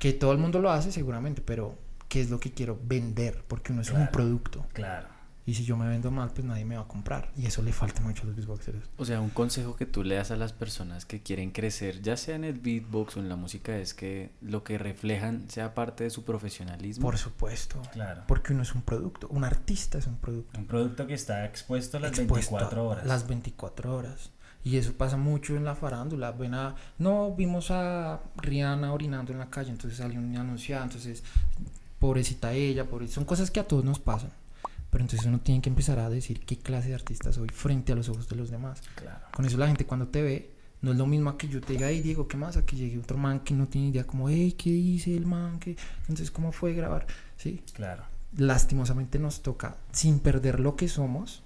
Que 0.00 0.12
todo 0.12 0.32
el 0.32 0.38
mundo 0.38 0.60
lo 0.60 0.72
hace 0.72 0.90
seguramente, 0.90 1.40
pero 1.40 1.78
qué 2.12 2.20
es 2.20 2.28
lo 2.28 2.38
que 2.38 2.52
quiero 2.52 2.78
vender, 2.84 3.42
porque 3.48 3.72
uno 3.72 3.80
es 3.80 3.90
un 3.90 4.06
producto. 4.08 4.66
Claro. 4.74 5.08
Y 5.46 5.54
si 5.54 5.64
yo 5.64 5.78
me 5.78 5.88
vendo 5.88 6.10
mal, 6.10 6.30
pues 6.30 6.44
nadie 6.44 6.66
me 6.66 6.76
va 6.76 6.82
a 6.82 6.86
comprar. 6.86 7.32
Y 7.38 7.46
eso 7.46 7.62
le 7.62 7.72
falta 7.72 8.02
mucho 8.02 8.24
a 8.24 8.26
los 8.26 8.36
beatboxers. 8.36 8.90
O 8.98 9.06
sea, 9.06 9.22
un 9.22 9.30
consejo 9.30 9.76
que 9.76 9.86
tú 9.86 10.04
le 10.04 10.16
das 10.16 10.30
a 10.30 10.36
las 10.36 10.52
personas 10.52 11.06
que 11.06 11.22
quieren 11.22 11.52
crecer, 11.52 12.02
ya 12.02 12.18
sea 12.18 12.34
en 12.34 12.44
el 12.44 12.58
beatbox 12.58 13.16
o 13.16 13.20
en 13.20 13.30
la 13.30 13.36
música, 13.36 13.78
es 13.78 13.94
que 13.94 14.30
lo 14.42 14.62
que 14.62 14.76
reflejan 14.76 15.48
sea 15.48 15.72
parte 15.72 16.04
de 16.04 16.10
su 16.10 16.22
profesionalismo. 16.26 17.00
Por 17.00 17.16
supuesto. 17.16 17.80
Claro. 17.92 18.24
Porque 18.28 18.52
uno 18.52 18.60
es 18.60 18.74
un 18.74 18.82
producto. 18.82 19.26
Un 19.28 19.44
artista 19.44 19.96
es 19.96 20.06
un 20.06 20.18
producto. 20.18 20.60
Un 20.60 20.66
producto 20.66 21.06
que 21.06 21.14
está 21.14 21.46
expuesto 21.46 21.98
las 21.98 22.14
24 22.14 22.86
horas. 22.86 23.06
Las 23.06 23.26
24 23.26 23.96
horas. 23.96 24.32
Y 24.64 24.76
eso 24.76 24.92
pasa 24.92 25.16
mucho 25.16 25.56
en 25.56 25.64
la 25.64 25.74
farándula. 25.74 26.32
Ven 26.32 26.52
a, 26.52 26.76
no, 26.98 27.34
vimos 27.34 27.70
a 27.70 28.20
Rihanna 28.36 28.92
orinando 28.92 29.32
en 29.32 29.38
la 29.38 29.48
calle, 29.48 29.70
entonces 29.70 29.98
salió 29.98 30.20
un 30.20 30.36
anunciado, 30.36 30.84
entonces 30.84 31.24
pobrecita 32.02 32.52
ella, 32.52 32.84
pobrecita. 32.84 33.14
Son 33.14 33.24
cosas 33.24 33.52
que 33.52 33.60
a 33.60 33.68
todos 33.68 33.84
nos 33.84 34.00
pasan. 34.00 34.32
Pero 34.90 35.04
entonces 35.04 35.24
uno 35.24 35.38
tiene 35.38 35.62
que 35.62 35.68
empezar 35.68 36.00
a 36.00 36.10
decir 36.10 36.40
qué 36.40 36.58
clase 36.58 36.88
de 36.88 36.96
artista 36.96 37.32
soy 37.32 37.48
frente 37.48 37.92
a 37.92 37.94
los 37.94 38.08
ojos 38.08 38.28
de 38.28 38.34
los 38.34 38.50
demás. 38.50 38.82
Claro. 38.96 39.24
Con 39.32 39.44
eso 39.44 39.56
la 39.56 39.68
gente 39.68 39.86
cuando 39.86 40.08
te 40.08 40.20
ve, 40.20 40.50
no 40.80 40.90
es 40.90 40.98
lo 40.98 41.06
mismo 41.06 41.36
que 41.38 41.46
yo 41.46 41.60
te 41.60 41.74
diga, 41.74 41.88
hey 41.90 42.00
Diego, 42.02 42.26
¿qué 42.26 42.36
más? 42.36 42.56
A 42.56 42.66
que 42.66 42.74
llegue 42.74 42.98
otro 42.98 43.18
man 43.18 43.38
que 43.38 43.54
no 43.54 43.68
tiene 43.68 43.86
idea, 43.90 44.04
como, 44.04 44.28
hey, 44.28 44.52
¿qué 44.58 44.70
dice 44.70 45.16
el 45.16 45.26
man? 45.26 45.60
¿Qué? 45.60 45.76
Entonces, 46.00 46.32
¿cómo 46.32 46.50
fue 46.50 46.74
grabar? 46.74 47.06
Sí. 47.36 47.62
Claro. 47.72 48.02
Lastimosamente 48.36 49.20
nos 49.20 49.40
toca, 49.42 49.76
sin 49.92 50.18
perder 50.18 50.58
lo 50.58 50.74
que 50.74 50.88
somos, 50.88 51.44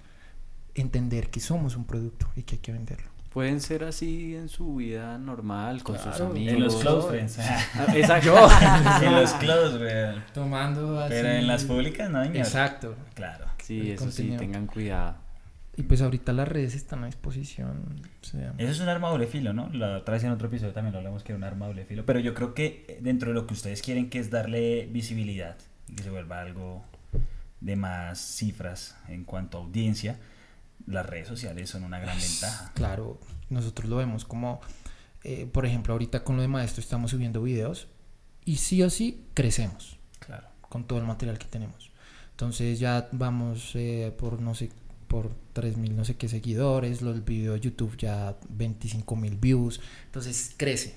entender 0.73 1.29
que 1.29 1.39
somos 1.39 1.75
un 1.75 1.85
producto 1.85 2.27
y 2.35 2.41
que 2.41 2.55
hay 2.55 2.61
que 2.61 2.71
venderlo 2.71 3.16
pueden 3.29 3.61
ser 3.61 3.83
así 3.83 4.35
en 4.35 4.49
su 4.49 4.75
vida 4.75 5.17
normal, 5.17 5.83
con 5.83 5.97
sus 5.97 6.19
amigos. 6.19 6.53
En 6.57 6.63
los 6.63 6.75
close 6.75 7.07
friends. 7.07 7.39
Exacto. 7.93 8.49
en 9.03 9.15
los 9.15 9.31
close. 9.33 10.13
Tomando 10.33 10.99
así. 10.99 11.09
Pero 11.09 11.29
en 11.29 11.47
las 11.47 11.63
públicas 11.63 12.09
no, 12.09 12.23
Exacto. 12.23 12.95
Claro. 13.13 13.45
Sí, 13.63 13.91
eso 13.91 14.11
sí, 14.11 14.33
tengan 14.37 14.67
cuidado. 14.67 15.17
Y 15.75 15.83
pues 15.83 16.01
ahorita 16.01 16.33
las 16.33 16.47
redes 16.47 16.73
están 16.73 17.03
a 17.03 17.05
disposición. 17.05 18.01
Eso 18.23 18.41
es 18.57 18.79
un 18.79 18.89
arma 18.89 19.09
doble 19.09 19.27
filo, 19.27 19.53
¿no? 19.53 19.69
La 19.73 19.97
otra 19.97 20.13
vez 20.15 20.23
en 20.23 20.31
otro 20.31 20.47
episodio 20.47 20.73
también 20.73 20.93
lo 20.93 20.97
hablamos 20.97 21.23
que 21.23 21.33
era 21.33 21.37
un 21.37 21.43
arma 21.43 21.67
doble 21.67 21.85
filo. 21.85 22.03
Pero 22.03 22.19
yo 22.19 22.33
creo 22.33 22.55
que 22.55 22.97
dentro 23.01 23.29
de 23.29 23.35
lo 23.35 23.45
que 23.45 23.53
ustedes 23.53 23.83
quieren, 23.83 24.09
que 24.09 24.17
es 24.17 24.31
darle 24.31 24.87
visibilidad 24.91 25.55
y 25.87 25.93
que 25.93 26.01
se 26.01 26.09
vuelva 26.09 26.41
algo 26.41 26.83
de 27.61 27.75
más 27.75 28.19
cifras 28.19 28.97
en 29.07 29.23
cuanto 29.23 29.59
a 29.59 29.61
audiencia, 29.61 30.17
las 30.85 31.05
redes 31.05 31.27
sociales 31.27 31.69
son 31.69 31.83
una 31.83 31.99
gran 31.99 32.17
ventaja. 32.17 32.71
Claro, 32.73 33.19
nosotros 33.49 33.89
lo 33.89 33.97
vemos 33.97 34.25
como, 34.25 34.61
eh, 35.23 35.45
por 35.51 35.65
ejemplo, 35.65 35.93
ahorita 35.93 36.23
con 36.23 36.35
lo 36.35 36.41
de 36.41 36.47
maestro 36.47 36.81
estamos 36.81 37.11
subiendo 37.11 37.41
videos 37.41 37.87
y 38.45 38.57
sí 38.57 38.81
o 38.83 38.89
sí 38.89 39.25
crecemos. 39.33 39.97
Claro. 40.19 40.47
Con 40.61 40.85
todo 40.85 40.99
el 40.99 41.05
material 41.05 41.37
que 41.37 41.47
tenemos. 41.47 41.91
Entonces 42.31 42.79
ya 42.79 43.09
vamos 43.11 43.71
eh, 43.75 44.13
por 44.17 44.39
no 44.41 44.53
sé 44.53 44.69
por 45.07 45.31
3000 45.53 45.95
no 45.95 46.05
sé 46.05 46.17
qué 46.17 46.27
seguidores, 46.27 47.01
los 47.01 47.23
videos 47.23 47.55
de 47.55 47.61
YouTube 47.61 47.97
ya 47.97 48.35
25000 48.49 49.35
views, 49.37 49.79
entonces 50.05 50.53
crece. 50.57 50.95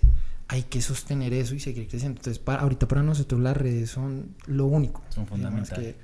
Hay 0.49 0.65
que 0.65 0.83
sostener 0.83 1.33
eso 1.33 1.55
y 1.55 1.61
seguir 1.61 1.87
creciendo. 1.87 2.19
Entonces, 2.19 2.41
para, 2.41 2.63
ahorita 2.63 2.89
para 2.89 3.05
nosotros 3.05 3.41
las 3.41 3.57
redes 3.57 3.91
son 3.91 4.35
lo 4.47 4.67
único. 4.67 5.01
Son 5.11 5.25
fundamentales. 5.25 5.95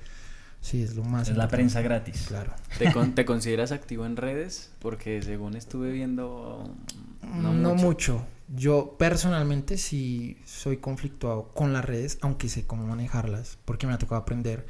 Sí, 0.67 0.83
es 0.83 0.97
lo 0.97 1.03
más. 1.05 1.29
Es 1.29 1.37
la 1.37 1.47
prensa 1.47 1.79
gratis. 1.81 2.25
Claro. 2.27 2.51
¿Te, 2.77 2.91
¿Te, 2.91 3.25
consideras 3.25 3.71
activo 3.71 4.05
en 4.05 4.17
redes? 4.17 4.73
Porque 4.79 5.21
según 5.21 5.55
estuve 5.55 5.93
viendo. 5.93 6.75
No, 7.21 7.53
no 7.53 7.73
mucho. 7.75 8.25
Yo 8.53 8.97
personalmente 8.99 9.77
sí 9.77 10.37
soy 10.45 10.77
conflictuado 10.77 11.53
con 11.53 11.71
las 11.71 11.85
redes, 11.85 12.17
aunque 12.19 12.49
sé 12.49 12.65
cómo 12.65 12.85
manejarlas, 12.85 13.57
porque 13.63 13.87
me 13.87 13.93
ha 13.93 13.97
tocado 13.97 14.19
aprender. 14.19 14.67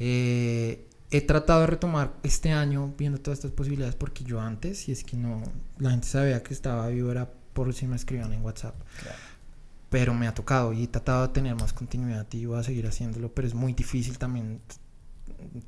Eh, 0.00 0.88
he 1.12 1.20
tratado 1.20 1.60
de 1.60 1.68
retomar 1.68 2.14
este 2.24 2.50
año 2.50 2.92
viendo 2.98 3.20
todas 3.20 3.38
estas 3.38 3.52
posibilidades 3.52 3.94
porque 3.94 4.24
yo 4.24 4.40
antes, 4.40 4.78
si 4.80 4.90
es 4.90 5.04
que 5.04 5.16
no, 5.16 5.44
la 5.78 5.90
gente 5.90 6.08
sabía 6.08 6.42
que 6.42 6.54
estaba 6.54 6.88
vivo 6.88 7.12
era 7.12 7.30
por 7.52 7.72
si 7.72 7.86
me 7.86 7.94
escribían 7.94 8.32
en 8.32 8.42
WhatsApp. 8.42 8.74
Pero 9.90 10.12
me 10.12 10.26
ha 10.26 10.34
tocado 10.34 10.72
y 10.72 10.82
he 10.82 10.88
tratado 10.88 11.28
de 11.28 11.32
tener 11.32 11.54
más 11.54 11.72
continuidad 11.72 12.26
y 12.32 12.46
voy 12.46 12.58
a 12.58 12.64
seguir 12.64 12.88
haciéndolo, 12.88 13.32
pero 13.32 13.46
es 13.46 13.54
muy 13.54 13.74
difícil 13.74 14.18
también 14.18 14.60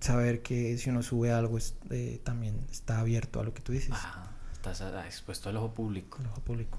saber 0.00 0.42
que 0.42 0.76
si 0.78 0.90
uno 0.90 1.02
sube 1.02 1.32
algo 1.32 1.58
eh, 1.90 2.20
también 2.24 2.66
está 2.70 3.00
abierto 3.00 3.40
a 3.40 3.44
lo 3.44 3.54
que 3.54 3.60
tú 3.60 3.72
dices. 3.72 3.90
Ah, 3.92 4.30
estás 4.54 4.80
expuesto 5.06 5.48
al 5.48 5.56
ojo 5.56 5.74
público. 5.74 6.18
Al 6.20 6.26
ojo 6.26 6.40
público. 6.40 6.78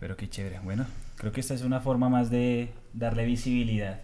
pero 0.00 0.16
qué 0.16 0.28
chévere. 0.28 0.60
Bueno, 0.60 0.86
creo 1.16 1.32
que 1.32 1.40
esta 1.40 1.54
es 1.54 1.62
una 1.62 1.80
forma 1.80 2.08
más 2.08 2.30
de 2.30 2.72
darle 2.92 3.24
visibilidad 3.24 4.02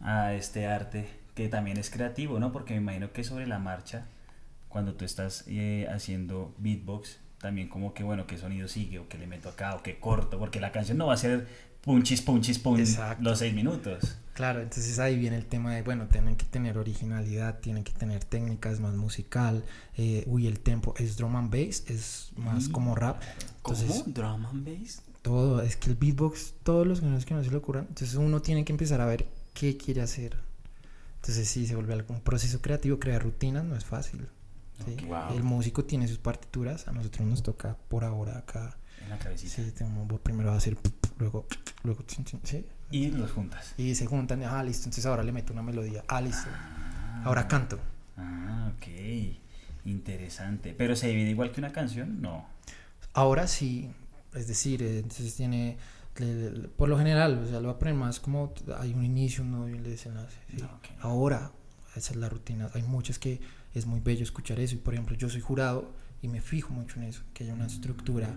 a 0.00 0.34
este 0.34 0.66
arte 0.66 1.08
que 1.34 1.48
también 1.48 1.76
es 1.76 1.90
creativo, 1.90 2.38
¿no? 2.38 2.52
Porque 2.52 2.74
me 2.74 2.80
imagino 2.80 3.12
que 3.12 3.24
sobre 3.24 3.46
la 3.46 3.58
marcha, 3.58 4.06
cuando 4.68 4.94
tú 4.94 5.04
estás 5.04 5.44
eh, 5.46 5.86
haciendo 5.92 6.54
beatbox, 6.58 7.18
también 7.38 7.68
como 7.68 7.94
que, 7.94 8.02
bueno, 8.02 8.26
qué 8.26 8.36
sonido 8.36 8.68
sigue, 8.68 8.98
o 8.98 9.08
qué 9.08 9.18
le 9.18 9.26
meto 9.26 9.48
acá, 9.48 9.74
o 9.74 9.82
qué 9.82 9.98
corto, 9.98 10.38
porque 10.38 10.60
la 10.60 10.72
canción 10.72 10.98
no 10.98 11.06
va 11.06 11.14
a 11.14 11.16
ser 11.16 11.48
punchis, 11.80 12.20
punchis, 12.22 12.58
punchis 12.58 12.98
los 13.20 13.38
seis 13.38 13.54
minutos. 13.54 14.18
Claro, 14.40 14.60
entonces 14.62 14.98
ahí 14.98 15.18
viene 15.18 15.36
el 15.36 15.46
tema 15.46 15.74
de, 15.74 15.82
bueno, 15.82 16.08
tienen 16.08 16.36
que 16.36 16.46
tener 16.46 16.78
originalidad, 16.78 17.60
tienen 17.60 17.84
que 17.84 17.92
tener 17.92 18.24
técnicas 18.24 18.80
más 18.80 18.94
musical, 18.94 19.64
eh, 19.96 20.24
uy, 20.26 20.46
el 20.46 20.60
tempo 20.60 20.94
es 20.98 21.16
drum 21.16 21.36
and 21.36 21.50
bass, 21.50 21.84
es 21.88 22.32
más 22.36 22.68
como 22.68 22.94
rap. 22.94 23.20
Entonces, 23.56 23.90
¿Cómo? 23.90 24.04
¿Drum 24.06 24.46
and 24.46 24.66
bass? 24.66 25.02
Todo, 25.22 25.60
es 25.62 25.76
que 25.76 25.90
el 25.90 25.96
beatbox, 25.96 26.54
todos 26.62 26.86
los 26.86 26.98
sonidos 26.98 27.26
que 27.26 27.34
no 27.34 27.44
se 27.44 27.50
le 27.50 27.56
ocurran, 27.56 27.86
entonces 27.88 28.14
uno 28.16 28.40
tiene 28.40 28.64
que 28.64 28.72
empezar 28.72 29.00
a 29.00 29.06
ver 29.06 29.26
qué 29.52 29.76
quiere 29.76 30.00
hacer 30.00 30.36
entonces 31.20 31.48
sí, 31.48 31.66
se 31.66 31.74
vuelve 31.74 31.92
algún 31.92 32.20
proceso 32.20 32.62
creativo, 32.62 32.98
crear 32.98 33.22
rutinas 33.22 33.62
no 33.62 33.76
es 33.76 33.84
fácil. 33.84 34.26
El 35.34 35.42
músico 35.42 35.84
tiene 35.84 36.08
sus 36.08 36.16
partituras, 36.16 36.88
a 36.88 36.92
nosotros 36.92 37.28
nos 37.28 37.42
toca 37.42 37.76
por 37.88 38.04
ahora 38.04 38.38
acá. 38.38 38.78
En 39.02 39.10
la 39.10 39.18
cabecita. 39.18 39.56
Sí, 39.56 39.70
tenemos, 39.72 40.18
primero 40.20 40.50
hacer, 40.50 40.78
luego, 41.18 41.46
luego, 41.82 42.02
¿sí? 42.44 42.64
Y 42.90 43.10
los 43.10 43.30
juntas. 43.30 43.74
Y 43.78 43.94
se 43.94 44.06
juntan, 44.06 44.42
ah, 44.44 44.62
listo, 44.62 44.84
entonces 44.84 45.06
ahora 45.06 45.22
le 45.22 45.32
meto 45.32 45.52
una 45.52 45.62
melodía, 45.62 46.02
ah, 46.08 46.20
listo. 46.20 46.48
ahora 47.24 47.46
canto. 47.46 47.78
Ah, 48.16 48.72
ok. 48.76 48.86
Interesante. 49.84 50.74
¿Pero 50.76 50.96
se 50.96 51.08
divide 51.08 51.30
igual 51.30 51.52
que 51.52 51.60
una 51.60 51.72
canción? 51.72 52.20
No. 52.20 52.46
Ahora 53.12 53.46
sí, 53.46 53.90
es 54.34 54.46
decir, 54.48 54.82
eh, 54.82 54.98
entonces 54.98 55.34
tiene 55.34 55.78
por 56.76 56.88
lo 56.88 56.98
general, 56.98 57.42
o 57.44 57.48
sea, 57.48 57.60
lo 57.60 57.68
va 57.68 57.74
a 57.74 57.78
poner 57.78 57.94
más 57.94 58.20
como 58.20 58.52
hay 58.78 58.92
un 58.92 59.04
inicio, 59.04 59.42
un 59.42 59.52
nudo 59.52 59.68
y 59.68 59.74
un 59.74 59.82
desenlace. 59.82 60.36
Ahora, 61.00 61.50
esa 61.96 62.12
es 62.12 62.16
la 62.16 62.28
rutina. 62.28 62.68
Hay 62.74 62.82
muchas 62.82 63.18
que 63.18 63.40
es 63.74 63.86
muy 63.86 64.00
bello 64.00 64.22
escuchar 64.22 64.60
eso. 64.60 64.74
Y 64.74 64.78
por 64.78 64.94
ejemplo, 64.94 65.16
yo 65.16 65.28
soy 65.28 65.40
jurado 65.40 65.92
y 66.22 66.28
me 66.28 66.40
fijo 66.40 66.72
mucho 66.72 66.98
en 66.98 67.04
eso, 67.04 67.22
que 67.32 67.44
haya 67.44 67.54
una 67.54 67.66
estructura 67.66 68.36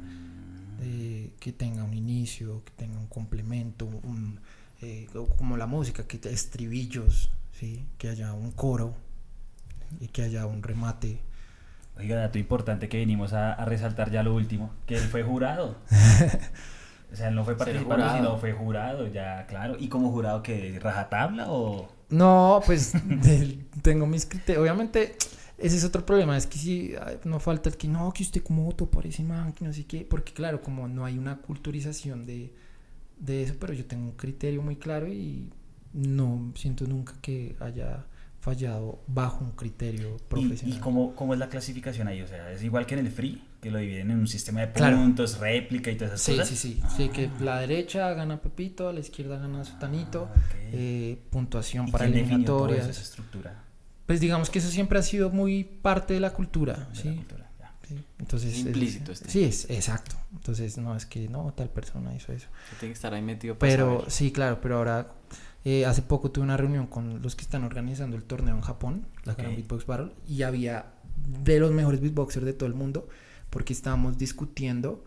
que 1.39 1.51
tenga 1.51 1.83
un 1.83 1.93
inicio, 1.93 2.63
que 2.65 2.71
tenga 2.71 2.97
un 2.97 3.07
complemento, 3.07 3.85
un, 3.85 4.39
eh, 4.81 5.07
como 5.37 5.57
la 5.57 5.67
música, 5.67 6.05
que 6.07 6.19
estribillos, 6.29 7.31
¿sí? 7.51 7.85
que 7.97 8.09
haya 8.09 8.33
un 8.33 8.51
coro 8.51 8.95
y 9.99 10.07
que 10.07 10.23
haya 10.23 10.45
un 10.45 10.63
remate. 10.63 11.19
Oiga, 11.97 12.15
dato 12.15 12.39
importante 12.39 12.89
que 12.89 12.97
venimos 12.97 13.33
a, 13.33 13.53
a 13.53 13.65
resaltar 13.65 14.09
ya 14.11 14.23
lo 14.23 14.33
último, 14.33 14.73
que 14.87 14.95
él 14.95 15.03
fue 15.03 15.23
jurado. 15.23 15.77
O 17.13 17.15
sea, 17.15 17.29
no 17.29 17.45
fue 17.45 17.55
participante, 17.55 18.17
sino 18.17 18.37
fue 18.37 18.53
jurado, 18.53 19.05
ya, 19.05 19.45
claro. 19.45 19.75
¿Y 19.79 19.87
como 19.87 20.11
jurado 20.11 20.41
que 20.41 20.79
rajatabla 20.81 21.45
o...? 21.47 21.87
No, 22.09 22.59
pues 22.65 22.93
tengo 23.83 24.07
mis 24.07 24.25
criterios. 24.25 24.63
Obviamente, 24.63 25.15
ese 25.57 25.77
es 25.77 25.83
otro 25.83 26.05
problema. 26.05 26.37
Es 26.37 26.47
que 26.47 26.57
si 26.57 26.93
no 27.23 27.39
falta 27.39 27.69
el 27.69 27.77
que 27.77 27.87
no, 27.87 28.11
que 28.11 28.23
usted 28.23 28.41
como 28.43 28.63
voto 28.63 28.89
parece 28.89 29.23
man, 29.23 29.53
que 29.53 29.65
no 29.65 29.73
sé 29.73 29.85
qué. 29.85 30.05
Porque 30.09 30.33
claro, 30.33 30.61
como 30.61 30.87
no 30.87 31.05
hay 31.05 31.17
una 31.17 31.37
culturización 31.37 32.25
de, 32.25 32.53
de 33.17 33.43
eso, 33.43 33.55
pero 33.59 33.73
yo 33.73 33.85
tengo 33.85 34.05
un 34.05 34.13
criterio 34.13 34.61
muy 34.61 34.75
claro 34.75 35.07
y 35.07 35.49
no 35.93 36.51
siento 36.55 36.85
nunca 36.85 37.13
que 37.21 37.55
haya 37.59 38.05
fallado 38.39 39.01
bajo 39.07 39.45
un 39.45 39.51
criterio 39.51 40.17
profesional. 40.27 40.77
¿Y, 40.77 40.81
cómo, 40.81 41.15
cómo, 41.15 41.33
es 41.33 41.39
la 41.39 41.47
clasificación 41.47 42.09
ahí? 42.09 42.21
O 42.21 42.27
sea, 42.27 42.51
¿es 42.51 42.61
igual 42.61 42.85
que 42.85 42.95
en 42.95 43.05
el 43.05 43.11
free? 43.11 43.41
Que 43.61 43.71
lo 43.71 43.79
dividen 43.79 44.11
en 44.11 44.19
un 44.19 44.27
sistema 44.27 44.59
de 44.59 44.67
puntos, 44.67 45.39
réplica 45.39 45.89
y 45.89 45.95
todas 45.95 46.15
esas 46.15 46.21
sí, 46.21 46.31
cosas. 46.33 46.49
Sí, 46.49 46.57
sí, 46.57 46.81
sí. 46.97 47.09
que 47.09 47.27
ah. 47.27 47.37
la 47.39 47.59
derecha 47.59 48.13
gana 48.13 48.41
Pepito, 48.41 48.91
la 48.91 48.99
izquierda 48.99 49.37
gana 49.37 49.63
Sotanito, 49.63 50.27
ah, 50.29 50.41
eh, 50.73 51.17
puntuación 51.29 51.89
para 51.89 52.05
eliminatorias. 52.05 52.89
esa 52.89 53.01
estructura? 53.01 53.63
Pues 54.05 54.19
digamos 54.19 54.49
que 54.49 54.59
eso 54.59 54.69
siempre 54.69 54.99
ha 54.99 55.03
sido 55.03 55.29
muy 55.29 55.63
parte 55.63 56.13
de 56.13 56.19
la 56.19 56.33
cultura, 56.33 56.89
¿sí? 56.93 57.25
Entonces, 58.19 58.57
implícito 58.59 59.11
este. 59.11 59.29
Sí, 59.29 59.43
es 59.43 59.69
exacto. 59.69 60.15
Entonces, 60.31 60.77
no 60.77 60.95
es 60.95 61.05
que 61.05 61.27
no, 61.27 61.53
tal 61.53 61.69
persona 61.69 62.15
hizo 62.15 62.31
eso. 62.31 62.47
Tiene 62.79 62.93
que 62.93 62.95
estar 62.95 63.13
ahí 63.13 63.21
metido 63.21 63.57
para 63.57 63.71
Pero 63.71 64.05
sí, 64.07 64.31
claro, 64.31 64.59
pero 64.61 64.77
ahora 64.77 65.13
eh, 65.65 65.85
hace 65.85 66.01
poco 66.01 66.31
tuve 66.31 66.43
una 66.43 66.57
reunión 66.57 66.87
con 66.87 67.21
los 67.21 67.35
que 67.35 67.43
están 67.43 67.63
organizando 67.63 68.15
el 68.15 68.23
torneo 68.23 68.55
en 68.55 68.61
Japón, 68.61 69.05
la 69.25 69.35
Gran 69.35 69.55
Beatbox 69.55 69.85
Battle, 69.85 70.11
y 70.27 70.43
había 70.43 70.93
de 71.43 71.59
los 71.59 71.71
mejores 71.71 72.01
beatboxers 72.01 72.45
de 72.45 72.53
todo 72.53 72.67
el 72.67 72.75
mundo, 72.75 73.07
porque 73.49 73.73
estábamos 73.73 74.17
discutiendo 74.17 75.03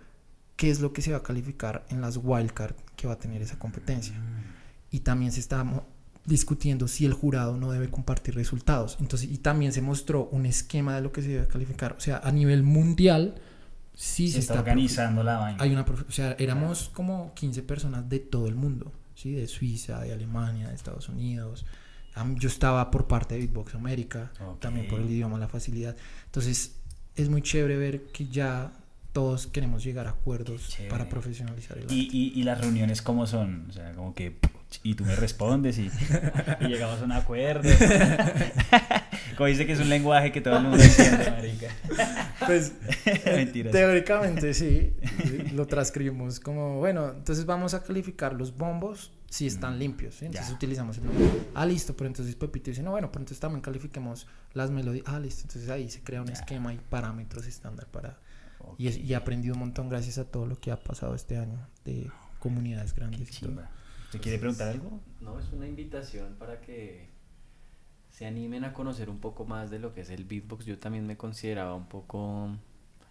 qué 0.56 0.70
es 0.70 0.80
lo 0.80 0.92
que 0.92 1.02
se 1.02 1.12
va 1.12 1.18
a 1.18 1.22
calificar 1.22 1.84
en 1.90 2.00
las 2.00 2.18
wildcard 2.22 2.74
que 2.96 3.06
va 3.06 3.14
a 3.14 3.18
tener 3.18 3.42
esa 3.42 3.58
competencia. 3.58 4.14
Mm. 4.14 4.94
Y 4.96 5.00
también 5.00 5.32
se 5.32 5.40
estaba 5.40 5.84
discutiendo 6.26 6.88
si 6.88 7.04
el 7.04 7.12
jurado 7.12 7.56
no 7.56 7.70
debe 7.70 7.88
compartir 7.88 8.34
resultados. 8.34 8.96
Entonces, 9.00 9.30
y 9.30 9.38
también 9.38 9.72
se 9.72 9.82
mostró 9.82 10.28
un 10.32 10.46
esquema 10.46 10.96
de 10.96 11.02
lo 11.02 11.12
que 11.12 11.22
se 11.22 11.28
debe 11.28 11.46
calificar. 11.46 11.94
O 11.96 12.00
sea, 12.00 12.20
a 12.22 12.32
nivel 12.32 12.62
mundial, 12.62 13.36
sí 13.94 14.30
se, 14.30 14.40
está, 14.40 14.54
organizando 14.54 15.22
la 15.22 15.38
vaina. 15.38 15.62
Hay 15.62 15.72
una, 15.72 15.82
o 15.82 16.12
sea, 16.12 16.32
éramos 16.38 16.90
como 16.92 17.32
15 17.34 17.62
personas 17.62 18.08
de 18.08 18.18
todo 18.18 18.48
el 18.48 18.54
mundo. 18.54 18.92
¿sí? 19.16 19.32
de 19.32 19.48
Suiza, 19.48 20.00
de 20.00 20.12
Alemania, 20.12 20.68
de 20.68 20.74
Estados 20.74 21.08
Unidos. 21.08 21.66
Yo 22.36 22.48
estaba 22.48 22.90
por 22.90 23.06
parte 23.06 23.34
de 23.34 23.40
Beatbox 23.40 23.74
América, 23.74 24.32
también 24.60 24.88
por 24.88 25.00
el 25.00 25.10
idioma, 25.10 25.38
la 25.38 25.48
facilidad. 25.48 25.96
Entonces, 26.26 26.76
es 27.14 27.28
muy 27.28 27.42
chévere 27.42 27.76
ver 27.76 28.06
que 28.06 28.26
ya 28.28 28.72
todos 29.12 29.46
queremos 29.46 29.84
llegar 29.84 30.06
a 30.06 30.10
acuerdos 30.10 30.76
para 30.88 31.08
profesionalizar 31.08 31.76
el 31.76 31.84
arte. 31.84 31.94
¿Y, 31.94 32.32
y, 32.34 32.42
las 32.44 32.60
reuniones 32.60 33.02
cómo 33.02 33.26
son? 33.26 33.66
O 33.68 33.72
sea, 33.72 33.92
como 33.92 34.14
que... 34.14 34.38
Y 34.82 34.94
tú 34.94 35.04
me 35.04 35.16
respondes 35.16 35.78
y, 35.78 35.90
y 36.60 36.68
llegamos 36.68 37.00
a 37.00 37.04
un 37.04 37.12
acuerdo. 37.12 37.68
como 39.36 39.48
dice 39.48 39.66
que 39.66 39.72
es 39.72 39.80
un 39.80 39.88
lenguaje 39.88 40.32
que 40.32 40.40
todo 40.40 40.56
el 40.56 40.62
mundo 40.64 40.82
entiende, 40.82 41.30
marica. 41.30 41.68
Pues, 42.46 42.72
teóricamente 43.72 44.54
sí, 44.54 44.94
lo 45.52 45.66
transcribimos 45.66 46.40
como, 46.40 46.78
bueno, 46.78 47.10
entonces 47.10 47.46
vamos 47.46 47.74
a 47.74 47.82
calificar 47.82 48.32
los 48.32 48.56
bombos 48.56 49.12
si 49.28 49.46
están 49.46 49.78
limpios, 49.78 50.22
entonces 50.22 50.52
utilizamos 50.52 50.98
el 50.98 51.04
Ah, 51.54 51.66
listo, 51.66 51.96
pero 51.96 52.06
entonces 52.06 52.34
Pepito 52.36 52.70
dice, 52.70 52.82
no, 52.82 52.92
bueno, 52.92 53.08
pero 53.08 53.22
entonces 53.22 53.40
también 53.40 53.60
califiquemos 53.60 54.26
las 54.54 54.70
melodías. 54.70 55.04
Ah, 55.08 55.18
listo, 55.18 55.42
entonces 55.42 55.68
ahí 55.68 55.90
se 55.90 56.00
crea 56.02 56.22
un 56.22 56.30
esquema 56.30 56.72
y 56.72 56.78
parámetros 56.78 57.46
estándar 57.46 57.86
para 57.88 58.18
y, 58.78 58.88
y, 58.88 59.12
he 59.12 59.16
aprendido 59.16 59.54
un 59.54 59.60
montón 59.60 59.88
gracias 59.88 60.18
a 60.18 60.24
todo 60.24 60.46
lo 60.46 60.58
que 60.58 60.70
ha 60.72 60.76
pasado 60.76 61.14
este 61.14 61.36
año 61.36 61.58
de 61.84 62.10
comunidades 62.38 62.94
grandes. 62.94 63.40
¿Te 64.12 64.18
quiere 64.18 64.38
preguntar 64.38 64.68
algo? 64.68 65.00
No, 65.20 65.38
es 65.38 65.52
una 65.52 65.66
invitación 65.66 66.36
para 66.38 66.60
que 66.60 67.08
se 68.10 68.26
animen 68.26 68.64
a 68.64 68.72
conocer 68.72 69.10
un 69.10 69.18
poco 69.18 69.44
más 69.44 69.70
de 69.70 69.78
lo 69.78 69.92
que 69.92 70.02
es 70.02 70.10
el 70.10 70.24
beatbox. 70.24 70.64
Yo 70.64 70.78
también 70.78 71.06
me 71.06 71.16
consideraba 71.16 71.74
un 71.74 71.86
poco 71.86 72.50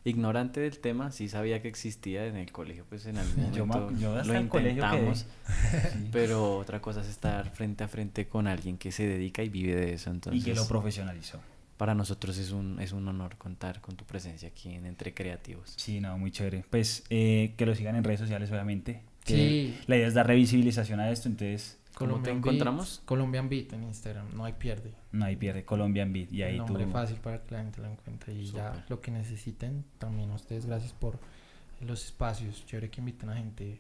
ignorante 0.04 0.60
del 0.62 0.80
tema, 0.80 1.12
sí 1.12 1.28
sabía 1.30 1.62
que 1.62 1.68
existía 1.68 2.28
en 2.28 2.36
el 2.36 2.52
colegio, 2.52 2.86
pues 2.88 3.06
en 3.08 3.18
algún 3.18 3.52
momento 3.58 3.92
yo, 3.98 4.24
lo 4.24 4.40
intentamos, 4.40 5.26
pero 6.12 6.58
otra 6.58 6.80
cosa 6.80 7.02
es 7.02 7.08
estar 7.08 7.50
frente 7.50 7.84
a 7.84 7.88
frente 7.88 8.28
con 8.28 8.48
alguien 8.48 8.78
que 8.78 8.92
se 8.92 9.08
dedica 9.08 9.44
y 9.44 9.50
vive 9.50 9.76
de 9.76 9.94
eso. 9.94 10.12
Entonces, 10.12 10.42
y 10.42 10.46
que 10.46 10.54
lo 10.54 10.68
profesionalizó 10.68 11.40
para 11.78 11.94
nosotros 11.94 12.38
es 12.38 12.52
un, 12.52 12.80
es 12.80 12.94
un 12.94 13.08
honor 13.08 13.36
contar 13.38 13.82
con 13.82 13.96
tu 13.96 14.06
presencia 14.06 14.50
aquí 14.50 14.74
en 14.74 14.86
Entre 14.86 15.14
Creativos. 15.14 15.74
Sí, 15.76 16.00
no, 16.00 16.18
muy 16.18 16.32
chévere. 16.32 16.64
Pues 16.70 17.04
eh, 17.10 17.54
que 17.58 17.66
lo 17.66 17.76
sigan 17.76 17.96
en 17.96 18.04
redes 18.04 18.22
sociales, 18.22 18.50
obviamente. 18.52 19.02
Sí. 19.26 19.78
La 19.88 19.98
idea 19.98 20.08
es 20.08 20.14
dar 20.14 20.28
revisibilización 20.28 21.00
a 21.00 21.12
esto, 21.12 21.28
entonces... 21.28 21.80
¿Cómo 21.96 22.22
te 22.22 22.30
encontramos? 22.30 23.02
Colombian 23.06 23.48
Beat 23.48 23.72
en 23.72 23.84
Instagram, 23.84 24.36
no 24.36 24.44
hay 24.44 24.54
pierde. 24.54 24.92
No 25.14 25.26
hay 25.26 25.38
pierde, 25.38 25.64
Colombian 25.64 26.12
Beat. 26.12 26.32
Y 26.32 26.44
ahí 26.44 26.58
nombre 26.58 26.86
fácil 26.88 27.18
para 27.18 27.42
que 27.42 27.54
la 27.54 27.62
gente 27.62 27.82
lo 27.82 27.90
encuentre. 27.90 28.34
Y 28.34 28.52
ya 28.52 28.86
lo 28.90 29.00
que 29.00 29.12
necesiten, 29.12 29.86
también 29.98 30.30
a 30.32 30.36
ustedes, 30.36 30.66
gracias 30.66 30.92
por 30.92 31.18
los 31.80 32.04
espacios. 32.04 32.66
Chévere 32.66 32.90
que 32.90 33.00
inviten 33.00 33.30
a 33.30 33.36
gente 33.36 33.80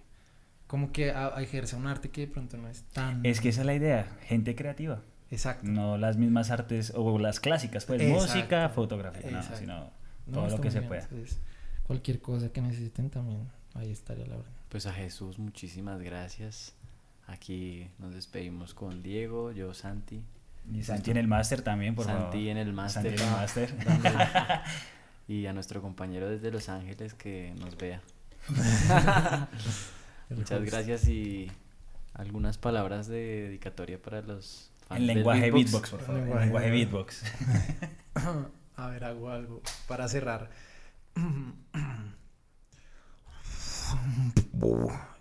como 0.67 0.91
que 0.91 1.11
a, 1.11 1.29
ejercer 1.41 1.77
un 1.77 1.87
arte 1.87 2.09
que 2.09 2.21
de 2.21 2.27
pronto 2.27 2.57
no 2.57 2.67
es 2.67 2.83
tan... 2.93 3.25
Es 3.25 3.39
que 3.39 3.49
esa 3.49 3.61
es 3.61 3.67
la 3.67 3.75
idea, 3.75 4.07
gente 4.21 4.55
creativa. 4.55 5.01
Exacto. 5.29 5.67
No 5.67 5.97
las 5.97 6.17
mismas 6.17 6.51
artes 6.51 6.93
o 6.95 7.19
las 7.19 7.39
clásicas, 7.39 7.85
pues 7.85 8.01
música, 8.07 8.69
fotografía, 8.69 9.31
no, 9.31 9.43
sino 9.57 9.91
todo 10.31 10.49
lo 10.49 10.61
que 10.61 10.71
se 10.71 10.81
pueda. 10.81 11.07
cualquier 11.85 12.19
cosa 12.19 12.49
que 12.49 12.61
necesiten 12.61 13.09
también, 13.09 13.47
ahí 13.73 13.91
estaría 13.91 14.25
la 14.25 14.37
orden. 14.37 14.54
Pues 14.69 14.85
a 14.85 14.93
Jesús, 14.93 15.39
muchísimas 15.39 16.01
gracias. 16.01 16.73
Aquí 17.27 17.89
nos 17.97 18.13
despedimos 18.13 18.73
con 18.73 19.01
Diego, 19.01 19.51
yo 19.51 19.73
Santi. 19.73 20.23
Y 20.71 20.83
Santi 20.83 21.11
en 21.11 21.17
el 21.17 21.27
máster 21.27 21.61
también, 21.61 21.95
por 21.95 22.05
favor. 22.05 22.23
Santi 22.23 22.49
en 22.49 22.57
el 22.57 22.73
máster. 22.73 23.17
Santi 23.17 23.21
en 23.21 23.27
el 23.27 23.35
máster. 23.35 23.73
y 25.27 25.45
a 25.45 25.53
nuestro 25.53 25.81
compañero 25.81 26.29
desde 26.29 26.51
Los 26.51 26.69
Ángeles 26.69 27.13
que 27.13 27.53
nos 27.59 27.77
vea. 27.77 28.01
Muchas 30.29 30.63
gracias 30.63 31.07
y 31.07 31.51
algunas 32.13 32.57
palabras 32.57 33.07
de 33.07 33.43
dedicatoria 33.43 34.01
para 34.01 34.21
los 34.21 34.71
fans 34.87 35.01
En 35.01 35.07
lenguaje 35.07 35.51
beatbox, 35.51 35.89
por 35.89 36.01
favor. 36.01 36.21
En 36.21 36.39
lenguaje 36.39 36.71
beatbox. 36.71 37.23
A 38.77 38.89
ver, 38.89 39.03
hago 39.05 39.29
algo 39.29 39.61
para 39.87 40.07
cerrar. 40.07 40.49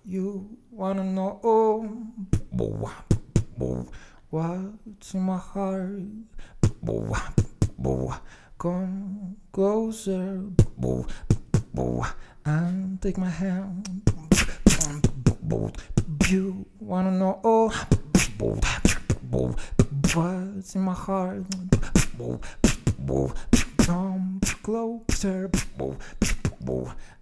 You 0.04 0.58
wanna 0.70 1.04
know 1.04 1.40
oh, 1.42 1.88
oh, 3.60 3.88
what's 4.30 5.14
in 5.14 5.20
my 5.22 5.36
heart? 5.38 6.02
Come 8.58 9.36
closer 9.52 10.42
and 12.44 13.02
take 13.02 13.18
my 13.18 13.28
hand. 13.28 14.02
You 16.28 16.66
wanna 16.80 17.10
know 17.10 17.40
what's 20.14 20.74
in 20.74 20.82
my 20.82 20.94
heart? 20.94 21.44
Come 23.78 24.40
closer 24.62 25.50